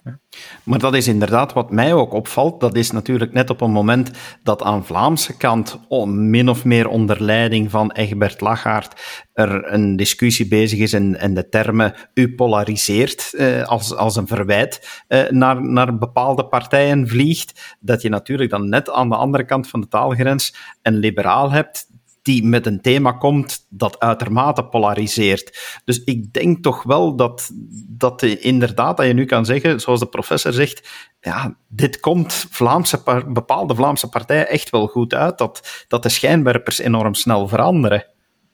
Maar 0.62 0.79
dat 0.79 0.95
is 0.95 1.09
inderdaad 1.09 1.53
wat 1.53 1.71
mij 1.71 1.95
ook 1.95 2.12
opvalt. 2.12 2.61
Dat 2.61 2.77
is 2.77 2.91
natuurlijk 2.91 3.33
net 3.33 3.51
op 3.51 3.61
een 3.61 3.71
moment 3.71 4.11
dat 4.43 4.62
aan 4.62 4.87
Vlaamse 4.87 5.37
kant, 5.37 5.79
min 6.07 6.49
of 6.49 6.65
meer 6.65 6.89
onder 6.89 7.23
leiding 7.23 7.71
van 7.71 7.93
Egbert 7.93 8.41
Lachaert, 8.41 9.27
er 9.33 9.73
een 9.73 9.97
discussie 9.97 10.49
bezig 10.49 10.79
is 10.79 10.93
en, 10.93 11.19
en 11.19 11.35
de 11.35 11.49
termen 11.49 11.95
u 12.15 12.35
polariseert 12.35 13.35
eh, 13.35 13.62
als, 13.62 13.95
als 13.95 14.17
een 14.17 14.27
verwijt 14.27 15.05
eh, 15.09 15.31
naar, 15.31 15.62
naar 15.65 15.99
bepaalde 15.99 16.47
partijen 16.47 17.09
vliegt. 17.09 17.77
Dat 17.81 18.03
je 18.03 18.09
natuurlijk 18.09 18.51
dan 18.51 18.69
net 18.69 18.91
aan 18.91 19.09
de 19.09 19.17
andere 19.17 19.45
kant 19.45 19.69
van 19.69 19.81
de 19.81 19.89
taalgrens 19.89 20.55
een 20.83 20.97
liberaal 20.97 21.51
hebt 21.51 21.87
die 22.27 22.45
met 22.45 22.67
een 22.67 22.81
thema 22.81 23.12
komt 23.12 23.67
dat 23.69 24.01
uitermate 24.01 24.65
polariseert. 24.65 25.81
Dus 25.85 26.05
ik 26.05 26.33
denk 26.33 26.62
toch 26.62 26.83
wel 26.83 27.17
dat, 27.17 27.51
dat 27.89 28.23
inderdaad, 28.23 28.97
dat 28.97 29.07
je 29.07 29.12
nu 29.12 29.25
kan 29.25 29.45
zeggen, 29.45 29.81
zoals 29.81 30.01
de 30.01 30.07
professor 30.07 30.53
zegt, 30.53 30.89
ja, 31.21 31.57
dit 31.69 32.01
komt 32.01 32.47
Vlaamse, 32.51 33.25
bepaalde 33.27 33.75
Vlaamse 33.75 34.09
partijen 34.09 34.49
echt 34.49 34.71
wel 34.71 34.87
goed 34.87 35.15
uit, 35.15 35.39
dat, 35.39 35.85
dat 35.89 36.03
de 36.03 36.09
schijnwerpers 36.09 36.79
enorm 36.79 37.15
snel 37.15 37.49
veranderen. 37.49 38.07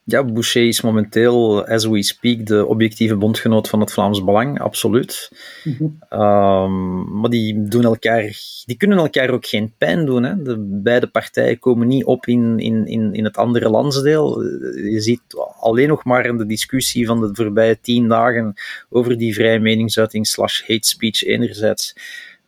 Ja, 0.05 0.25
Boucher 0.25 0.67
is 0.67 0.81
momenteel, 0.81 1.67
as 1.67 1.85
we 1.87 2.03
speak, 2.03 2.47
de 2.47 2.67
objectieve 2.67 3.17
bondgenoot 3.17 3.69
van 3.69 3.81
het 3.81 3.93
Vlaams 3.93 4.25
Belang, 4.25 4.61
absoluut. 4.61 5.31
Mhm. 5.65 5.87
Ehm, 6.09 7.21
maar 7.21 7.31
die, 7.31 7.63
doen 7.63 7.85
elkaar, 7.85 8.37
die 8.65 8.77
kunnen 8.77 8.99
elkaar 8.99 9.31
ook 9.31 9.47
geen 9.47 9.73
pijn 9.79 10.05
doen. 10.07 10.23
Hè. 10.23 10.43
De 10.43 10.59
beide 10.59 11.07
partijen 11.07 11.59
komen 11.59 11.89
niet 11.89 12.05
op 12.05 12.27
in, 12.27 12.59
in, 12.59 12.87
in, 12.87 13.15
in 13.15 13.25
het 13.25 13.37
andere 13.37 13.69
landsdeel. 13.69 14.43
Je 14.75 15.01
ziet 15.01 15.23
alleen 15.61 15.89
nog 15.89 16.05
maar 16.05 16.27
in 16.27 16.37
de 16.37 16.47
discussie 16.47 17.07
van 17.07 17.21
de 17.21 17.31
voorbije 17.33 17.81
tien 17.81 18.09
dagen 18.09 18.55
over 18.91 19.19
die 19.19 19.35
vrije 19.35 19.59
meningsuiting 19.59 20.27
slash 20.27 20.61
hate 20.61 20.89
speech 20.89 21.25
enerzijds. 21.25 21.97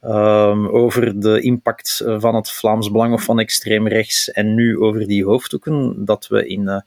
Um, 0.02 0.68
over 0.68 1.20
de 1.20 1.40
impact 1.40 2.04
van 2.06 2.34
het 2.34 2.50
Vlaams 2.50 2.90
Belang 2.90 3.12
of 3.12 3.22
van 3.22 3.40
extreem 3.40 3.88
rechts 3.88 4.30
en 4.30 4.54
nu 4.54 4.78
over 4.78 5.06
die 5.06 5.24
hoofddoeken, 5.24 6.04
dat 6.04 6.26
we 6.28 6.46
in... 6.46 6.62
Uh, 6.62 6.80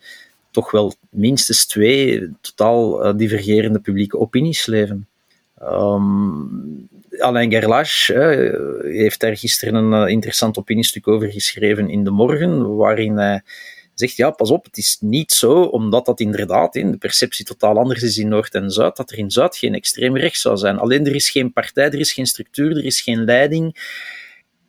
toch 0.58 0.72
wel 0.72 0.94
minstens 1.10 1.66
twee 1.66 2.32
totaal 2.42 3.06
uh, 3.06 3.18
divergerende 3.18 3.80
publieke 3.80 4.18
opinies 4.18 4.66
leven. 4.66 5.08
Um, 5.62 6.88
Alain 7.18 7.52
Gerlache 7.52 8.82
heeft 8.84 9.20
daar 9.20 9.38
gisteren 9.38 9.76
een 9.76 10.06
uh, 10.06 10.12
interessant 10.12 10.58
opiniestuk 10.58 11.08
over 11.08 11.32
geschreven 11.32 11.90
in 11.90 12.04
De 12.04 12.12
Morgen, 12.12 12.76
waarin 12.76 13.18
hij 13.18 13.42
zegt, 13.94 14.16
ja, 14.16 14.30
pas 14.30 14.52
op, 14.52 14.66
het 14.66 14.78
is 14.78 14.98
niet 15.00 15.32
zo, 15.32 15.62
omdat 15.62 16.06
dat 16.06 16.20
inderdaad 16.20 16.76
in 16.76 16.92
de 16.92 16.98
perceptie 16.98 17.46
totaal 17.46 17.78
anders 17.78 18.02
is 18.02 18.18
in 18.18 18.28
Noord 18.28 18.54
en 18.54 18.70
Zuid, 18.72 18.96
dat 18.96 19.12
er 19.12 19.18
in 19.18 19.32
Zuid 19.32 19.58
geen 19.58 19.74
extreem 19.74 20.18
rechts 20.18 20.42
zou 20.42 20.58
zijn. 20.58 20.78
Alleen 20.78 21.06
er 21.06 21.16
is 21.16 21.30
geen 21.30 21.54
partij, 21.54 21.86
er 21.86 22.00
is 22.00 22.14
geen 22.14 22.28
structuur, 22.28 22.78
er 22.78 22.86
is 22.86 23.02
geen 23.02 23.24
leiding. 23.24 23.76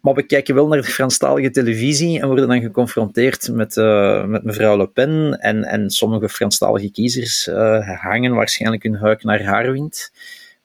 Maar 0.00 0.14
we 0.14 0.22
kijken 0.22 0.54
wel 0.54 0.68
naar 0.68 0.80
de 0.80 0.88
Franstalige 0.88 1.50
televisie 1.50 2.20
en 2.20 2.26
worden 2.26 2.48
dan 2.48 2.60
geconfronteerd 2.60 3.48
met, 3.52 3.76
uh, 3.76 4.24
met 4.24 4.44
mevrouw 4.44 4.76
Le 4.76 4.88
Pen. 4.88 5.38
En, 5.40 5.64
en 5.64 5.90
sommige 5.90 6.28
Franstalige 6.28 6.90
kiezers 6.90 7.46
uh, 7.46 8.00
hangen 8.00 8.34
waarschijnlijk 8.34 8.82
hun 8.82 8.96
huik 8.96 9.22
naar 9.22 9.42
haar 9.42 9.72
wind. 9.72 10.10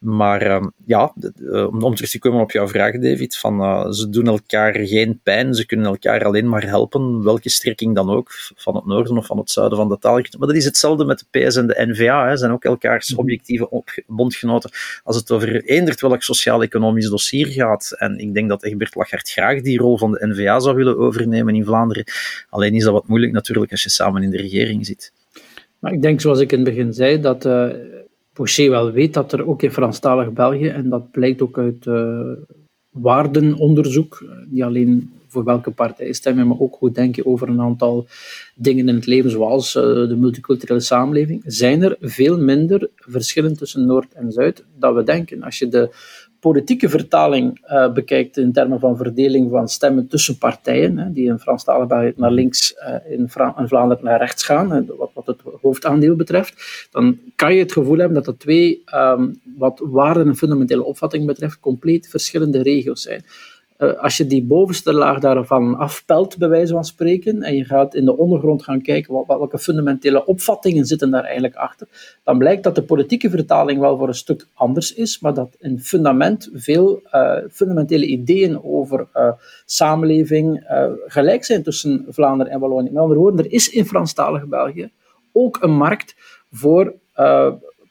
Maar 0.04 0.42
ehm, 0.42 0.68
ja, 0.86 1.14
eh, 1.52 1.84
om 1.84 1.96
terug 1.96 2.10
te 2.10 2.20
komen 2.20 2.42
op 2.42 2.52
jouw 2.52 2.68
vraag, 2.68 3.00
David, 3.00 3.38
van, 3.38 3.60
uh, 3.60 3.92
ze 3.92 4.10
doen 4.10 4.28
elkaar 4.28 4.74
geen 4.74 5.20
pijn, 5.24 5.54
ze 5.54 5.66
kunnen 5.66 5.86
elkaar 5.86 6.26
alleen 6.26 6.50
maar 6.50 6.64
helpen, 6.64 7.24
welke 7.24 7.50
strekking 7.50 7.96
dan 7.96 8.10
ook, 8.10 8.32
van 8.56 8.76
het 8.76 8.86
noorden 8.86 9.18
of 9.18 9.26
van 9.26 9.38
het 9.38 9.52
zuiden 9.52 9.78
van 9.78 9.90
de 9.90 9.98
taal. 10.00 10.14
Maar 10.14 10.48
dat 10.48 10.56
is 10.56 10.66
hetzelfde 10.66 11.06
met 11.06 11.26
de 11.30 11.40
PS 11.40 11.56
en 11.56 11.68
de 11.68 11.86
NVA, 11.88 12.28
hè, 12.28 12.38
zijn 12.38 12.52
ook 12.52 12.64
elkaars 12.64 13.12
mhm. 13.12 13.20
objectieve 13.20 13.84
bondgenoten 14.08 14.70
als 15.04 15.16
het 15.16 15.32
over 15.32 15.64
eendert 15.64 16.02
welk 16.02 16.24
sociaal-economisch 16.24 17.10
dossier 17.10 17.48
gaat. 17.48 17.96
En 17.98 18.18
ik 18.18 18.34
denk 18.34 18.50
dat 18.50 18.64
Egbert 18.64 18.96
Lachart 18.96 19.30
graag 19.30 19.62
die 19.62 19.80
rol 19.80 19.98
van 19.98 20.12
de 20.12 20.28
NVA 20.28 20.60
zou 20.60 20.76
willen 20.76 20.98
overnemen 20.98 21.56
in 21.56 21.66
Vlaanderen. 21.66 22.04
Alleen 22.50 22.74
is 22.74 22.84
dat 22.84 22.94
wat 22.94 23.08
moeilijk 23.08 23.34
natuurlijk 23.34 23.72
als 23.72 23.84
je 23.84 23.90
samen 23.90 24.24
in 24.24 24.30
de 24.30 24.38
regering 24.38 24.86
zit. 24.86 25.12
Maar 25.80 25.94
ik 25.94 26.02
denk, 26.02 26.22
zoals 26.22 26.40
ik 26.40 26.52
in 26.52 26.60
het 26.60 26.68
begin 26.68 26.94
zei, 26.94 27.20
dat... 27.20 27.46
Uh 27.46 27.70
Boucher 28.34 28.70
wel 28.70 28.92
weet 28.92 29.14
dat 29.14 29.32
er 29.32 29.48
ook 29.48 29.62
in 29.62 29.72
Franstalig 29.72 30.34
België, 30.34 30.68
en 30.68 30.90
dat 30.90 31.12
blijkt 31.12 31.42
ook 31.42 31.58
uit 31.58 31.86
uh, 31.86 32.32
waardenonderzoek, 32.90 34.24
eh, 34.24 34.30
niet 34.50 34.64
alleen 34.64 35.12
voor 35.28 35.44
welke 35.44 35.72
partij 35.72 36.14
stemmen, 36.14 36.48
maar 36.48 36.60
ook 36.60 36.76
goed 36.76 36.96
denken 36.96 37.26
over 37.26 37.48
een 37.48 37.62
aantal 37.62 38.08
dingen 38.56 38.88
in 38.88 38.96
het 38.96 39.06
leven, 39.06 39.30
zoals 39.30 39.76
uh, 39.76 39.84
de 39.84 40.16
multiculturele 40.20 40.80
samenleving, 40.80 41.42
zijn 41.46 41.82
er 41.84 41.98
veel 42.00 42.40
minder 42.40 42.90
verschillen 42.96 43.58
tussen 43.58 43.86
Noord 43.86 44.14
en 44.14 44.32
Zuid 44.32 44.64
dan 44.80 44.96
we 44.96 45.04
denken. 45.04 45.44
Als 45.44 45.60
je 45.60 45.68
de 45.68 45.90
politieke 46.44 46.90
vertaling 46.90 47.60
uh, 47.66 47.94
bekijkt 47.94 48.38
in 48.38 48.52
termen 48.52 48.80
van 48.80 48.98
verdeling 48.98 49.52
van 49.52 49.68
stemmen 49.68 50.08
tussen 50.08 50.38
partijen, 50.38 50.98
hè, 50.98 51.12
die 51.12 51.28
in 51.28 51.40
Franstalig 51.40 52.16
naar 52.16 52.32
links, 52.32 52.74
uh, 52.74 53.12
in, 53.12 53.30
Fra 53.30 53.56
in, 53.58 53.68
Vlaanderen 53.68 54.04
naar 54.04 54.20
rechts 54.20 54.44
gaan, 54.44 54.86
wat, 54.98 55.12
wat, 55.14 55.26
het 55.26 55.42
hoofdaandeel 55.62 56.16
betreft, 56.16 56.88
dan 56.92 57.18
kan 57.36 57.54
je 57.54 57.60
het 57.60 57.72
gevoel 57.72 57.98
hebben 57.98 58.24
dat 58.24 58.26
de 58.26 58.38
twee, 58.38 58.84
um, 58.96 59.40
wat 59.58 59.82
waarden 59.84 60.28
en 60.28 60.36
fundamentele 60.36 60.84
opvattingen 60.84 61.28
betreft, 61.28 61.60
compleet 61.60 62.08
verschillende 62.10 62.62
regio's 62.62 63.02
zijn. 63.02 63.24
Eh, 63.84 64.00
als 64.00 64.18
je 64.18 64.28
die 64.28 64.44
bovenste 64.44 64.94
laag 64.94 65.20
daarvan 65.20 65.78
afpelt, 65.78 66.38
bij 66.38 66.48
wijze 66.48 66.74
van 66.74 66.84
spreken, 66.84 67.42
en 67.42 67.56
je 67.56 67.64
gaat 67.64 67.96
in 67.96 68.06
de 68.06 68.18
ondergrond 68.18 68.64
gaan 68.64 68.82
kijken 68.82 69.14
wat, 69.14 69.28
welke 69.28 69.60
fundamentele 69.60 70.26
opvattingen 70.26 70.86
zitten 70.86 71.12
daar 71.12 71.24
eigenlijk 71.24 71.56
achter, 71.56 71.88
dan 72.24 72.38
blijkt 72.38 72.64
dat 72.64 72.76
de 72.76 72.84
politieke 72.84 73.30
vertaling 73.30 73.80
wel 73.80 73.98
voor 73.98 74.08
een 74.08 74.14
stuk 74.14 74.48
anders 74.54 74.94
is, 74.94 75.20
maar 75.20 75.34
dat 75.34 75.56
in 75.60 75.80
fundament 75.80 76.50
veel 76.54 77.02
uh, 77.14 77.38
fundamentele 77.52 78.06
ideeën 78.06 78.64
over 78.64 79.08
uh, 79.16 79.32
samenleving 79.66 80.64
gelijk 81.08 81.44
zijn 81.44 81.64
tussen 81.64 82.06
Vlaanderen 82.10 82.54
en 82.54 82.60
Wallonië. 82.60 82.90
Met 82.90 83.02
andere 83.02 83.20
woorden, 83.20 83.46
er 83.46 83.52
is 83.52 83.70
in 83.70 83.86
Franstalig 83.86 84.46
België 84.46 84.92
ook 85.32 85.58
een 85.62 85.76
markt 85.76 86.16
voor 86.52 86.94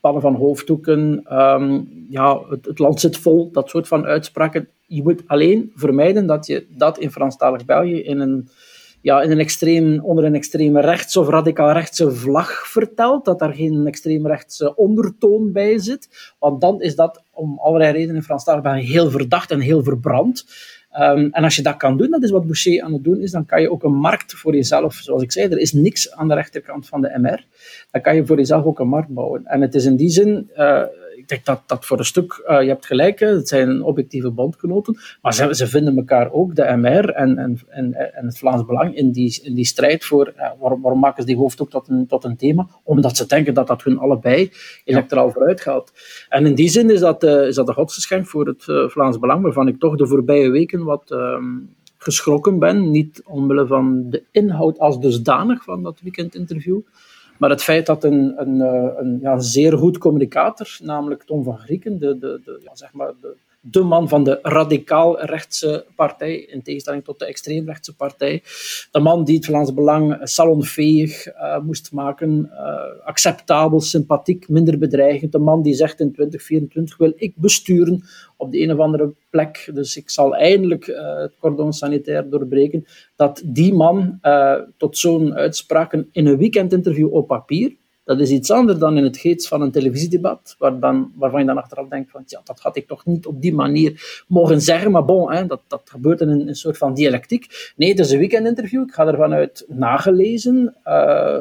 pannen 0.02 0.22
van 0.22 0.34
hoofddoeken, 0.34 1.24
um, 1.38 1.88
ja, 2.08 2.40
het, 2.48 2.64
het, 2.64 2.78
land 2.78 3.00
zit 3.00 3.16
vol, 3.16 3.50
dat 3.52 3.68
soort 3.68 3.88
van 3.88 4.04
uitspraken. 4.04 4.68
Je 4.86 5.02
moet 5.02 5.22
alleen 5.26 5.72
vermijden 5.74 6.26
dat 6.26 6.46
je 6.46 6.66
dat 6.68 6.98
in 6.98 7.10
Franstalig 7.10 7.64
België 7.64 8.02
in 8.02 8.20
een, 8.20 8.48
ja, 9.02 9.22
in 9.22 9.30
een 9.30 9.38
extreem, 9.38 10.00
onder 10.00 10.24
een 10.24 10.34
extreme 10.34 10.80
rechts 10.80 11.16
of 11.16 11.28
radicaal 11.28 11.72
rechtse 11.72 12.12
vlag 12.12 12.68
vertelt, 12.68 13.24
dat 13.24 13.38
daar 13.38 13.54
geen 13.54 13.86
extreem 13.86 14.26
rechtse 14.26 14.76
ondertoon 14.76 15.52
bij 15.52 15.78
zit, 15.78 16.34
want 16.38 16.60
dan 16.60 16.80
is 16.80 16.94
dat 16.94 17.22
om 17.30 17.58
allerlei 17.58 17.92
redenen 17.92 18.16
in 18.16 18.22
Franstalig 18.22 18.84
heel 18.84 19.10
verdacht 19.10 19.50
en 19.50 19.60
heel 19.60 19.82
verbrand. 19.82 20.46
Um, 20.98 21.28
en 21.32 21.44
als 21.44 21.56
je 21.56 21.62
dat 21.62 21.76
kan 21.76 21.96
doen, 21.96 22.10
dat 22.10 22.22
is 22.22 22.30
wat 22.30 22.46
Boucher 22.46 22.82
aan 22.82 22.92
het 22.92 23.04
doen 23.04 23.20
is, 23.20 23.30
dan 23.30 23.46
kan 23.46 23.60
je 23.60 23.70
ook 23.70 23.82
een 23.82 23.94
markt 23.94 24.34
voor 24.34 24.54
jezelf, 24.54 24.94
zoals 24.94 25.22
ik 25.22 25.32
zei, 25.32 25.48
er 25.48 25.58
is 25.58 25.72
niks 25.72 26.12
aan 26.12 26.28
de 26.28 26.34
rechterkant 26.34 26.88
van 26.88 27.00
de 27.00 27.18
MR, 27.18 27.44
dan 27.90 28.00
kan 28.00 28.14
je 28.14 28.26
voor 28.26 28.36
jezelf 28.36 28.64
ook 28.64 28.78
een 28.78 28.88
markt 28.88 29.08
bouwen. 29.08 29.46
En 29.46 29.60
het 29.60 29.74
is 29.74 29.84
in 29.84 29.96
die 29.96 30.10
zin, 30.10 30.38
ik 30.38 31.01
denk 31.32 31.44
dat 31.44 31.62
dat 31.66 31.86
voor 31.86 31.98
een 31.98 32.04
stuk, 32.04 32.44
uh, 32.48 32.62
je 32.62 32.68
hebt 32.68 32.86
gelijk, 32.86 33.20
hè, 33.20 33.26
het 33.26 33.48
zijn 33.48 33.82
objectieve 33.82 34.30
bondgenoten, 34.30 34.98
maar 35.22 35.34
ze, 35.34 35.54
ze, 35.54 35.66
vinden 35.66 35.96
elkaar 35.96 36.32
ook, 36.32 36.54
de 36.54 36.76
MR 36.76 37.08
en, 37.08 37.38
en, 37.38 37.60
en, 37.68 37.94
en 38.14 38.26
het 38.26 38.38
Vlaams 38.38 38.64
Belang, 38.64 38.96
in 38.96 39.12
die, 39.12 39.40
in 39.42 39.54
die 39.54 39.64
strijd 39.64 40.04
voor, 40.04 40.32
uh, 40.36 40.50
waarom, 40.60 40.82
waarom, 40.82 41.00
maken 41.00 41.22
ze 41.22 41.28
die 41.28 41.36
hoofddoek 41.36 41.70
tot 41.70 41.88
een, 41.88 42.06
tot 42.06 42.24
een 42.24 42.36
thema? 42.36 42.68
Omdat 42.84 43.16
ze 43.16 43.26
denken 43.26 43.54
dat 43.54 43.66
dat 43.66 43.82
hun 43.82 43.98
allebei 43.98 44.50
electoraal 44.84 45.26
ja. 45.26 45.32
vooruit 45.32 45.60
gaat. 45.60 45.92
En 46.28 46.46
in 46.46 46.54
die 46.54 46.68
zin 46.68 46.90
is 46.90 47.00
dat, 47.00 47.24
uh, 47.24 47.46
is 47.46 47.54
dat 47.54 47.68
een 47.68 47.74
godsgeschenk 47.74 48.26
voor 48.26 48.46
het 48.46 48.64
Vlaams 48.92 49.18
Belang, 49.18 49.42
waarvan 49.42 49.68
ik 49.68 49.78
toch 49.78 49.96
de 49.96 50.06
voorbije 50.06 50.50
weken 50.50 50.84
wat... 50.84 51.10
Um, 51.10 51.74
geschrokken 52.02 52.58
ben, 52.58 52.90
niet 52.90 53.22
omwille 53.24 53.66
van 53.66 54.10
de 54.10 54.22
inhoud 54.30 54.78
als 54.78 55.00
dusdanig 55.00 55.64
van 55.64 55.82
dat 55.82 56.00
weekendinterview, 56.00 56.80
maar 57.42 57.50
het 57.50 57.62
feit 57.62 57.86
dat 57.86 58.04
een, 58.04 58.34
een, 58.36 58.60
eh, 58.60 58.92
een 58.96 59.18
ja, 59.20 59.38
zeer 59.38 59.78
goed 59.78 59.98
communicator, 59.98 60.78
namelijk 60.82 61.22
Tom 61.22 61.42
van 61.44 61.58
Grieken, 61.58 61.98
de, 61.98 62.18
de, 62.18 62.40
de, 62.44 62.60
ja, 62.64 62.74
zeg 62.74 62.92
maar 62.92 63.12
de, 63.20 63.36
de 63.64 63.82
man 63.82 64.08
van 64.08 64.24
de 64.24 64.38
radicaal-rechtse 64.42 65.86
partij, 65.96 66.36
in 66.36 66.62
tegenstelling 66.62 67.04
tot 67.04 67.18
de 67.18 67.24
extreemrechtse 67.24 67.96
partij. 67.96 68.42
De 68.90 69.00
man 69.00 69.24
die 69.24 69.36
het 69.36 69.44
Vlaams 69.44 69.74
Belang 69.74 70.18
salonveeg 70.22 71.26
uh, 71.26 71.58
moest 71.58 71.92
maken, 71.92 72.50
uh, 72.52 73.06
acceptabel, 73.06 73.80
sympathiek, 73.80 74.48
minder 74.48 74.78
bedreigend. 74.78 75.32
De 75.32 75.38
man 75.38 75.62
die 75.62 75.74
zegt 75.74 76.00
in 76.00 76.12
2024 76.12 76.96
wil 76.96 77.12
ik 77.16 77.36
besturen 77.36 78.02
op 78.36 78.52
de 78.52 78.60
een 78.60 78.72
of 78.72 78.78
andere 78.78 79.14
plek, 79.30 79.70
dus 79.74 79.96
ik 79.96 80.10
zal 80.10 80.36
eindelijk 80.36 80.86
uh, 80.86 81.16
het 81.16 81.36
cordon 81.38 81.72
sanitair 81.72 82.30
doorbreken. 82.30 82.84
Dat 83.16 83.42
die 83.44 83.74
man 83.74 84.20
tot 84.76 84.98
zo'n 84.98 85.34
uitspraken 85.34 86.08
in 86.12 86.26
een 86.26 86.36
weekendinterview 86.36 87.14
op 87.14 87.26
papier 87.26 87.76
dat 88.04 88.20
is 88.20 88.30
iets 88.30 88.50
anders 88.50 88.78
dan 88.78 88.96
in 88.96 89.04
het 89.04 89.16
geest 89.16 89.48
van 89.48 89.62
een 89.62 89.70
televisiedebat, 89.70 90.54
waar 90.58 90.80
dan, 90.80 91.12
waarvan 91.14 91.40
je 91.40 91.46
dan 91.46 91.56
achteraf 91.56 91.88
denkt 91.88 92.10
van, 92.10 92.22
ja, 92.26 92.40
dat 92.44 92.60
had 92.60 92.76
ik 92.76 92.86
toch 92.86 93.06
niet 93.06 93.26
op 93.26 93.42
die 93.42 93.54
manier 93.54 94.24
mogen 94.28 94.60
zeggen, 94.60 94.90
maar 94.90 95.04
bon, 95.04 95.32
hè, 95.32 95.46
dat, 95.46 95.60
dat 95.68 95.82
gebeurt 95.84 96.20
in 96.20 96.28
een, 96.28 96.48
een 96.48 96.54
soort 96.54 96.78
van 96.78 96.94
dialectiek. 96.94 97.72
Nee, 97.76 97.88
het 97.88 97.98
is 97.98 98.10
een 98.10 98.18
weekendinterview, 98.18 98.82
ik 98.82 98.92
ga 98.92 99.06
ervan 99.06 99.32
uit 99.32 99.64
nagelezen. 99.68 100.76
Uh, 100.84 101.36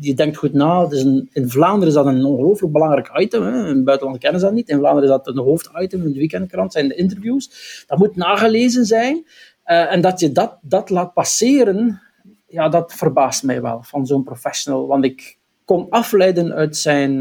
je 0.00 0.14
denkt 0.14 0.36
goed 0.36 0.52
na, 0.52 0.88
in 1.32 1.48
Vlaanderen 1.48 1.88
is 1.88 1.94
dat 1.94 2.06
een 2.06 2.24
ongelooflijk 2.24 2.72
belangrijk 2.72 3.10
item, 3.18 3.42
hè. 3.42 3.68
in 3.68 3.84
buitenland 3.84 4.18
kennen 4.18 4.40
ze 4.40 4.46
dat 4.46 4.54
niet, 4.54 4.68
in 4.68 4.78
Vlaanderen 4.78 5.10
is 5.10 5.16
dat 5.16 5.26
een 5.26 5.42
hoofditem 5.42 6.02
in 6.02 6.12
de 6.12 6.18
weekendkrant, 6.18 6.72
zijn 6.72 6.88
de 6.88 6.94
interviews. 6.94 7.84
Dat 7.86 7.98
moet 7.98 8.16
nagelezen 8.16 8.84
zijn, 8.84 9.14
uh, 9.66 9.92
en 9.92 10.00
dat 10.00 10.20
je 10.20 10.32
dat, 10.32 10.58
dat 10.62 10.90
laat 10.90 11.12
passeren, 11.12 12.00
ja, 12.46 12.68
dat 12.68 12.92
verbaast 12.92 13.42
mij 13.42 13.62
wel, 13.62 13.82
van 13.82 14.06
zo'n 14.06 14.24
professional, 14.24 14.86
want 14.86 15.04
ik 15.04 15.38
kon 15.64 15.86
afleiden 15.90 16.52
uit 16.52 16.76
zijn 16.76 17.12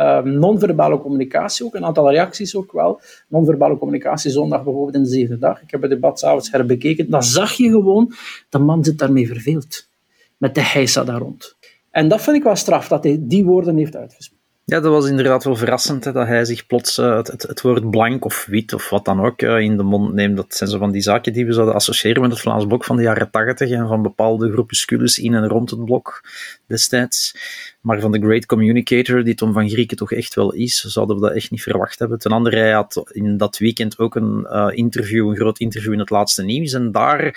um, 0.00 0.38
non-verbale 0.38 1.00
communicatie 1.00 1.64
ook, 1.66 1.74
een 1.74 1.84
aantal 1.84 2.10
reacties 2.10 2.56
ook 2.56 2.72
wel. 2.72 3.00
Non-verbale 3.28 3.78
communicatie 3.78 4.30
zondag 4.30 4.64
bijvoorbeeld 4.64 4.94
in 4.94 5.02
de 5.02 5.08
zevende 5.08 5.38
dag. 5.38 5.62
Ik 5.62 5.70
heb 5.70 5.80
het 5.80 5.90
debat 5.90 6.18
s'avonds 6.18 6.50
herbekeken. 6.50 7.10
Dan 7.10 7.22
zag 7.22 7.52
je 7.52 7.70
gewoon, 7.70 8.12
de 8.48 8.58
man 8.58 8.84
zit 8.84 8.98
daarmee 8.98 9.26
verveeld. 9.26 9.88
Met 10.36 10.54
de 10.54 10.62
heisa 10.62 11.04
daar 11.04 11.20
rond. 11.20 11.56
En 11.90 12.08
dat 12.08 12.22
vind 12.22 12.36
ik 12.36 12.42
wel 12.42 12.56
straf, 12.56 12.88
dat 12.88 13.04
hij 13.04 13.18
die 13.20 13.44
woorden 13.44 13.76
heeft 13.76 13.96
uitgesproken. 13.96 14.43
Ja, 14.66 14.80
dat 14.80 14.92
was 14.92 15.08
inderdaad 15.08 15.44
wel 15.44 15.56
verrassend, 15.56 16.04
hè, 16.04 16.12
dat 16.12 16.26
hij 16.26 16.44
zich 16.44 16.66
plots 16.66 16.98
uh, 16.98 17.16
het, 17.16 17.42
het, 17.42 17.60
woord 17.60 17.90
blank 17.90 18.24
of 18.24 18.46
wit 18.46 18.72
of 18.72 18.90
wat 18.90 19.04
dan 19.04 19.20
ook 19.20 19.42
uh, 19.42 19.58
in 19.58 19.76
de 19.76 19.82
mond 19.82 20.12
neemt. 20.12 20.36
Dat 20.36 20.54
zijn 20.54 20.70
zo 20.70 20.78
van 20.78 20.90
die 20.90 21.00
zaken 21.00 21.32
die 21.32 21.46
we 21.46 21.52
zouden 21.52 21.74
associëren 21.74 22.22
met 22.22 22.30
het 22.30 22.40
Vlaams 22.40 22.66
blok 22.66 22.84
van 22.84 22.96
de 22.96 23.02
jaren 23.02 23.30
tachtig 23.30 23.70
en 23.70 23.88
van 23.88 24.02
bepaalde 24.02 24.52
groepuscules 24.52 25.18
in 25.18 25.34
en 25.34 25.48
rond 25.48 25.70
het 25.70 25.84
blok 25.84 26.20
destijds. 26.66 27.36
Maar 27.80 28.00
van 28.00 28.12
de 28.12 28.20
great 28.20 28.46
communicator, 28.46 29.24
die 29.24 29.34
Tom 29.34 29.52
van 29.52 29.68
Grieken 29.68 29.96
toch 29.96 30.12
echt 30.12 30.34
wel 30.34 30.52
is, 30.52 30.80
zouden 30.80 31.16
we 31.16 31.22
dat 31.22 31.36
echt 31.36 31.50
niet 31.50 31.62
verwacht 31.62 31.98
hebben. 31.98 32.18
Ten 32.18 32.30
andere, 32.30 32.56
hij 32.56 32.72
had 32.72 33.10
in 33.12 33.36
dat 33.36 33.58
weekend 33.58 33.98
ook 33.98 34.14
een 34.14 34.46
uh, 34.50 34.68
interview, 34.70 35.28
een 35.28 35.36
groot 35.36 35.58
interview 35.58 35.92
in 35.92 35.98
het 35.98 36.10
laatste 36.10 36.44
nieuws. 36.44 36.72
En 36.72 36.92
daar 36.92 37.36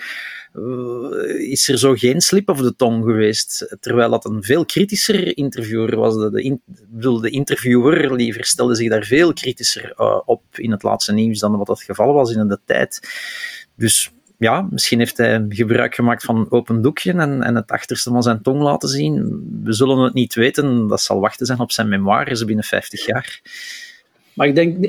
is 1.38 1.68
er 1.68 1.78
zo 1.78 1.94
geen 1.94 2.20
slip 2.20 2.48
of 2.48 2.60
de 2.60 2.76
tong 2.76 3.04
geweest. 3.04 3.76
Terwijl 3.80 4.10
dat 4.10 4.24
een 4.24 4.42
veel 4.42 4.64
kritischer 4.64 5.36
interviewer 5.36 5.96
was. 5.96 6.14
De, 6.16 6.30
de, 6.30 6.42
in, 6.42 6.62
de 7.20 7.30
interviewer 7.30 8.14
liever 8.14 8.44
stelde 8.44 8.74
zich 8.74 8.88
daar 8.88 9.04
veel 9.04 9.32
kritischer 9.32 9.94
uh, 9.98 10.20
op 10.24 10.42
in 10.52 10.70
het 10.70 10.82
laatste 10.82 11.12
nieuws 11.12 11.38
dan 11.38 11.56
wat 11.56 11.68
het 11.68 11.82
geval 11.82 12.12
was 12.12 12.34
in 12.34 12.48
de 12.48 12.58
tijd. 12.64 13.00
Dus 13.76 14.12
ja, 14.38 14.66
misschien 14.70 14.98
heeft 14.98 15.16
hij 15.16 15.44
gebruik 15.48 15.94
gemaakt 15.94 16.24
van 16.24 16.46
open 16.50 16.82
doekje 16.82 17.12
en, 17.12 17.42
en 17.42 17.54
het 17.54 17.70
achterste 17.70 18.10
van 18.10 18.22
zijn 18.22 18.42
tong 18.42 18.62
laten 18.62 18.88
zien. 18.88 19.42
We 19.62 19.72
zullen 19.72 19.98
het 19.98 20.14
niet 20.14 20.34
weten. 20.34 20.86
Dat 20.86 21.00
zal 21.00 21.20
wachten 21.20 21.46
zijn 21.46 21.58
op 21.58 21.72
zijn 21.72 21.88
memoires 21.88 22.44
binnen 22.44 22.64
50 22.64 23.06
jaar. 23.06 23.40
Maar 24.38 24.46
ik 24.46 24.54
denk, 24.54 24.84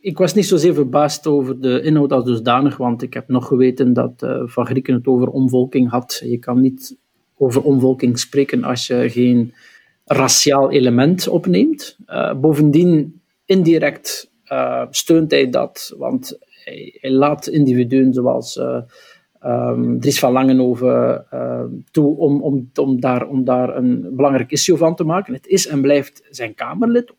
ik 0.00 0.18
was 0.18 0.34
niet 0.34 0.46
zozeer 0.46 0.74
verbaasd 0.74 1.26
over 1.26 1.60
de 1.60 1.82
inhoud 1.82 2.12
als 2.12 2.24
dusdanig, 2.24 2.76
want 2.76 3.02
ik 3.02 3.14
heb 3.14 3.28
nog 3.28 3.46
geweten 3.46 3.92
dat 3.92 4.22
uh, 4.24 4.42
Van 4.44 4.66
Grieken 4.66 4.94
het 4.94 5.06
over 5.06 5.28
omvolking 5.28 5.90
had. 5.90 6.22
Je 6.24 6.38
kan 6.38 6.60
niet 6.60 6.96
over 7.36 7.62
omvolking 7.62 8.18
spreken 8.18 8.64
als 8.64 8.86
je 8.86 9.10
geen 9.10 9.52
raciaal 10.04 10.70
element 10.70 11.28
opneemt. 11.28 11.96
Uh, 12.06 12.34
bovendien, 12.34 13.20
indirect 13.44 14.30
uh, 14.52 14.86
steunt 14.90 15.30
hij 15.30 15.50
dat, 15.50 15.94
want 15.98 16.38
hij, 16.64 16.98
laat 17.00 17.46
individuen 17.46 18.12
zoals 18.12 18.60
um, 19.44 20.00
Dries 20.00 20.18
van 20.18 20.32
Langenhoven 20.32 21.26
toe 21.90 22.16
om, 22.16 22.42
om, 22.42 22.70
om, 22.74 23.00
daar, 23.00 23.28
om 23.28 23.44
daar 23.44 23.76
een 23.76 24.08
belangrijk 24.12 24.50
issue 24.50 24.76
van 24.76 24.94
te 24.94 25.04
maken. 25.04 25.34
Het 25.34 25.46
is 25.46 25.66
en 25.66 25.80
blijft 25.80 26.26
zijn 26.30 26.54
Kamerlid, 26.54 27.12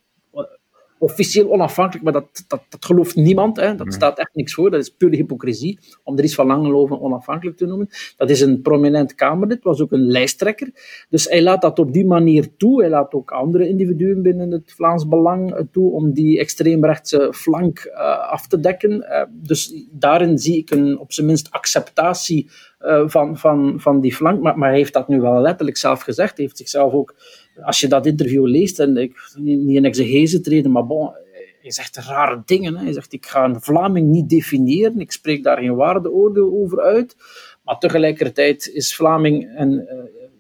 officieel 1.01 1.51
onafhankelijk, 1.51 2.03
maar 2.03 2.13
dat, 2.13 2.45
dat, 2.47 2.61
dat 2.69 2.85
gelooft 2.85 3.15
niemand. 3.15 3.57
Hè. 3.57 3.75
Dat 3.75 3.93
staat 3.93 4.19
echt 4.19 4.29
niks 4.33 4.53
voor. 4.53 4.71
Dat 4.71 4.81
is 4.81 4.89
pure 4.89 5.15
hypocrisie 5.15 5.79
om 6.03 6.15
Dries 6.15 6.35
van 6.35 6.47
Langenhoven 6.47 7.01
onafhankelijk 7.01 7.57
te 7.57 7.65
noemen. 7.65 7.89
Dat 8.17 8.29
is 8.29 8.41
een 8.41 8.61
prominent 8.61 9.15
Kamerlid, 9.15 9.63
was 9.63 9.81
ook 9.81 9.91
een 9.91 10.07
lijsttrekker. 10.07 10.69
Dus 11.09 11.25
hij 11.25 11.41
laat 11.41 11.61
dat 11.61 11.79
op 11.79 11.93
die 11.93 12.05
manier 12.05 12.55
toe. 12.57 12.81
Hij 12.81 12.89
laat 12.89 13.13
ook 13.13 13.31
andere 13.31 13.67
individuen 13.67 14.21
binnen 14.21 14.51
het 14.51 14.73
Vlaams 14.75 15.07
Belang 15.07 15.67
toe 15.71 15.91
om 15.91 16.13
die 16.13 16.39
extreemrechtse 16.39 17.33
flank 17.33 17.85
uh, 17.85 18.31
af 18.31 18.47
te 18.47 18.59
dekken. 18.59 18.91
Uh, 18.91 19.23
dus 19.29 19.85
daarin 19.91 20.37
zie 20.37 20.57
ik 20.57 20.69
een, 20.69 20.99
op 20.99 21.13
zijn 21.13 21.27
minst 21.27 21.51
acceptatie 21.51 22.49
uh, 22.81 23.03
van, 23.05 23.37
van, 23.37 23.73
van 23.79 24.01
die 24.01 24.15
flank. 24.15 24.41
Maar, 24.41 24.57
maar 24.57 24.69
hij 24.69 24.77
heeft 24.77 24.93
dat 24.93 25.07
nu 25.07 25.21
wel 25.21 25.41
letterlijk 25.41 25.77
zelf 25.77 26.01
gezegd. 26.01 26.35
Hij 26.35 26.45
heeft 26.45 26.57
zichzelf 26.57 26.93
ook 26.93 27.15
als 27.63 27.79
je 27.79 27.87
dat 27.87 28.05
interview 28.05 28.47
leest, 28.47 28.79
en 28.79 28.97
ik 28.97 29.31
niet 29.35 29.75
in 29.75 29.85
exegese 29.85 30.41
treden, 30.41 30.71
maar 30.71 30.85
bon, 30.85 31.11
je 31.61 31.71
zegt 31.71 31.97
rare 31.97 32.41
dingen. 32.45 32.77
Hè. 32.77 32.85
Je 32.85 32.93
zegt, 32.93 33.13
ik 33.13 33.25
ga 33.25 33.45
een 33.45 33.61
Vlaming 33.61 34.09
niet 34.09 34.29
definiëren, 34.29 34.99
ik 34.99 35.11
spreek 35.11 35.43
daar 35.43 35.57
geen 35.57 35.75
waardeoordeel 35.75 36.51
over 36.51 36.81
uit, 36.81 37.15
maar 37.63 37.77
tegelijkertijd 37.77 38.71
is 38.73 38.95
Vlaming 38.95 39.57
uh, 39.81 39.93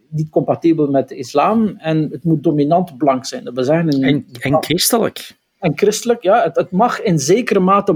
niet 0.09 0.29
compatibel 0.29 0.87
met 0.87 1.09
de 1.09 1.15
islam 1.15 1.75
en 1.77 2.09
het 2.11 2.23
moet 2.23 2.43
dominant 2.43 2.97
blank 2.97 3.25
zijn. 3.25 3.43
Dat 3.43 3.55
en, 3.67 4.25
en 4.39 4.63
christelijk. 4.63 5.39
En 5.61 5.77
christelijk, 5.77 6.23
ja, 6.23 6.43
het, 6.43 6.55
het, 6.55 6.71
mag 6.71 7.01
in 7.01 7.19
zekere 7.19 7.59
mate, 7.59 7.93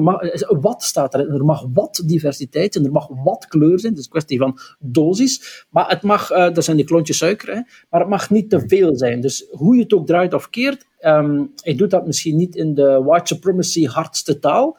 wat 0.62 0.84
staat 0.84 1.14
er? 1.14 1.34
Er 1.34 1.46
mag 1.46 1.66
wat 1.74 2.04
diversiteit 2.06 2.74
zijn, 2.74 2.86
er 2.86 2.92
mag 2.92 3.08
wat 3.24 3.48
kleur 3.48 3.80
zijn, 3.80 3.92
het 3.92 4.02
is 4.02 4.06
een 4.06 4.12
kwestie 4.12 4.38
van 4.38 4.60
dosis, 4.80 5.66
maar 5.70 5.90
het 5.90 6.02
mag, 6.02 6.32
uh, 6.32 6.54
dat 6.54 6.64
zijn 6.64 6.78
die 6.78 6.86
klontjes 6.86 7.18
suiker, 7.18 7.56
hè, 7.56 7.62
maar 7.90 8.00
het 8.00 8.10
mag 8.10 8.30
niet 8.30 8.50
te 8.50 8.64
veel 8.68 8.98
zijn. 8.98 9.22
Dus 9.22 9.48
hoe 9.52 9.76
je 9.76 9.82
het 9.82 9.94
ook 9.94 10.08
draait 10.08 10.34
of 10.34 10.50
keert, 10.50 10.86
um, 11.02 11.52
hij 11.56 11.76
doet 11.76 11.90
dat 11.90 12.06
misschien 12.06 12.36
niet 12.36 12.56
in 12.56 12.74
de 12.74 13.04
white 13.04 13.36
supremacy 13.36 13.86
hardste 13.86 14.40
taal, 14.40 14.78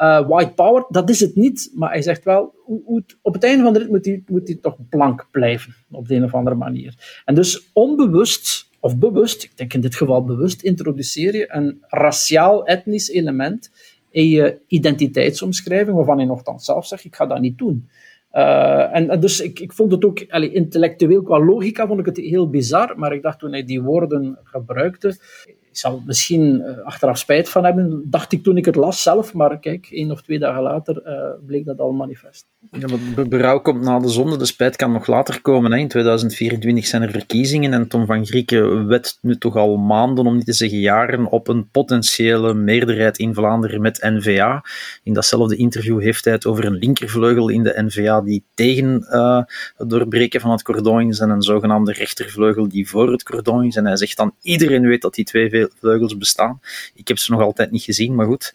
uh, 0.00 0.28
white 0.28 0.52
power, 0.54 0.84
dat 0.88 1.10
is 1.10 1.20
het 1.20 1.36
niet, 1.36 1.70
maar 1.74 1.90
hij 1.90 2.02
zegt 2.02 2.24
wel, 2.24 2.54
hoe, 2.64 2.82
hoe 2.84 3.04
op 3.22 3.34
het 3.34 3.44
einde 3.44 3.62
van 3.62 3.72
de 3.72 3.78
rit 3.78 3.90
moet 3.90 4.04
hij, 4.04 4.22
moet 4.26 4.48
hij 4.48 4.58
toch 4.60 4.76
blank 4.88 5.26
blijven, 5.30 5.74
op 5.90 6.08
de 6.08 6.14
een 6.14 6.24
of 6.24 6.34
andere 6.34 6.56
manier. 6.56 7.22
En 7.24 7.34
dus 7.34 7.70
onbewust 7.72 8.69
of 8.80 8.98
bewust, 8.98 9.42
ik 9.42 9.56
denk 9.56 9.74
in 9.74 9.80
dit 9.80 9.94
geval 9.94 10.24
bewust, 10.24 10.62
introduceer 10.62 11.36
je 11.36 11.54
een 11.54 11.78
raciaal-etnisch 11.80 13.10
element 13.10 13.70
in 14.10 14.28
je 14.28 14.60
identiteitsomschrijving, 14.66 15.96
waarvan 15.96 16.18
je 16.18 16.26
nogthans 16.26 16.64
zelf 16.64 16.86
zegt, 16.86 17.04
ik 17.04 17.16
ga 17.16 17.26
dat 17.26 17.40
niet 17.40 17.58
doen. 17.58 17.88
Uh, 18.32 18.96
en, 18.96 19.20
dus 19.20 19.40
ik, 19.40 19.58
ik 19.58 19.72
vond 19.72 19.92
het 19.92 20.04
ook, 20.04 20.20
intellectueel 20.20 21.22
qua 21.22 21.44
logica 21.44 21.86
vond 21.86 22.00
ik 22.00 22.06
het 22.06 22.16
heel 22.16 22.50
bizar, 22.50 22.98
maar 22.98 23.12
ik 23.12 23.22
dacht 23.22 23.38
toen 23.38 23.52
hij 23.52 23.64
die 23.64 23.82
woorden 23.82 24.38
gebruikte, 24.44 25.08
ik 25.44 25.56
zal 25.72 26.02
misschien 26.06 26.62
uh, 26.66 26.84
achteraf 26.84 27.18
spijt 27.18 27.48
van 27.48 27.64
hebben, 27.64 28.02
dacht 28.04 28.32
ik 28.32 28.42
toen 28.42 28.56
ik 28.56 28.64
het 28.64 28.74
las 28.74 29.02
zelf, 29.02 29.34
maar 29.34 29.58
kijk, 29.58 29.88
één 29.90 30.10
of 30.10 30.22
twee 30.22 30.38
dagen 30.38 30.62
later 30.62 31.02
uh, 31.06 31.46
bleek 31.46 31.64
dat 31.64 31.78
al 31.78 31.92
manifest. 31.92 32.46
Ja, 32.70 32.88
maar 33.14 33.28
berouw 33.28 33.60
komt 33.60 33.82
na 33.82 33.98
de 33.98 34.08
zonde, 34.08 34.36
de 34.36 34.44
spijt 34.44 34.76
kan 34.76 34.92
nog 34.92 35.06
later 35.06 35.40
komen. 35.40 35.72
Hè. 35.72 35.78
In 35.78 35.88
2024 35.88 36.86
zijn 36.86 37.02
er 37.02 37.10
verkiezingen 37.10 37.72
en 37.72 37.88
Tom 37.88 38.06
van 38.06 38.26
Grieken 38.26 38.86
wet 38.86 39.18
nu 39.20 39.36
toch 39.36 39.56
al 39.56 39.76
maanden, 39.76 40.26
om 40.26 40.36
niet 40.36 40.44
te 40.44 40.52
zeggen 40.52 40.78
jaren, 40.78 41.26
op 41.26 41.48
een 41.48 41.70
potentiële 41.70 42.54
meerderheid 42.54 43.18
in 43.18 43.34
Vlaanderen 43.34 43.80
met 43.80 44.00
N-VA. 44.02 44.64
In 45.02 45.12
datzelfde 45.12 45.56
interview 45.56 46.00
heeft 46.00 46.24
hij 46.24 46.34
het 46.34 46.46
over 46.46 46.64
een 46.64 46.76
linkervleugel 46.76 47.48
in 47.48 47.62
de 47.62 47.82
N-VA 47.82 48.20
die 48.20 48.44
tegen 48.54 49.06
uh, 49.10 49.42
het 49.76 49.90
doorbreken 49.90 50.40
van 50.40 50.50
het 50.50 50.62
cordon 50.62 51.08
is 51.08 51.18
en 51.18 51.30
een 51.30 51.42
zogenaamde 51.42 51.92
rechtervleugel 51.92 52.68
die 52.68 52.88
voor 52.88 53.10
het 53.10 53.22
cordon 53.22 53.64
is. 53.64 53.76
En 53.76 53.86
hij 53.86 53.96
zegt 53.96 54.16
dan, 54.16 54.34
iedereen 54.42 54.86
weet 54.86 55.02
dat 55.02 55.14
die 55.14 55.24
twee 55.24 55.50
vleugels 55.78 56.16
bestaan. 56.16 56.60
Ik 56.94 57.08
heb 57.08 57.18
ze 57.18 57.32
nog 57.32 57.40
altijd 57.40 57.70
niet 57.70 57.82
gezien, 57.82 58.14
maar 58.14 58.26
goed. 58.26 58.54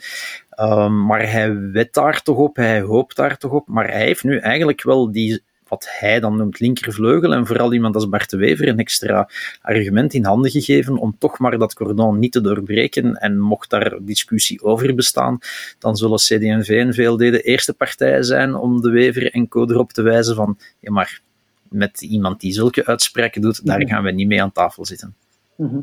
Um, 0.59 1.05
maar 1.05 1.31
hij 1.31 1.71
wet 1.71 1.93
daar 1.93 2.21
toch 2.21 2.37
op, 2.37 2.55
hij 2.55 2.81
hoopt 2.81 3.15
daar 3.15 3.37
toch 3.37 3.51
op, 3.51 3.67
maar 3.67 3.91
hij 3.91 4.05
heeft 4.05 4.23
nu 4.23 4.37
eigenlijk 4.37 4.83
wel 4.83 5.11
die, 5.11 5.43
wat 5.67 5.87
hij 5.89 6.19
dan 6.19 6.37
noemt 6.37 6.59
linkervleugel, 6.59 7.33
en 7.33 7.47
vooral 7.47 7.73
iemand 7.73 7.95
als 7.95 8.09
Bart 8.09 8.29
de 8.29 8.37
Wever 8.37 8.67
een 8.67 8.79
extra 8.79 9.29
argument 9.61 10.13
in 10.13 10.25
handen 10.25 10.51
gegeven 10.51 10.97
om 10.97 11.15
toch 11.19 11.39
maar 11.39 11.57
dat 11.57 11.73
cordon 11.73 12.19
niet 12.19 12.31
te 12.31 12.41
doorbreken. 12.41 13.15
En 13.15 13.39
mocht 13.39 13.69
daar 13.69 13.97
discussie 14.01 14.63
over 14.63 14.95
bestaan, 14.95 15.39
dan 15.79 15.95
zullen 15.95 16.17
CD&V 16.17 16.69
en 16.69 16.93
VLD 16.93 17.19
de 17.19 17.41
eerste 17.41 17.73
partijen 17.73 18.23
zijn 18.23 18.55
om 18.55 18.81
de 18.81 18.89
Wever 18.89 19.31
en 19.31 19.47
Co 19.47 19.65
erop 19.65 19.91
te 19.91 20.01
wijzen 20.01 20.35
van, 20.35 20.57
ja 20.79 20.91
maar, 20.91 21.21
met 21.69 22.01
iemand 22.01 22.41
die 22.41 22.53
zulke 22.53 22.85
uitspraken 22.85 23.41
doet, 23.41 23.65
daar 23.65 23.87
gaan 23.87 24.03
we 24.03 24.11
niet 24.11 24.27
mee 24.27 24.41
aan 24.41 24.51
tafel 24.51 24.85
zitten. 24.85 25.15
Mhm. 25.57 25.79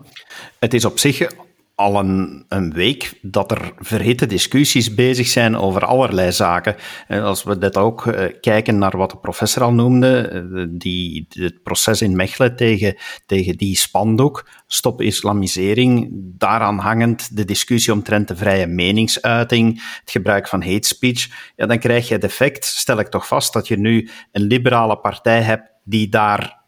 Het 0.59 0.75
is 0.75 0.85
op 0.85 0.99
zich 0.99 1.27
al 1.75 1.99
een, 1.99 2.45
een, 2.49 2.73
week 2.73 3.19
dat 3.23 3.51
er 3.51 3.73
verhitte 3.79 4.27
discussies 4.27 4.95
bezig 4.95 5.27
zijn 5.27 5.57
over 5.57 5.85
allerlei 5.85 6.33
zaken. 6.33 6.77
Als 7.09 7.43
we 7.43 7.59
dit 7.59 7.77
ook 7.77 8.07
uh, 8.07 8.25
kijken 8.41 8.79
naar 8.79 8.97
wat 8.97 9.11
de 9.11 9.17
professor 9.17 9.63
al 9.63 9.73
noemde, 9.73 10.43
uh, 10.53 10.67
die, 10.71 11.27
het 11.29 11.63
proces 11.63 12.03
in 12.03 12.17
Mechelen 12.17 12.57
tegen, 12.57 12.97
tegen 13.27 13.57
die 13.57 13.77
spandoek, 13.77 14.49
stop 14.67 15.01
islamisering, 15.01 16.09
daaraan 16.13 16.79
hangend 16.79 17.37
de 17.37 17.45
discussie 17.45 17.93
omtrent 17.93 18.29
de 18.29 18.37
vrije 18.37 18.67
meningsuiting, 18.67 19.83
het 20.01 20.11
gebruik 20.11 20.49
van 20.49 20.63
hate 20.63 20.87
speech, 20.87 21.53
ja, 21.57 21.67
dan 21.67 21.79
krijg 21.79 22.09
je 22.09 22.15
het 22.15 22.25
effect, 22.25 22.65
stel 22.65 22.99
ik 22.99 23.09
toch 23.09 23.27
vast, 23.27 23.53
dat 23.53 23.69
je 23.69 23.79
nu 23.79 24.09
een 24.33 24.43
liberale 24.43 24.99
partij 24.99 25.41
hebt 25.41 25.71
die 25.85 26.09
daar 26.09 26.62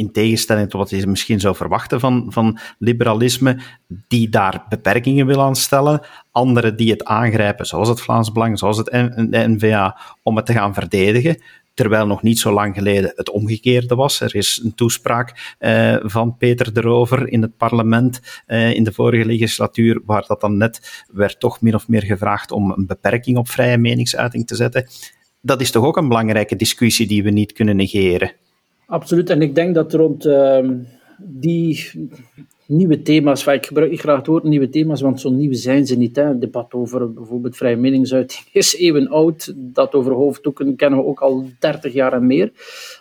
in 0.00 0.12
tegenstelling 0.12 0.70
tot 0.70 0.80
wat 0.80 1.00
je 1.00 1.06
misschien 1.06 1.40
zou 1.40 1.56
verwachten 1.56 2.00
van, 2.00 2.26
van 2.28 2.58
liberalisme, 2.78 3.58
die 4.08 4.28
daar 4.28 4.64
beperkingen 4.68 5.26
wil 5.26 5.42
aan 5.42 5.56
stellen. 5.56 6.00
Anderen 6.30 6.76
die 6.76 6.90
het 6.90 7.04
aangrijpen, 7.04 7.66
zoals 7.66 7.88
het 7.88 8.00
Vlaams 8.00 8.32
Belang, 8.32 8.58
zoals 8.58 8.76
het 8.76 8.90
N-VA, 9.30 10.00
om 10.22 10.36
het 10.36 10.46
te 10.46 10.52
gaan 10.52 10.74
verdedigen. 10.74 11.42
Terwijl 11.74 12.06
nog 12.06 12.22
niet 12.22 12.38
zo 12.38 12.52
lang 12.52 12.74
geleden 12.74 13.12
het 13.14 13.30
omgekeerde 13.30 13.94
was. 13.94 14.20
Er 14.20 14.34
is 14.34 14.60
een 14.64 14.74
toespraak 14.74 15.56
uh, 15.60 15.96
van 16.02 16.36
Peter 16.36 16.74
de 16.74 16.80
Rover 16.80 17.28
in 17.28 17.42
het 17.42 17.56
parlement 17.56 18.20
uh, 18.46 18.74
in 18.74 18.84
de 18.84 18.92
vorige 18.92 19.24
legislatuur, 19.24 20.00
waar 20.04 20.24
dat 20.26 20.40
dan 20.40 20.56
net 20.56 21.04
werd 21.12 21.40
toch 21.40 21.60
min 21.60 21.74
of 21.74 21.88
meer 21.88 22.02
gevraagd 22.02 22.50
om 22.50 22.70
een 22.70 22.86
beperking 22.86 23.36
op 23.36 23.48
vrije 23.48 23.78
meningsuiting 23.78 24.46
te 24.46 24.56
zetten. 24.56 24.86
Dat 25.40 25.60
is 25.60 25.70
toch 25.70 25.84
ook 25.84 25.96
een 25.96 26.08
belangrijke 26.08 26.56
discussie 26.56 27.06
die 27.06 27.22
we 27.22 27.30
niet 27.30 27.52
kunnen 27.52 27.76
negeren. 27.76 28.32
Absoluut, 28.90 29.30
en 29.30 29.42
ik 29.42 29.54
denk 29.54 29.74
dat 29.74 29.92
rond 29.92 30.26
uh, 30.26 30.68
die 31.18 31.90
nieuwe 32.66 33.02
thema's, 33.02 33.46
ik 33.46 33.66
gebruik 33.66 33.90
niet 33.90 34.00
graag 34.00 34.16
het 34.16 34.26
woord 34.26 34.44
nieuwe 34.44 34.68
thema's, 34.68 35.00
want 35.00 35.20
zo 35.20 35.30
nieuw 35.30 35.52
zijn 35.52 35.86
ze 35.86 35.96
niet. 35.96 36.16
Hè. 36.16 36.22
Een 36.22 36.40
debat 36.40 36.72
over 36.72 37.12
bijvoorbeeld 37.12 37.56
vrije 37.56 37.76
meningsuiting 37.76 38.46
is 38.52 38.76
eeuwen 38.76 39.08
oud. 39.08 39.52
Dat 39.56 39.94
over 39.94 40.12
hoofddoeken 40.12 40.76
kennen 40.76 40.98
we 40.98 41.04
ook 41.04 41.20
al 41.20 41.44
30 41.58 41.92
jaar 41.92 42.12
en 42.12 42.26
meer. 42.26 42.52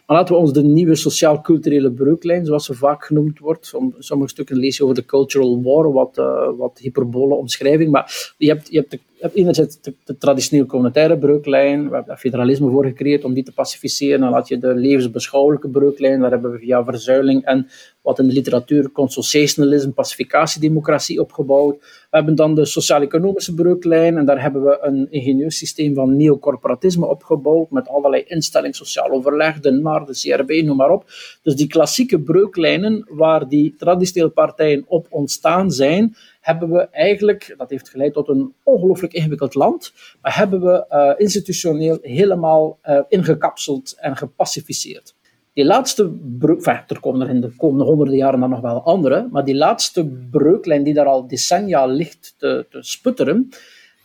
Maar 0.06 0.18
laten 0.18 0.36
we 0.36 0.42
ons 0.42 0.54
de 0.54 0.64
nieuwe 0.64 0.96
sociaal-culturele 0.96 1.92
breuklijn, 1.92 2.46
zoals 2.46 2.66
ze 2.66 2.74
vaak 2.74 3.06
genoemd 3.06 3.40
wordt, 3.40 3.74
om, 3.74 3.96
sommige 4.00 4.30
stukken 4.30 4.58
lees 4.58 4.78
je 4.78 4.84
over 4.84 4.96
de 4.96 5.06
cultural 5.06 5.62
war, 5.64 5.92
wat, 5.92 6.18
uh, 6.18 6.50
wat 6.58 6.80
hyperbole 6.80 7.34
omschrijving, 7.34 7.92
maar 7.92 8.34
je 8.38 8.48
hebt, 8.48 8.72
je 8.72 8.78
hebt 8.78 8.92
de 8.92 9.00
enerzijds 9.34 9.82
de, 9.82 9.94
de 10.04 10.18
traditioneel 10.18 10.66
communautaire 10.66 11.18
breuklijn, 11.18 11.78
we 11.78 11.96
hebben 11.96 12.06
daar 12.06 12.18
federalisme 12.18 12.70
voor 12.70 12.86
gecreëerd 12.86 13.24
om 13.24 13.34
die 13.34 13.44
te 13.44 13.52
pacificeren. 13.52 14.20
Dan 14.20 14.30
laat 14.30 14.48
je 14.48 14.58
de 14.58 14.76
levensbeschouwelijke 14.76 15.70
breuklijn, 15.70 16.20
daar 16.20 16.32
hebben 16.32 16.52
we 16.52 16.58
via 16.58 16.84
verzuiling 16.84 17.46
en 17.46 17.68
wat 18.02 18.20
in 18.20 18.28
de 18.28 18.34
literatuur 18.34 18.92
consociationalisme, 18.92 19.92
pacificatiedemocratie 19.92 21.22
opgebouwd. 21.22 21.99
We 22.10 22.18
hebben 22.18 22.36
dan 22.36 22.56
de 22.56 22.66
sociaal-economische 22.66 23.54
breuklijn 23.54 24.18
en 24.18 24.26
daar 24.26 24.42
hebben 24.42 24.64
we 24.64 24.78
een 24.82 25.12
ingenieus 25.12 25.58
systeem 25.58 25.94
van 25.94 26.18
neocorporatisme 26.18 27.08
opgebouwd 27.08 27.72
met 27.72 27.88
allerlei 27.88 28.24
instellingen, 28.28 28.76
sociaal 28.76 29.10
overleg, 29.10 29.60
de 29.60 29.72
NAR, 29.72 30.06
de 30.06 30.14
CRB, 30.14 30.66
noem 30.66 30.78
maar 30.78 30.90
op. 30.90 31.04
Dus 31.44 31.56
die 31.56 31.68
klassieke 31.68 32.22
breuklijnen 32.22 33.06
waar 33.10 33.48
die 33.48 33.76
traditionele 33.76 34.32
partijen 34.32 34.84
op 34.88 35.08
ontstaan 35.10 35.72
zijn, 35.72 36.16
hebben 36.42 36.70
we 36.72 36.80
eigenlijk, 36.80 37.54
dat 37.58 37.70
heeft 37.70 37.90
geleid 37.90 38.14
tot 38.14 38.28
een 38.28 38.54
ongelooflijk 38.64 39.14
ingewikkeld 39.14 39.54
land, 39.54 39.94
maar 40.22 40.36
hebben 40.36 40.62
we 40.62 40.86
uh, 40.90 41.14
institutioneel 41.18 41.98
helemaal 42.02 42.80
uh, 42.84 43.00
ingekapseld 43.08 43.96
en 44.00 44.16
gepacificeerd. 44.18 45.16
Die 45.60 45.68
laatste 45.68 46.10
breuk, 46.40 46.66
er 46.66 47.00
komen 47.00 47.22
er 47.22 47.30
in 47.30 47.42
de 47.42 47.56
komende 47.56 47.84
honderden 47.84 48.16
jaren 48.16 48.40
dan 48.40 48.50
nog 48.50 48.62
wel 48.62 48.84
andere, 48.84 49.28
maar 49.32 49.46
die 49.46 49.56
laatste 49.56 50.06
breuklijn 50.32 50.84
die 50.84 50.94
daar 50.94 51.06
al 51.06 51.28
decennia 51.28 51.86
ligt 51.86 52.36
te, 52.38 52.66
te 52.70 52.78
sputteren, 52.82 53.50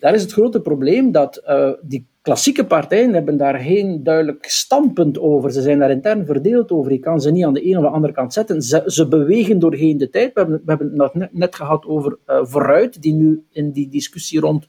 daar 0.01 0.15
is 0.15 0.23
het 0.23 0.33
grote 0.33 0.61
probleem 0.61 1.13
dat 1.13 1.43
uh, 1.49 1.71
die 1.83 2.07
klassieke 2.23 2.67
partijen 2.67 3.15
hebben 3.15 3.37
daar 3.37 3.59
geen 3.59 4.03
duidelijk 4.03 4.45
standpunt 4.45 5.19
over. 5.19 5.53
Ze 5.53 5.63
zijn 5.63 5.79
daar 5.79 5.91
intern 5.91 6.27
verdeeld 6.27 6.71
over. 6.71 6.93
Je 6.93 6.99
kan 6.99 7.21
ze 7.21 7.31
niet 7.31 7.45
aan 7.45 7.55
de 7.55 7.67
een 7.67 7.77
of 7.77 7.83
de 7.83 7.89
andere 7.89 8.13
kant 8.13 8.33
zetten. 8.33 8.63
Ze, 8.63 8.83
ze 8.87 9.09
bewegen 9.09 9.59
doorheen 9.59 9.99
de 9.99 10.11
tijd. 10.11 10.35
We 10.35 10.41
hebben, 10.41 10.63
we 10.65 10.71
hebben 10.71 11.01
het 11.01 11.15
net, 11.15 11.33
net 11.33 11.55
gehad 11.55 11.87
over 11.87 12.19
uh, 12.27 12.39
Vooruit, 12.43 13.03
die 13.03 13.15
nu 13.15 13.45
in 13.53 13.71
die 13.71 13.89
discussie 13.89 14.41
rond 14.41 14.67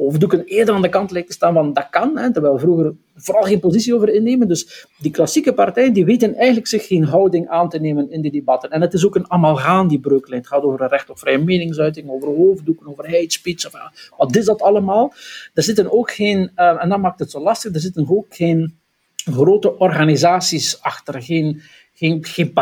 hoofddoeken 0.00 0.44
eerder 0.44 0.74
aan 0.74 0.82
de 0.82 0.88
kant 0.88 1.10
lijkt 1.10 1.28
te 1.28 1.34
staan 1.34 1.54
van 1.54 1.72
dat 1.72 1.86
kan, 1.90 2.18
hè, 2.18 2.32
terwijl 2.32 2.58
vroeger 2.58 2.94
vooral 3.14 3.42
geen 3.42 3.60
positie 3.60 3.94
over 3.94 4.08
innemen. 4.08 4.48
Dus 4.48 4.86
die 4.98 5.10
klassieke 5.10 5.54
partijen 5.54 5.92
die 5.92 6.04
weten 6.04 6.34
eigenlijk 6.34 6.66
zich 6.66 6.86
geen 6.86 7.04
houding 7.04 7.48
aan 7.48 7.68
te 7.68 7.78
nemen 7.78 8.10
in 8.10 8.20
die 8.20 8.30
debatten. 8.30 8.70
En 8.70 8.80
het 8.80 8.92
is 8.92 9.06
ook 9.06 9.14
een 9.14 9.30
amalgaan, 9.30 9.88
die 9.88 10.00
breuklijn. 10.00 10.40
Het 10.40 10.50
gaat 10.50 10.62
over 10.62 10.80
een 10.80 10.88
recht 10.88 11.10
op 11.10 11.18
vrije 11.18 11.38
meningsuiting, 11.38 12.10
over 12.10 12.28
hoofddoeken, 12.28 12.86
over 12.86 13.04
hate. 13.04 13.38
Of, 13.44 14.10
wat 14.16 14.36
is 14.36 14.44
dat 14.44 14.62
allemaal? 14.62 15.12
Er 15.54 15.62
zitten 15.62 15.92
ook 15.92 16.10
geen, 16.10 16.50
uh, 16.56 16.82
en 16.82 16.88
dat 16.88 17.00
maakt 17.00 17.18
het 17.18 17.30
zo 17.30 17.40
lastig, 17.40 17.74
er 17.74 17.80
zitten 17.80 18.10
ook 18.10 18.26
geen 18.28 18.78
grote 19.14 19.78
organisaties 19.78 20.82
achter, 20.82 21.22
geen 21.22 21.62
geen, 22.00 22.24
geen 22.24 22.52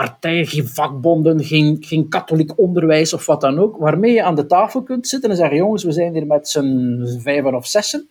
geen 0.47 0.67
vakbonden, 0.67 1.45
geen, 1.45 1.77
geen 1.81 2.09
katholiek 2.09 2.59
onderwijs 2.59 3.13
of 3.13 3.27
wat 3.27 3.41
dan 3.41 3.59
ook, 3.59 3.77
waarmee 3.77 4.13
je 4.13 4.23
aan 4.23 4.35
de 4.35 4.47
tafel 4.47 4.83
kunt 4.83 5.09
zitten 5.09 5.31
en 5.31 5.37
zeggen, 5.37 5.57
jongens, 5.57 5.85
we 5.85 5.93
zijn 5.93 6.13
hier 6.13 6.27
met 6.27 6.49
z'n 6.49 7.19
vijven 7.23 7.55
of 7.55 7.67
zessen. 7.67 8.09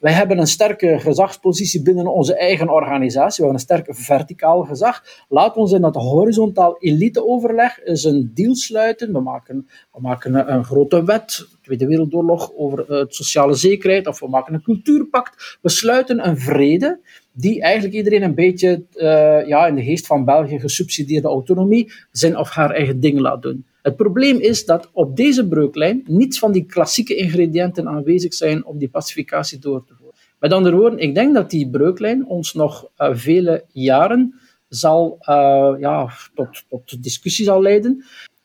Wij 0.00 0.12
hebben 0.12 0.38
een 0.38 0.46
sterke 0.46 0.98
gezagspositie 0.98 1.82
binnen 1.82 2.06
onze 2.06 2.36
eigen 2.36 2.68
organisatie. 2.70 3.44
We 3.44 3.50
hebben 3.50 3.54
een 3.54 3.82
sterk 3.82 3.96
verticaal 3.96 4.62
gezag. 4.62 5.02
Laat 5.28 5.56
ons 5.56 5.72
in 5.72 5.80
dat 5.80 5.94
horizontaal 5.94 6.76
eliteoverleg 6.78 7.84
eens 7.84 8.04
een 8.04 8.30
deal 8.34 8.54
sluiten. 8.54 9.12
We 9.12 9.20
maken, 9.20 9.68
we 9.92 10.00
maken 10.00 10.52
een, 10.52 10.64
grote 10.64 11.04
wet, 11.04 11.46
Tweede 11.62 11.86
Wereldoorlog, 11.86 12.52
over 12.56 12.92
het 12.92 13.14
sociale 13.14 13.54
zekerheid. 13.54 14.06
Of 14.06 14.20
we 14.20 14.28
maken 14.28 14.54
een 14.54 14.62
cultuurpact. 14.62 15.58
We 15.62 15.68
sluiten 15.68 16.28
een 16.28 16.38
vrede 16.38 17.00
die 17.32 17.62
eigenlijk 17.62 17.94
iedereen 17.94 18.22
een 18.22 18.34
beetje 18.34 18.82
uh, 18.94 19.46
ja, 19.46 19.66
in 19.66 19.74
de 19.74 19.82
geest 19.82 20.06
van 20.06 20.24
België 20.24 20.58
gesubsidieerde 20.58 21.28
autonomie 21.28 21.92
zijn 22.10 22.36
of 22.36 22.50
haar 22.50 22.70
eigen 22.70 23.00
ding 23.00 23.18
laat 23.18 23.42
doen. 23.42 23.66
Het 23.88 23.96
probleem 23.96 24.38
is 24.38 24.64
dat 24.64 24.90
op 24.92 25.16
deze 25.16 25.48
breuklijn 25.48 26.02
niets 26.06 26.38
van 26.38 26.52
die 26.52 26.64
klassieke 26.64 27.16
ingrediënten 27.16 27.88
aanwezig 27.88 28.34
zijn 28.34 28.64
om 28.64 28.78
die 28.78 28.88
pacificatie 28.88 29.58
door 29.58 29.84
te 29.84 29.94
voeren. 29.94 30.16
Met 30.38 30.52
andere 30.52 30.76
woorden, 30.76 30.98
ik 30.98 31.14
denk 31.14 31.34
dat 31.34 31.50
die 31.50 31.70
breuklijn 31.70 32.26
ons 32.26 32.54
nog 32.54 32.90
uh, 32.98 33.08
vele 33.12 33.64
jaren 33.72 34.34
zal, 34.68 35.16
uh, 35.20 35.74
ja, 35.78 36.10
tot, 36.34 36.64
tot 36.68 37.02
discussie 37.02 37.44
zal 37.44 37.62
leiden. 37.62 38.04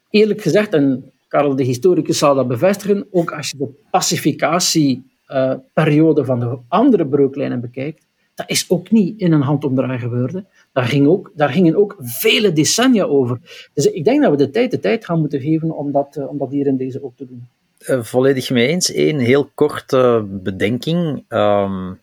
Eerlijk 0.09 0.41
gezegd, 0.41 0.73
en 0.73 1.11
Karel 1.27 1.55
de 1.55 1.63
historicus 1.63 2.17
zal 2.17 2.35
dat 2.35 2.47
bevestigen, 2.47 3.07
ook 3.11 3.31
als 3.31 3.49
je 3.49 3.57
de 3.57 3.69
pacificatieperiode 3.91 6.21
uh, 6.21 6.27
van 6.27 6.39
de 6.39 6.57
andere 6.67 7.07
breuklijnen 7.07 7.61
bekijkt, 7.61 8.05
dat 8.35 8.49
is 8.49 8.69
ook 8.69 8.91
niet 8.91 9.19
in 9.19 9.31
een 9.31 9.41
handomdraai 9.41 9.99
gebeurd. 9.99 10.43
Daar, 10.73 10.85
ging 10.85 11.07
ook, 11.07 11.31
daar 11.35 11.49
gingen 11.49 11.75
ook 11.75 11.95
vele 11.99 12.53
decennia 12.53 13.03
over. 13.03 13.39
Dus 13.73 13.85
ik 13.85 14.05
denk 14.05 14.21
dat 14.21 14.31
we 14.31 14.37
de 14.37 14.49
tijd 14.49 14.71
de 14.71 14.79
tijd 14.79 15.05
gaan 15.05 15.19
moeten 15.19 15.39
geven 15.39 15.71
om 15.71 15.91
dat, 15.91 16.15
uh, 16.19 16.29
om 16.29 16.37
dat 16.37 16.51
hier 16.51 16.67
in 16.67 16.77
deze 16.77 17.03
ook 17.03 17.17
te 17.17 17.27
doen. 17.27 17.47
Uh, 17.87 18.03
volledig 18.03 18.49
mee 18.49 18.67
eens. 18.67 18.95
Eén 18.95 19.19
heel 19.19 19.49
korte 19.53 20.25
bedenking. 20.27 21.23
Um, 21.29 21.99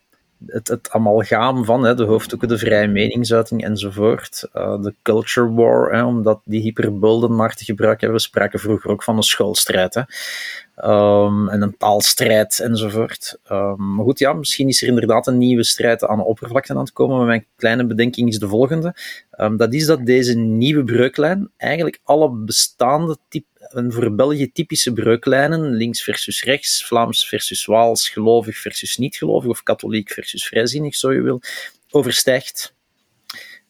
het, 0.46 0.68
het 0.68 0.90
amalgaam 0.90 1.64
van 1.64 1.84
hè, 1.84 1.94
de 1.94 2.04
hoofddoeken, 2.04 2.48
de 2.48 2.58
vrije 2.58 2.88
meningsuiting 2.88 3.64
enzovoort. 3.64 4.48
Uh, 4.54 4.82
de 4.82 4.94
culture 5.02 5.52
war, 5.52 5.92
hè, 5.92 6.04
om 6.04 6.22
dat, 6.22 6.40
die 6.44 6.60
hyperbulden 6.60 7.34
maar 7.34 7.54
te 7.54 7.64
gebruiken. 7.64 8.12
We 8.12 8.18
spraken 8.18 8.58
vroeger 8.58 8.90
ook 8.90 9.02
van 9.02 9.16
een 9.16 9.22
schoolstrijd. 9.22 9.94
Hè. 9.94 10.02
Um, 10.84 11.48
en 11.48 11.62
een 11.62 11.76
taalstrijd 11.76 12.60
enzovoort. 12.60 13.38
Um, 13.50 13.94
maar 13.94 14.04
goed, 14.04 14.18
ja, 14.18 14.32
misschien 14.32 14.68
is 14.68 14.82
er 14.82 14.88
inderdaad 14.88 15.26
een 15.26 15.38
nieuwe 15.38 15.64
strijd 15.64 16.04
aan 16.04 16.18
de 16.18 16.24
oppervlakte 16.24 16.72
aan 16.72 16.78
het 16.78 16.92
komen. 16.92 17.16
Maar 17.16 17.26
mijn 17.26 17.46
kleine 17.56 17.86
bedenking 17.86 18.28
is 18.28 18.38
de 18.38 18.48
volgende. 18.48 18.94
Um, 19.36 19.56
dat 19.56 19.74
is 19.74 19.86
dat 19.86 20.06
deze 20.06 20.34
nieuwe 20.34 20.84
breuklijn 20.84 21.50
eigenlijk 21.56 22.00
alle 22.04 22.30
bestaande 22.30 23.16
type 23.28 23.48
een 23.60 23.92
voor 23.92 24.14
België 24.14 24.52
typische 24.52 24.92
breuklijnen, 24.92 25.70
links 25.70 26.02
versus 26.02 26.42
rechts, 26.42 26.86
Vlaams 26.86 27.28
versus 27.28 27.64
Waals, 27.64 28.08
gelovig 28.08 28.58
versus 28.58 28.96
niet-gelovig, 28.96 29.50
of 29.50 29.62
katholiek 29.62 30.10
versus 30.10 30.46
vrijzinnig, 30.46 30.94
zo 30.94 31.12
je 31.12 31.20
wil, 31.20 31.40
overstijgt. 31.90 32.74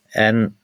En 0.06 0.59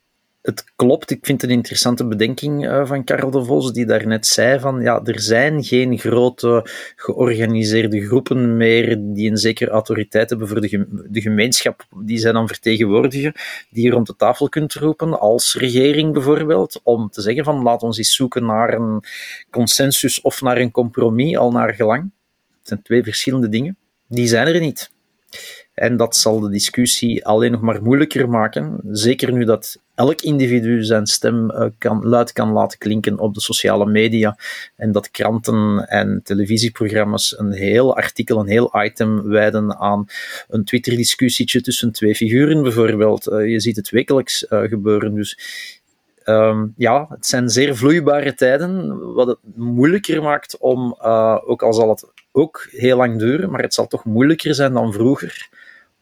het 0.47 0.65
klopt, 0.77 1.11
ik 1.11 1.19
vind 1.23 1.41
het 1.41 1.51
een 1.51 1.57
interessante 1.57 2.07
bedenking 2.07 2.65
uh, 2.65 2.87
van 2.87 3.05
Karel 3.05 3.31
de 3.31 3.45
Vos, 3.45 3.73
die 3.73 3.87
daarnet 3.87 4.27
zei 4.27 4.61
van, 4.61 4.81
ja, 4.81 5.01
er 5.05 5.21
zijn 5.21 5.65
geen 5.65 5.99
grote 5.99 6.67
georganiseerde 6.97 8.07
groepen 8.07 8.57
meer 8.57 8.97
die 9.01 9.31
een 9.31 9.37
zekere 9.37 9.71
autoriteit 9.71 10.31
hebben 10.31 10.49
voor 10.49 10.61
de, 10.61 10.87
de 11.09 11.21
gemeenschap 11.21 11.87
die 12.05 12.19
zij 12.19 12.33
dan 12.33 12.47
vertegenwoordigen, 12.47 13.33
die 13.71 13.85
je 13.85 13.91
rond 13.91 14.07
de 14.07 14.17
tafel 14.17 14.49
kunt 14.49 14.75
roepen, 14.75 15.21
als 15.21 15.55
regering 15.55 16.13
bijvoorbeeld, 16.13 16.81
om 16.83 17.11
te 17.11 17.21
zeggen 17.21 17.45
van, 17.45 17.63
laat 17.63 17.83
ons 17.83 17.99
eens 17.99 18.15
zoeken 18.15 18.47
naar 18.47 18.75
een 18.75 19.05
consensus 19.51 20.21
of 20.21 20.43
naar 20.43 20.57
een 20.57 20.71
compromis, 20.71 21.37
al 21.37 21.51
naar 21.51 21.75
gelang. 21.75 22.03
Het 22.59 22.69
zijn 22.69 22.83
twee 22.83 23.03
verschillende 23.03 23.49
dingen. 23.49 23.77
Die 24.09 24.27
zijn 24.27 24.47
er 24.47 24.61
niet. 24.61 24.91
En 25.75 25.97
dat 25.97 26.17
zal 26.17 26.41
de 26.41 26.51
discussie 26.51 27.27
alleen 27.27 27.53
nog 27.53 27.61
maar 27.61 27.83
moeilijker 27.83 28.29
maken. 28.29 28.81
Zeker 28.91 29.33
nu 29.33 29.45
dat 29.45 29.81
elk 29.97 30.21
individu 30.21 30.85
zijn 30.85 31.07
stem 31.07 31.51
uh, 31.51 31.67
kan, 31.79 32.05
luid 32.05 32.33
kan 32.33 32.53
laten 32.53 32.79
klinken 32.79 33.19
op 33.19 33.35
de 33.35 33.41
sociale 33.41 33.87
media. 33.87 34.37
En 34.77 34.93
dat 34.93 35.11
kranten 35.11 35.89
en 35.89 36.21
televisieprogramma's 36.25 37.39
een 37.39 37.53
heel 37.53 37.97
artikel, 37.97 38.39
een 38.39 38.49
heel 38.49 38.85
item 38.85 39.23
wijden 39.23 39.77
aan 39.77 40.07
een 40.49 40.65
Twitter-discussietje 40.65 41.61
tussen 41.61 41.93
twee 41.93 42.15
figuren 42.15 42.63
bijvoorbeeld. 42.63 43.29
Uh, 43.29 43.51
je 43.51 43.61
ziet 43.61 43.77
het 43.77 43.91
wekelijks 43.91 44.47
uh, 44.51 44.61
gebeuren. 44.63 45.15
Dus 45.15 45.39
Um, 46.29 46.75
ja, 46.77 47.07
het 47.09 47.27
zijn 47.27 47.49
zeer 47.49 47.77
vloeibare 47.77 48.35
tijden, 48.35 48.99
wat 49.15 49.27
het 49.27 49.39
moeilijker 49.55 50.23
maakt 50.23 50.59
om, 50.59 50.97
ook 51.45 51.63
al 51.63 51.73
zal 51.73 51.89
het 51.89 52.07
ook 52.33 52.69
heel 52.71 52.97
lang 52.97 53.19
duren, 53.19 53.51
maar 53.51 53.63
het 53.63 53.75
zal 53.75 53.87
toch 53.87 54.05
moeilijker 54.05 54.55
zijn 54.55 54.73
dan 54.73 54.93
vroeger 54.93 55.49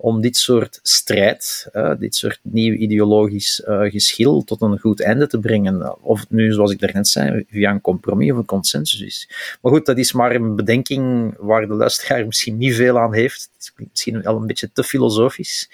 om 0.05 0.21
dit 0.21 0.37
soort 0.37 0.79
strijd, 0.83 1.69
uh, 1.73 1.93
dit 1.99 2.15
soort 2.15 2.39
nieuw 2.43 2.75
ideologisch 2.75 3.65
uh, 3.69 3.91
geschil 3.91 4.43
tot 4.43 4.63
een 4.63 4.79
goed 4.79 5.03
einde 5.03 5.27
te 5.27 5.39
brengen. 5.39 6.03
Of 6.03 6.21
het 6.21 6.31
nu, 6.31 6.53
zoals 6.53 6.73
ik 6.73 6.79
daarnet 6.79 7.09
zei, 7.09 7.45
via 7.49 7.71
een 7.71 7.81
compromis 7.81 8.33
of 8.33 8.39
een 8.39 8.45
consensus 8.45 9.01
is. 9.01 9.29
Maar 9.63 9.73
goed, 9.73 9.87
dat 9.87 9.99
is 9.99 10.13
maar 10.13 10.35
een 10.35 10.57
bedenking 10.57 11.35
waar 11.39 11.67
de 11.67 11.75
luisteraar 11.75 12.27
misschien 12.27 12.57
niet 12.57 12.75
veel 12.75 12.99
aan 12.99 13.15
heeft. 13.15 13.51
Het 13.53 13.63
is 13.63 13.87
misschien 13.91 14.23
wel 14.23 14.37
een 14.37 14.47
beetje 14.47 14.71
te 14.73 14.85
filosofisch. 14.85 15.71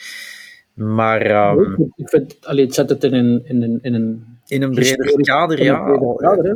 Maar... 0.75 1.53
Um, 1.57 1.93
ik 1.97 2.09
vind, 2.09 2.37
allee, 2.47 2.65
het 2.65 2.75
zet 2.75 2.89
het 2.91 3.05
in 3.05 3.15
een, 3.15 3.43
in 3.45 3.63
een, 3.63 3.79
in 3.83 3.95
een 3.95 4.39
in 4.47 4.63
een 4.63 4.75
breder 4.75 5.21
kader, 5.21 5.63
ja. 5.63 5.85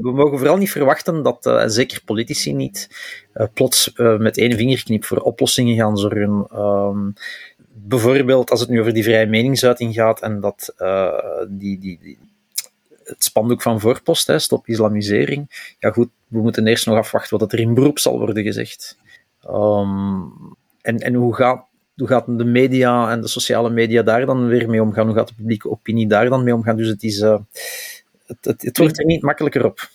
We 0.00 0.12
mogen 0.12 0.38
vooral 0.38 0.56
niet 0.56 0.70
verwachten 0.70 1.22
dat, 1.22 1.46
uh, 1.46 1.62
zeker 1.66 2.00
politici 2.04 2.52
niet, 2.52 2.88
uh, 3.34 3.46
plots 3.54 3.92
uh, 3.96 4.18
met 4.18 4.38
één 4.38 4.56
vingerknip 4.56 5.04
voor 5.04 5.18
oplossingen 5.18 5.76
gaan 5.76 5.96
zorgen. 5.96 6.46
Um, 6.54 7.14
bijvoorbeeld 7.74 8.50
als 8.50 8.60
het 8.60 8.68
nu 8.68 8.80
over 8.80 8.94
die 8.94 9.04
vrije 9.04 9.26
meningsuiting 9.26 9.94
gaat 9.94 10.20
en 10.20 10.40
dat 10.40 10.74
die, 11.48 11.78
die, 11.78 11.98
die, 12.02 12.18
het 13.04 13.24
spandoek 13.24 13.62
van 13.62 13.80
voorpost, 13.80 14.26
hè, 14.26 14.38
stop 14.38 14.66
islamisering. 14.66 15.74
Ja 15.78 15.90
goed, 15.90 16.08
we 16.26 16.40
moeten 16.40 16.66
eerst 16.66 16.86
nog 16.86 16.96
afwachten 16.96 17.38
wat 17.38 17.52
er 17.52 17.58
in 17.58 17.74
beroep 17.74 17.98
zal 17.98 18.18
worden 18.18 18.42
gezegd. 18.42 18.98
Um, 19.50 20.32
en, 20.80 20.98
en 20.98 21.14
hoe 21.14 21.34
gaat 21.34 21.64
hoe 21.96 22.08
gaat 22.08 22.24
de 22.26 22.44
media 22.44 23.10
en 23.10 23.20
de 23.20 23.28
sociale 23.28 23.70
media 23.70 24.02
daar 24.02 24.26
dan 24.26 24.46
weer 24.46 24.70
mee 24.70 24.82
omgaan? 24.82 25.06
Hoe 25.06 25.16
gaat 25.16 25.28
de 25.28 25.34
publieke 25.34 25.70
opinie 25.70 26.06
daar 26.06 26.28
dan 26.28 26.44
mee 26.44 26.54
omgaan? 26.54 26.76
Dus 26.76 26.88
het, 26.88 27.02
is, 27.02 27.18
uh, 27.18 27.38
het, 28.26 28.62
het, 28.62 28.78
wordt 28.78 28.98
er 28.98 29.04
niet 29.04 29.22
makkelijker 29.22 29.64
op. 29.64 29.90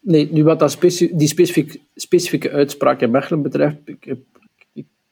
Nee, 0.00 0.32
nu 0.32 0.44
wat 0.44 0.58
dat 0.58 0.70
specif 0.70 1.10
die 1.12 1.28
specifiek, 1.28 1.80
specifieke 1.94 2.50
uitspraak 2.50 3.00
in 3.00 3.10
Mechelen 3.10 3.42
betreft, 3.42 3.76
ik, 3.84 4.06
ik, 4.06 4.18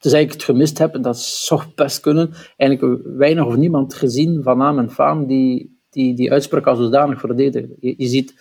tenzij 0.00 0.22
ik 0.22 0.32
het 0.32 0.42
gemist 0.42 0.78
heb, 0.78 0.94
en 0.94 1.02
dat 1.02 1.18
zou 1.18 1.62
best 1.74 2.00
kunnen, 2.00 2.30
eigenlijk 2.56 3.02
weinig 3.16 3.46
of 3.46 3.56
niemand 3.56 3.94
gezien 3.94 4.42
van 4.42 4.58
naam 4.58 4.78
en 4.78 4.90
faam 4.90 5.26
die 5.26 5.78
die, 5.90 6.14
die 6.14 6.32
uitspraak 6.32 6.66
als 6.66 6.78
zodanig 6.78 7.20
verdedigen. 7.20 7.76
Je, 7.80 8.06
ziet 8.06 8.34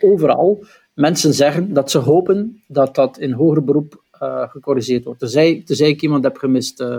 overal 0.00 0.64
mensen 0.94 1.34
zeggen 1.34 1.72
dat 1.72 1.90
ze 1.90 1.98
hopen 1.98 2.62
dat 2.68 2.94
dat 2.94 3.18
in 3.18 3.32
hoger 3.32 3.64
beroep 3.64 4.02
uh, 4.22 4.48
gecorrigeerd 4.48 5.04
wordt. 5.04 5.20
Tenzij, 5.20 5.62
tenzij 5.64 5.88
ik 5.88 6.02
iemand 6.02 6.24
heb 6.24 6.36
gemist... 6.36 6.80
Uh, 6.80 6.98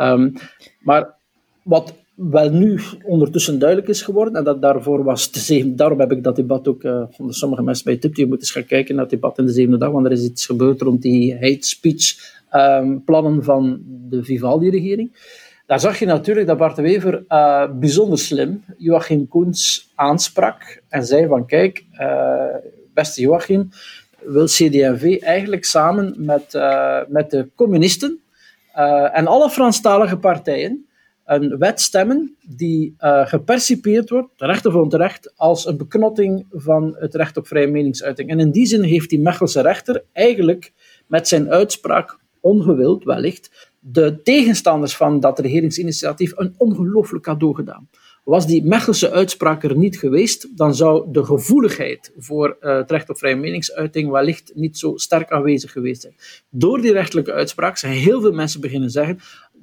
Um, 0.00 0.32
maar 0.80 1.14
wat 1.62 1.94
wel 2.14 2.50
nu 2.50 2.80
ondertussen 3.04 3.58
duidelijk 3.58 3.88
is 3.88 4.02
geworden, 4.02 4.34
en 4.34 4.44
dat 4.44 4.62
daarvoor 4.62 5.04
was 5.04 5.30
de 5.30 5.74
daarom 5.74 6.00
heb 6.00 6.12
ik 6.12 6.22
dat 6.22 6.36
debat 6.36 6.68
ook 6.68 6.82
uh, 6.82 7.02
onder 7.18 7.34
sommige 7.34 7.62
mensen 7.62 7.84
bij 7.84 7.96
tip, 7.96 8.16
je 8.16 8.26
moet 8.26 8.40
eens 8.40 8.50
gaan 8.50 8.64
kijken 8.64 8.94
naar 8.94 9.04
het 9.04 9.12
debat 9.12 9.38
in 9.38 9.46
de 9.46 9.52
zevende 9.52 9.78
dag, 9.78 9.90
want 9.90 10.06
er 10.06 10.12
is 10.12 10.24
iets 10.24 10.46
gebeurd 10.46 10.80
rond 10.80 11.02
die 11.02 11.34
hate 11.34 11.66
speech 11.66 12.39
um, 12.50 13.04
plannen 13.04 13.44
van 13.44 13.80
de 13.84 14.24
Vivaldi-regering. 14.24 15.28
Daar 15.66 15.80
zag 15.80 15.98
je 15.98 16.06
natuurlijk 16.06 16.46
dat 16.46 16.56
Bart 16.56 16.76
de 16.76 16.82
Wever 16.82 17.24
uh, 17.28 17.70
bijzonder 17.72 18.18
slim 18.18 18.64
Joachim 18.76 19.28
Koens 19.28 19.92
aansprak 19.94 20.82
en 20.88 21.06
zei 21.06 21.26
van 21.26 21.46
kijk, 21.46 21.84
uh, 22.00 22.44
beste 22.94 23.20
Joachim, 23.20 23.68
wil 24.20 24.44
CD&V 24.44 25.18
eigenlijk 25.20 25.64
samen 25.64 26.14
met, 26.18 26.58
met 27.08 27.30
de 27.30 27.48
communisten 27.54 28.20
en 29.12 29.26
alle 29.26 29.50
Franstalige 29.50 30.16
partijen 30.16 30.86
een 31.30 31.58
wet 31.58 31.80
stemmen 31.80 32.36
die 32.48 32.94
uh, 33.00 33.26
gepercipieerd 33.26 34.10
wordt, 34.10 34.28
terecht 34.36 34.66
of 34.66 34.74
onterecht, 34.74 35.32
als 35.36 35.66
een 35.66 35.76
beknotting 35.76 36.46
van 36.50 36.96
het 36.98 37.14
recht 37.14 37.36
op 37.36 37.46
vrije 37.46 37.66
meningsuiting. 37.66 38.30
En 38.30 38.40
in 38.40 38.50
die 38.50 38.66
zin 38.66 38.82
heeft 38.82 39.10
die 39.10 39.20
Mechelse 39.20 39.60
rechter 39.60 40.04
eigenlijk 40.12 40.72
met 41.06 41.28
zijn 41.28 41.50
uitspraak 41.50 42.18
ongewild 42.40 43.04
wellicht 43.04 43.70
de 43.80 44.20
tegenstanders 44.22 44.96
van 44.96 45.20
dat 45.20 45.38
regeringsinitiatief 45.38 46.32
een 46.36 46.54
ongelooflijk 46.56 47.24
cadeau 47.24 47.54
gedaan. 47.54 47.88
Was 48.24 48.46
die 48.46 48.64
Mechelse 48.64 49.10
uitspraak 49.10 49.64
er 49.64 49.76
niet 49.76 49.98
geweest, 49.98 50.56
dan 50.56 50.74
zou 50.74 51.12
de 51.12 51.24
gevoeligheid 51.24 52.12
voor 52.16 52.56
uh, 52.60 52.76
het 52.76 52.90
recht 52.90 53.10
op 53.10 53.18
vrije 53.18 53.36
meningsuiting 53.36 54.10
wellicht 54.10 54.52
niet 54.54 54.78
zo 54.78 54.96
sterk 54.96 55.30
aanwezig 55.30 55.72
geweest 55.72 56.00
zijn. 56.00 56.14
Door 56.50 56.80
die 56.80 56.92
rechtelijke 56.92 57.32
uitspraak 57.32 57.76
zijn 57.76 57.92
heel 57.92 58.20
veel 58.20 58.32
mensen 58.32 58.60
beginnen 58.60 58.90
zeggen: 58.90 59.18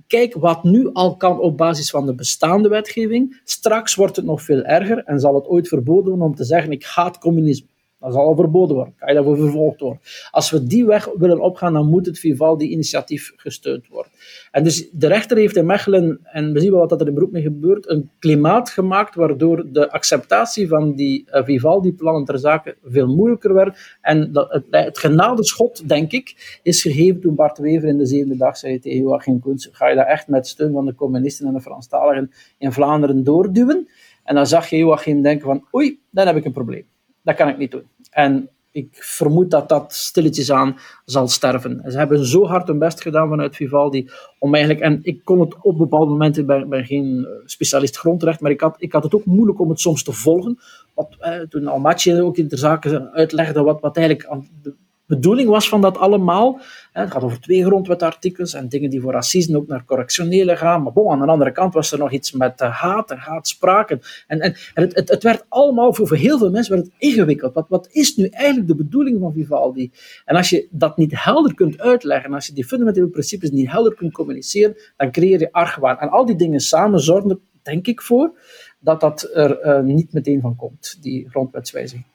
kijk 0.08 0.34
wat 0.34 0.64
nu 0.64 0.90
al 0.94 1.18
kan 1.18 1.40
op 1.40 1.58
basis 1.58 1.90
van 1.90 2.06
de 2.06 2.16
bestaande 2.16 2.70
wetgeving. 2.70 3.42
Straks 3.44 3.96
wordt 3.96 4.16
het 4.16 4.26
nog 4.26 4.42
veel 4.42 4.64
erger 4.64 5.04
en 5.04 5.20
zal 5.20 5.36
het 5.36 5.48
ooit 5.48 5.68
verboden 5.68 6.10
worden 6.10 6.28
om 6.28 6.36
te 6.36 6.44
zeggen: 6.44 6.72
ik 6.72 6.84
haat 6.84 7.18
communisme. 7.18 7.68
Dat 8.00 8.14
zal 8.14 8.26
al 8.26 8.36
verboden 8.36 8.76
worden. 8.76 8.94
Kan 8.98 9.08
je 9.08 9.14
daarvoor 9.14 9.38
vervolgd 9.38 9.80
worden. 9.80 10.02
Als 10.32 10.50
we 10.50 10.64
die 10.64 10.86
weg 10.86 11.10
willen 11.18 11.40
opgaan, 11.40 11.74
dan 11.74 11.90
moet 11.90 12.06
het 12.06 12.20
Vivaldi-initiatief 12.20 13.34
gesteund 13.36 13.88
worden. 13.88 14.12
En 14.52 14.64
dus 14.64 14.90
de 14.92 15.08
rechter 15.08 15.38
heeft 15.38 15.56
in 15.56 15.66
Mechelen, 15.66 16.20
en 16.24 16.54
we 16.54 16.60
zien 16.60 16.72
wel 16.72 16.88
wat 16.88 17.02
er 17.02 17.08
in 17.08 17.14
beroep 17.14 17.32
mee 17.32 17.42
gebeurt, 17.42 17.90
een 17.90 18.10
klimaat 18.20 18.70
gemaakt 18.70 19.16
waardoor 19.16 19.66
de 19.72 19.92
acceptatie 19.92 20.68
van 20.68 20.96
die 20.96 21.28
uh, 21.32 21.44
Vivaldi-plannen 21.44 22.26
ter 22.26 22.40
zake 22.40 22.78
veel 22.84 23.16
moeilijker 23.16 23.54
werd. 23.54 23.98
En 24.02 24.30
het, 24.34 24.64
het 24.70 24.98
genadeschot, 24.98 25.90
denk 25.90 26.12
ik, 26.12 26.60
is 26.64 26.82
gegeven 26.82 27.22
toen 27.22 27.36
Bart 27.36 27.58
Wever 27.58 27.88
in 27.88 27.98
de 27.98 28.06
zevende 28.06 28.38
dag 28.38 28.58
zei 28.58 28.80
tegen 28.80 29.02
Joachim 29.02 29.40
Koens, 29.40 29.70
ga 29.72 29.88
je 29.88 29.96
dat 29.96 30.08
echt 30.08 30.28
met 30.28 30.48
steun 30.48 30.72
van 30.74 30.86
de 30.86 30.96
communisten 30.96 31.48
en 31.48 31.54
de 31.54 31.62
Franstaligen 31.62 32.32
in 32.58 32.72
Vlaanderen 32.72 33.24
doorduwen? 33.24 33.88
En 34.24 34.36
dan 34.36 34.48
zag 34.48 34.70
je 34.70 34.78
Joachim 34.78 35.22
denken 35.22 35.46
van, 35.46 35.68
oei, 35.76 36.00
dan 36.10 36.28
heb 36.28 36.36
ik 36.36 36.46
een 36.46 36.52
probleem 36.52 36.86
dat 37.28 37.36
kan 37.36 37.48
ik 37.48 37.58
niet 37.58 37.72
doen. 37.72 37.88
En 38.10 38.50
ik 38.72 38.88
vermoed 38.92 39.52
dat 39.52 39.70
dat 39.70 39.94
stilletjes 39.94 40.52
aan 40.52 40.78
zal 41.06 41.28
sterven. 41.28 41.82
Ze 41.92 41.98
hebben 41.98 42.26
zo 42.26 42.46
hard 42.46 42.68
hun 42.68 42.80
best 42.80 43.02
gedaan 43.02 43.30
vanuit 43.30 43.56
Vivaldi 43.56 44.10
om 44.40 44.54
eigenlijk, 44.56 44.84
en 44.84 45.00
ik 45.04 45.24
kon 45.24 45.40
het 45.40 45.56
op 45.62 45.78
bepaalde 45.78 46.12
momenten, 46.12 46.42
ik 46.42 46.48
ben, 46.48 46.70
ben 46.70 46.86
geen 46.86 47.28
specialist 47.46 47.98
grondrecht, 47.98 48.40
maar 48.40 48.52
ik 48.52 48.62
had, 48.62 48.76
ik 48.80 48.92
had 48.92 49.04
het 49.04 49.16
ook 49.16 49.26
moeilijk 49.26 49.60
om 49.60 49.70
het 49.70 49.80
soms 49.80 50.04
te 50.04 50.14
volgen. 50.14 50.60
Wat, 50.94 51.16
eh, 51.20 51.40
toen 51.40 51.68
Almaty 51.68 52.14
ook 52.14 52.38
in 52.38 52.48
de 52.48 52.58
zaken 52.58 53.12
uitlegde 53.12 53.62
wat, 53.62 53.82
wat 53.82 53.98
eigenlijk 53.98 54.28
aan 54.28 54.48
de 54.62 54.74
bedoeling 55.08 55.50
was 55.50 55.70
van 55.70 55.82
dat 55.82 55.98
allemaal. 55.98 56.60
Het 56.92 57.12
gaat 57.12 57.24
over 57.24 57.40
twee 57.42 57.66
grondwetartikels 57.66 58.54
en 58.54 58.70
dingen 58.70 58.90
die 58.90 59.02
voor 59.02 59.14
racisme 59.14 59.58
ook 59.58 59.68
naar 59.68 59.86
correctionele 59.86 60.56
gaan. 60.56 60.84
Maar 60.84 60.94
bon, 60.94 61.12
aan 61.12 61.20
de 61.20 61.26
andere 61.26 61.52
kant 61.52 61.74
was 61.74 61.92
er 61.92 61.98
nog 61.98 62.12
iets 62.12 62.32
met 62.32 62.62
uh, 62.62 62.82
haat 62.82 63.12
en 63.12 63.18
haatspraken. 63.18 64.02
En, 64.28 64.40
en, 64.40 64.56
en 64.74 64.84
het, 64.84 64.96
het, 64.96 65.10
het, 65.10 65.24
werd 65.24 65.46
allemaal, 65.50 65.94
voor, 65.94 66.08
voor 66.08 66.18
heel 66.18 66.38
veel 66.38 66.52
mensen 66.52 66.74
werd 66.74 66.86
het 66.86 66.96
ingewikkeld. 66.98 67.54
Wat, 67.54 67.66
wat 67.70 67.88
is 67.92 68.16
nu 68.16 68.26
eigenlijk 68.26 68.68
de 68.68 68.76
bedoeling 68.76 69.20
van 69.20 69.34
Vivaldi? 69.34 69.92
En 70.26 70.36
als 70.36 70.50
je 70.50 70.68
dat 70.72 70.98
niet 70.98 71.24
helder 71.24 71.54
kunt 71.54 71.80
uitleggen, 71.80 72.34
als 72.34 72.48
je 72.48 72.54
die 72.54 72.66
fundamentele 72.66 73.08
principes 73.08 73.52
niet 73.52 73.72
helder 73.72 73.96
kunt 73.96 74.14
communiceren, 74.14 74.76
dan 74.98 75.12
creëer 75.12 75.40
je 75.40 75.52
argwaan. 75.52 76.00
En 76.00 76.10
al 76.10 76.26
die 76.26 76.36
dingen 76.36 76.60
samen 76.60 77.00
zorgen 77.00 77.30
er, 77.30 77.40
denk 77.62 77.88
ik, 77.88 78.02
voor 78.02 78.32
dat 78.80 79.00
dat 79.00 79.30
er 79.34 79.66
uh, 79.66 79.80
niet 79.80 80.14
meteen 80.14 80.42
van 80.42 80.56
komt, 80.56 80.98
die 81.02 81.30
grondwetswijziging. 81.30 82.06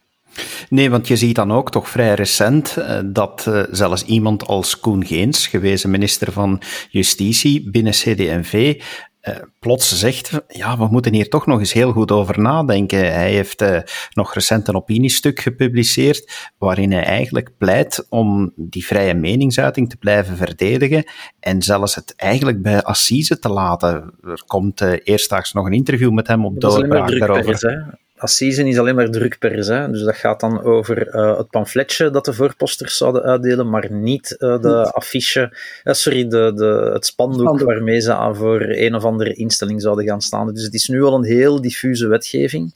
Nee, 0.69 0.91
want 0.91 1.09
je 1.09 1.17
ziet 1.17 1.35
dan 1.35 1.53
ook 1.53 1.71
toch 1.71 1.89
vrij 1.89 2.15
recent 2.15 2.77
uh, 2.79 2.99
dat 3.05 3.47
uh, 3.49 3.63
zelfs 3.71 4.05
iemand 4.05 4.47
als 4.47 4.81
Koen 4.81 5.07
Geens, 5.07 5.47
gewezen 5.47 5.91
minister 5.91 6.33
van 6.33 6.61
Justitie 6.91 7.71
binnen 7.71 7.93
CD&V, 7.93 8.81
uh, 9.23 9.35
plots 9.59 9.99
zegt, 9.99 10.43
ja, 10.49 10.79
we 10.79 10.87
moeten 10.91 11.13
hier 11.13 11.29
toch 11.29 11.47
nog 11.47 11.59
eens 11.59 11.73
heel 11.73 11.93
goed 11.93 12.11
over 12.11 12.41
nadenken. 12.41 12.99
Hij 12.99 13.31
heeft 13.31 13.63
uh, 13.63 13.79
nog 14.11 14.35
recent 14.35 14.69
een 14.69 14.75
opiniestuk 14.75 15.41
gepubliceerd 15.41 16.51
waarin 16.59 16.93
hij 16.93 17.05
eigenlijk 17.05 17.51
pleit 17.59 18.07
om 18.09 18.53
die 18.57 18.87
vrije 18.87 19.15
meningsuiting 19.15 19.91
te 19.91 19.97
blijven 19.97 20.37
verdedigen 20.37 21.05
en 21.41 21.63
zelfs 21.63 21.95
het 21.95 22.15
eigenlijk 22.17 22.63
bij 22.63 22.83
Assise 22.83 23.39
te 23.39 23.49
laten. 23.49 24.15
Er 24.23 24.43
komt 24.47 24.81
uh, 24.81 24.93
eerstdaags 25.03 25.53
nog 25.53 25.67
een 25.67 25.73
interview 25.73 26.11
met 26.11 26.27
hem 26.27 26.45
op 26.45 26.61
doorbraak 26.61 27.19
daarover. 27.19 28.01
Assisen 28.23 28.67
is 28.67 28.79
alleen 28.79 28.95
maar 28.95 29.11
drukpers. 29.11 29.67
Hè? 29.67 29.91
Dus 29.91 30.03
dat 30.03 30.17
gaat 30.17 30.41
dan 30.41 30.63
over 30.63 31.15
uh, 31.15 31.37
het 31.39 31.51
pamfletje 31.51 32.11
dat 32.11 32.25
de 32.25 32.33
voorposters 32.33 32.97
zouden 32.97 33.23
uitdelen, 33.23 33.71
maar 33.71 33.93
niet 33.93 34.37
uh, 34.39 34.61
de 34.61 34.93
affiche, 34.93 35.57
uh, 35.85 35.95
sorry, 35.95 36.29
de, 36.29 36.53
de, 36.55 36.91
het 36.93 37.07
spandoek, 37.07 37.41
spandoek, 37.41 37.67
waarmee 37.67 38.01
ze 38.01 38.15
aan 38.15 38.37
voor 38.37 38.61
een 38.61 38.95
of 38.95 39.05
andere 39.05 39.33
instelling 39.33 39.83
zouden 39.83 40.05
gaan 40.05 40.21
staan. 40.21 40.55
Dus 40.55 40.65
het 40.65 40.75
is 40.75 40.89
nu 40.89 41.03
al 41.03 41.15
een 41.15 41.25
heel 41.25 41.61
diffuse 41.61 42.07
wetgeving. 42.07 42.75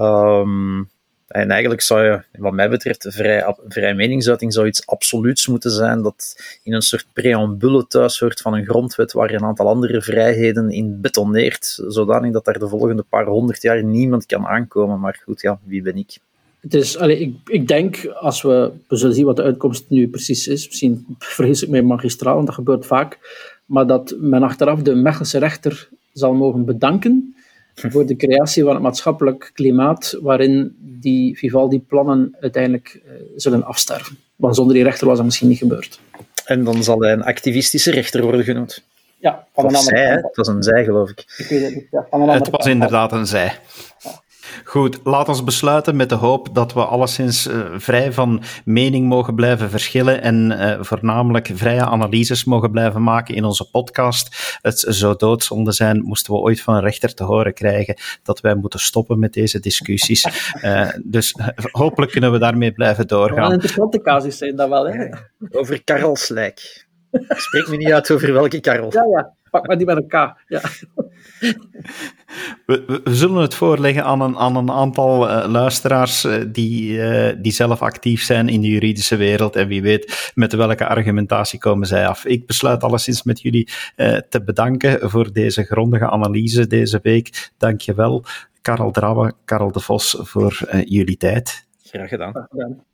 Um, 0.00 0.88
en 1.26 1.50
eigenlijk 1.50 1.80
zou 1.80 2.04
je, 2.04 2.22
wat 2.38 2.52
mij 2.52 2.68
betreft, 2.68 3.06
vrij, 3.08 3.54
vrij 3.68 3.94
meningsuiting 3.94 4.52
zou 4.52 4.66
iets 4.66 4.86
absoluuts 4.86 5.46
moeten 5.46 5.70
zijn 5.70 6.02
dat 6.02 6.36
in 6.62 6.72
een 6.72 6.82
soort 6.82 7.06
preambule 7.12 7.86
thuis 7.86 8.18
hoort 8.18 8.40
van 8.40 8.54
een 8.54 8.64
grondwet 8.64 9.12
waar 9.12 9.30
een 9.30 9.44
aantal 9.44 9.68
andere 9.68 10.02
vrijheden 10.02 10.70
in 10.70 11.00
betoneert, 11.00 11.82
zodanig 11.88 12.32
dat 12.32 12.44
daar 12.44 12.58
de 12.58 12.68
volgende 12.68 13.04
paar 13.08 13.26
honderd 13.26 13.62
jaar 13.62 13.84
niemand 13.84 14.26
kan 14.26 14.46
aankomen. 14.46 15.00
Maar 15.00 15.20
goed, 15.24 15.40
ja, 15.40 15.58
wie 15.64 15.82
ben 15.82 15.96
ik? 15.96 16.18
Het 16.60 16.74
is, 16.74 16.96
allee, 16.96 17.18
ik, 17.18 17.34
ik 17.46 17.68
denk, 17.68 18.06
als 18.06 18.42
we, 18.42 18.70
we 18.88 18.96
zullen 18.96 19.14
zien 19.14 19.24
wat 19.24 19.36
de 19.36 19.42
uitkomst 19.42 19.84
nu 19.88 20.08
precies 20.08 20.48
is, 20.48 20.66
misschien 20.66 21.16
vrees 21.18 21.62
ik 21.62 21.68
mij 21.68 21.82
magistraal, 21.82 22.34
want 22.34 22.46
dat 22.46 22.54
gebeurt 22.54 22.86
vaak, 22.86 23.18
maar 23.64 23.86
dat 23.86 24.14
men 24.18 24.42
achteraf 24.42 24.82
de 24.82 24.94
Mechelse 24.94 25.38
rechter 25.38 25.88
zal 26.12 26.34
mogen 26.34 26.64
bedanken 26.64 27.36
voor 27.76 28.06
de 28.06 28.16
creatie 28.16 28.62
van 28.64 28.72
het 28.72 28.82
maatschappelijk 28.82 29.50
klimaat 29.54 30.18
waarin 30.22 30.76
die 30.80 31.38
Vivaldi-plannen 31.38 32.36
uiteindelijk 32.40 33.00
uh, 33.06 33.12
zullen 33.36 33.64
afsterven. 33.64 34.18
Want 34.36 34.54
zonder 34.56 34.74
die 34.74 34.84
rechter 34.84 35.06
was 35.06 35.16
dat 35.16 35.24
misschien 35.26 35.48
niet 35.48 35.58
gebeurd. 35.58 36.00
En 36.44 36.64
dan 36.64 36.82
zal 36.82 37.00
hij 37.00 37.12
een 37.12 37.22
activistische 37.24 37.90
rechter 37.90 38.22
worden 38.22 38.44
genoemd. 38.44 38.84
Ja, 39.18 39.46
van 39.54 39.64
een 39.64 39.74
andere 39.74 39.96
zij, 39.96 40.12
kant. 40.12 40.22
Het 40.26 40.36
was 40.36 40.48
een 40.48 40.62
zij, 40.62 40.84
geloof 40.84 41.10
ik. 41.10 41.24
ik 41.36 41.46
weet 41.46 41.64
het 41.64 41.74
niet. 41.74 41.86
Ja, 41.90 42.06
van 42.10 42.20
een 42.20 42.28
het 42.28 42.50
was 42.50 42.60
kant. 42.60 42.66
inderdaad 42.66 43.12
een 43.12 43.26
zij. 43.26 43.52
Ja. 43.98 44.22
Goed, 44.64 45.00
laat 45.04 45.28
ons 45.28 45.44
besluiten 45.44 45.96
met 45.96 46.08
de 46.08 46.14
hoop 46.14 46.54
dat 46.54 46.72
we 46.72 46.84
alleszins 46.84 47.46
uh, 47.46 47.64
vrij 47.76 48.12
van 48.12 48.42
mening 48.64 49.08
mogen 49.08 49.34
blijven 49.34 49.70
verschillen 49.70 50.22
en 50.22 50.50
uh, 50.50 50.76
voornamelijk 50.80 51.50
vrije 51.54 51.84
analyses 51.84 52.44
mogen 52.44 52.70
blijven 52.70 53.02
maken 53.02 53.34
in 53.34 53.44
onze 53.44 53.70
podcast. 53.70 54.58
Het 54.62 54.84
zou 54.88 55.16
doodzonde 55.16 55.72
zijn 55.72 56.02
moesten 56.02 56.32
we 56.32 56.38
ooit 56.38 56.60
van 56.60 56.74
een 56.74 56.80
rechter 56.80 57.14
te 57.14 57.24
horen 57.24 57.54
krijgen 57.54 57.96
dat 58.22 58.40
wij 58.40 58.54
moeten 58.54 58.80
stoppen 58.80 59.18
met 59.18 59.32
deze 59.32 59.60
discussies. 59.60 60.26
Uh, 60.62 60.88
dus 61.04 61.34
hopelijk 61.70 62.12
kunnen 62.12 62.32
we 62.32 62.38
daarmee 62.38 62.72
blijven 62.72 63.06
doorgaan. 63.06 63.44
Een 63.44 63.52
interessante 63.52 64.00
casus 64.00 64.38
zijn 64.38 64.56
dat 64.56 64.68
wel, 64.68 64.86
hè? 64.88 65.08
Over 65.50 65.84
Karel 65.84 66.16
Slijk. 66.16 66.86
Spreek 67.28 67.68
me 67.68 67.76
niet 67.76 67.92
uit 67.92 68.10
over 68.10 68.32
welke 68.32 68.60
Karel. 68.60 68.92
Ja, 68.92 69.04
ja. 69.10 69.34
Pak 69.56 69.66
maar 69.66 69.76
die 69.76 69.86
met 69.86 69.96
een 69.96 70.08
K. 70.08 70.12
Ja. 70.46 70.60
We, 72.66 72.84
we, 72.86 73.00
we, 73.04 73.14
zullen 73.14 73.42
het 73.42 73.54
voorleggen 73.54 74.04
aan 74.04 74.20
een, 74.20 74.36
aan 74.36 74.56
een 74.56 74.70
aantal 74.70 75.28
uh, 75.28 75.46
luisteraars 75.48 76.24
uh, 76.24 76.44
die, 76.48 76.92
uh, 76.92 77.32
die 77.38 77.52
zelf 77.52 77.82
actief 77.82 78.22
zijn 78.22 78.48
in 78.48 78.60
de 78.60 78.68
juridische 78.68 79.16
wereld. 79.16 79.56
En 79.56 79.68
wie 79.68 79.82
weet 79.82 80.32
met 80.34 80.52
welke 80.52 80.86
argumentatie 80.86 81.58
komen 81.58 81.86
zij 81.86 82.06
af. 82.06 82.24
Ik 82.24 82.46
besluit 82.46 82.82
alleszins 82.82 83.22
met 83.22 83.40
jullie 83.40 83.68
te 84.28 84.42
bedanken 84.44 85.10
voor 85.10 85.32
deze 85.32 85.62
grondige 85.62 86.10
analyse 86.10 86.66
deze 86.66 86.98
week. 87.02 87.52
Dank 87.58 87.80
je 87.80 87.94
wel, 87.94 88.24
Karel 88.62 88.90
Drabbe, 88.90 89.32
Karel 89.44 89.72
de 89.72 89.80
Vos, 89.80 90.16
voor 90.20 90.58
jullie 90.84 91.16
tijd. 91.16 91.66
Graag 91.82 92.08
gedaan. 92.08 92.30
Graag 92.30 92.46
gedaan. 92.50 92.84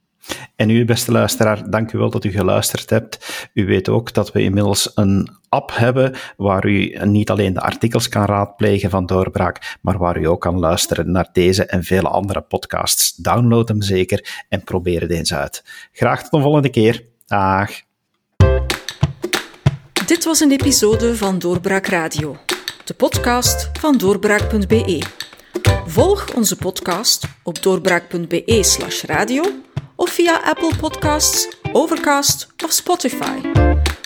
En 0.57 0.71
u, 0.71 0.85
beste 0.85 1.13
luisteraar, 1.13 1.71
dank 1.71 1.93
u 1.93 1.99
wel 1.99 2.11
dat 2.11 2.25
u 2.25 2.31
geluisterd 2.31 2.91
hebt. 2.91 3.51
U 3.55 3.67
weet 3.67 3.89
ook 3.89 4.13
dat 4.13 4.33
we 4.33 4.43
inmiddels 4.43 4.93
een 4.95 5.41
app 5.53 5.71
hebben 5.75 6.15
waar 6.37 6.67
u 6.67 6.99
niet 7.05 7.31
alleen 7.31 7.53
de 7.53 7.61
artikels 7.61 8.09
kan 8.09 8.25
raadplegen 8.25 8.91
van 8.91 9.07
Doorbraak, 9.07 9.79
maar 9.81 9.99
waar 9.99 10.19
u 10.19 10.27
ook 10.27 10.41
kan 10.41 10.59
luisteren 10.59 11.11
naar 11.11 11.29
deze 11.33 11.65
en 11.65 11.85
vele 11.85 12.09
andere 12.09 12.41
podcasts. 12.41 13.15
Download 13.15 13.69
hem 13.69 13.83
zeker 13.83 14.45
en 14.49 14.65
probeer 14.65 15.01
het 15.01 15.11
eens 15.11 15.35
uit. 15.35 15.65
Graag 15.93 16.23
tot 16.23 16.31
de 16.31 16.41
volgende 16.41 16.71
keer. 16.71 17.05
Dag. 17.27 17.71
Dit 20.07 20.25
was 20.25 20.41
een 20.41 20.51
episode 20.51 21.17
van 21.17 21.39
Doorbraak 21.39 21.87
Radio, 21.87 22.37
de 22.85 22.95
podcast 22.95 23.71
van 23.81 23.97
doorbraak.be. 23.99 25.03
Volg 25.87 26.35
onze 26.35 26.57
podcast 26.57 27.25
op 27.43 27.63
doorbraak.be/radio 27.63 29.43
of 29.97 30.11
via 30.11 30.41
Apple 30.45 30.73
Podcasts, 30.81 31.57
Overcast 31.73 32.47
of 32.65 32.71
Spotify. 32.71 33.72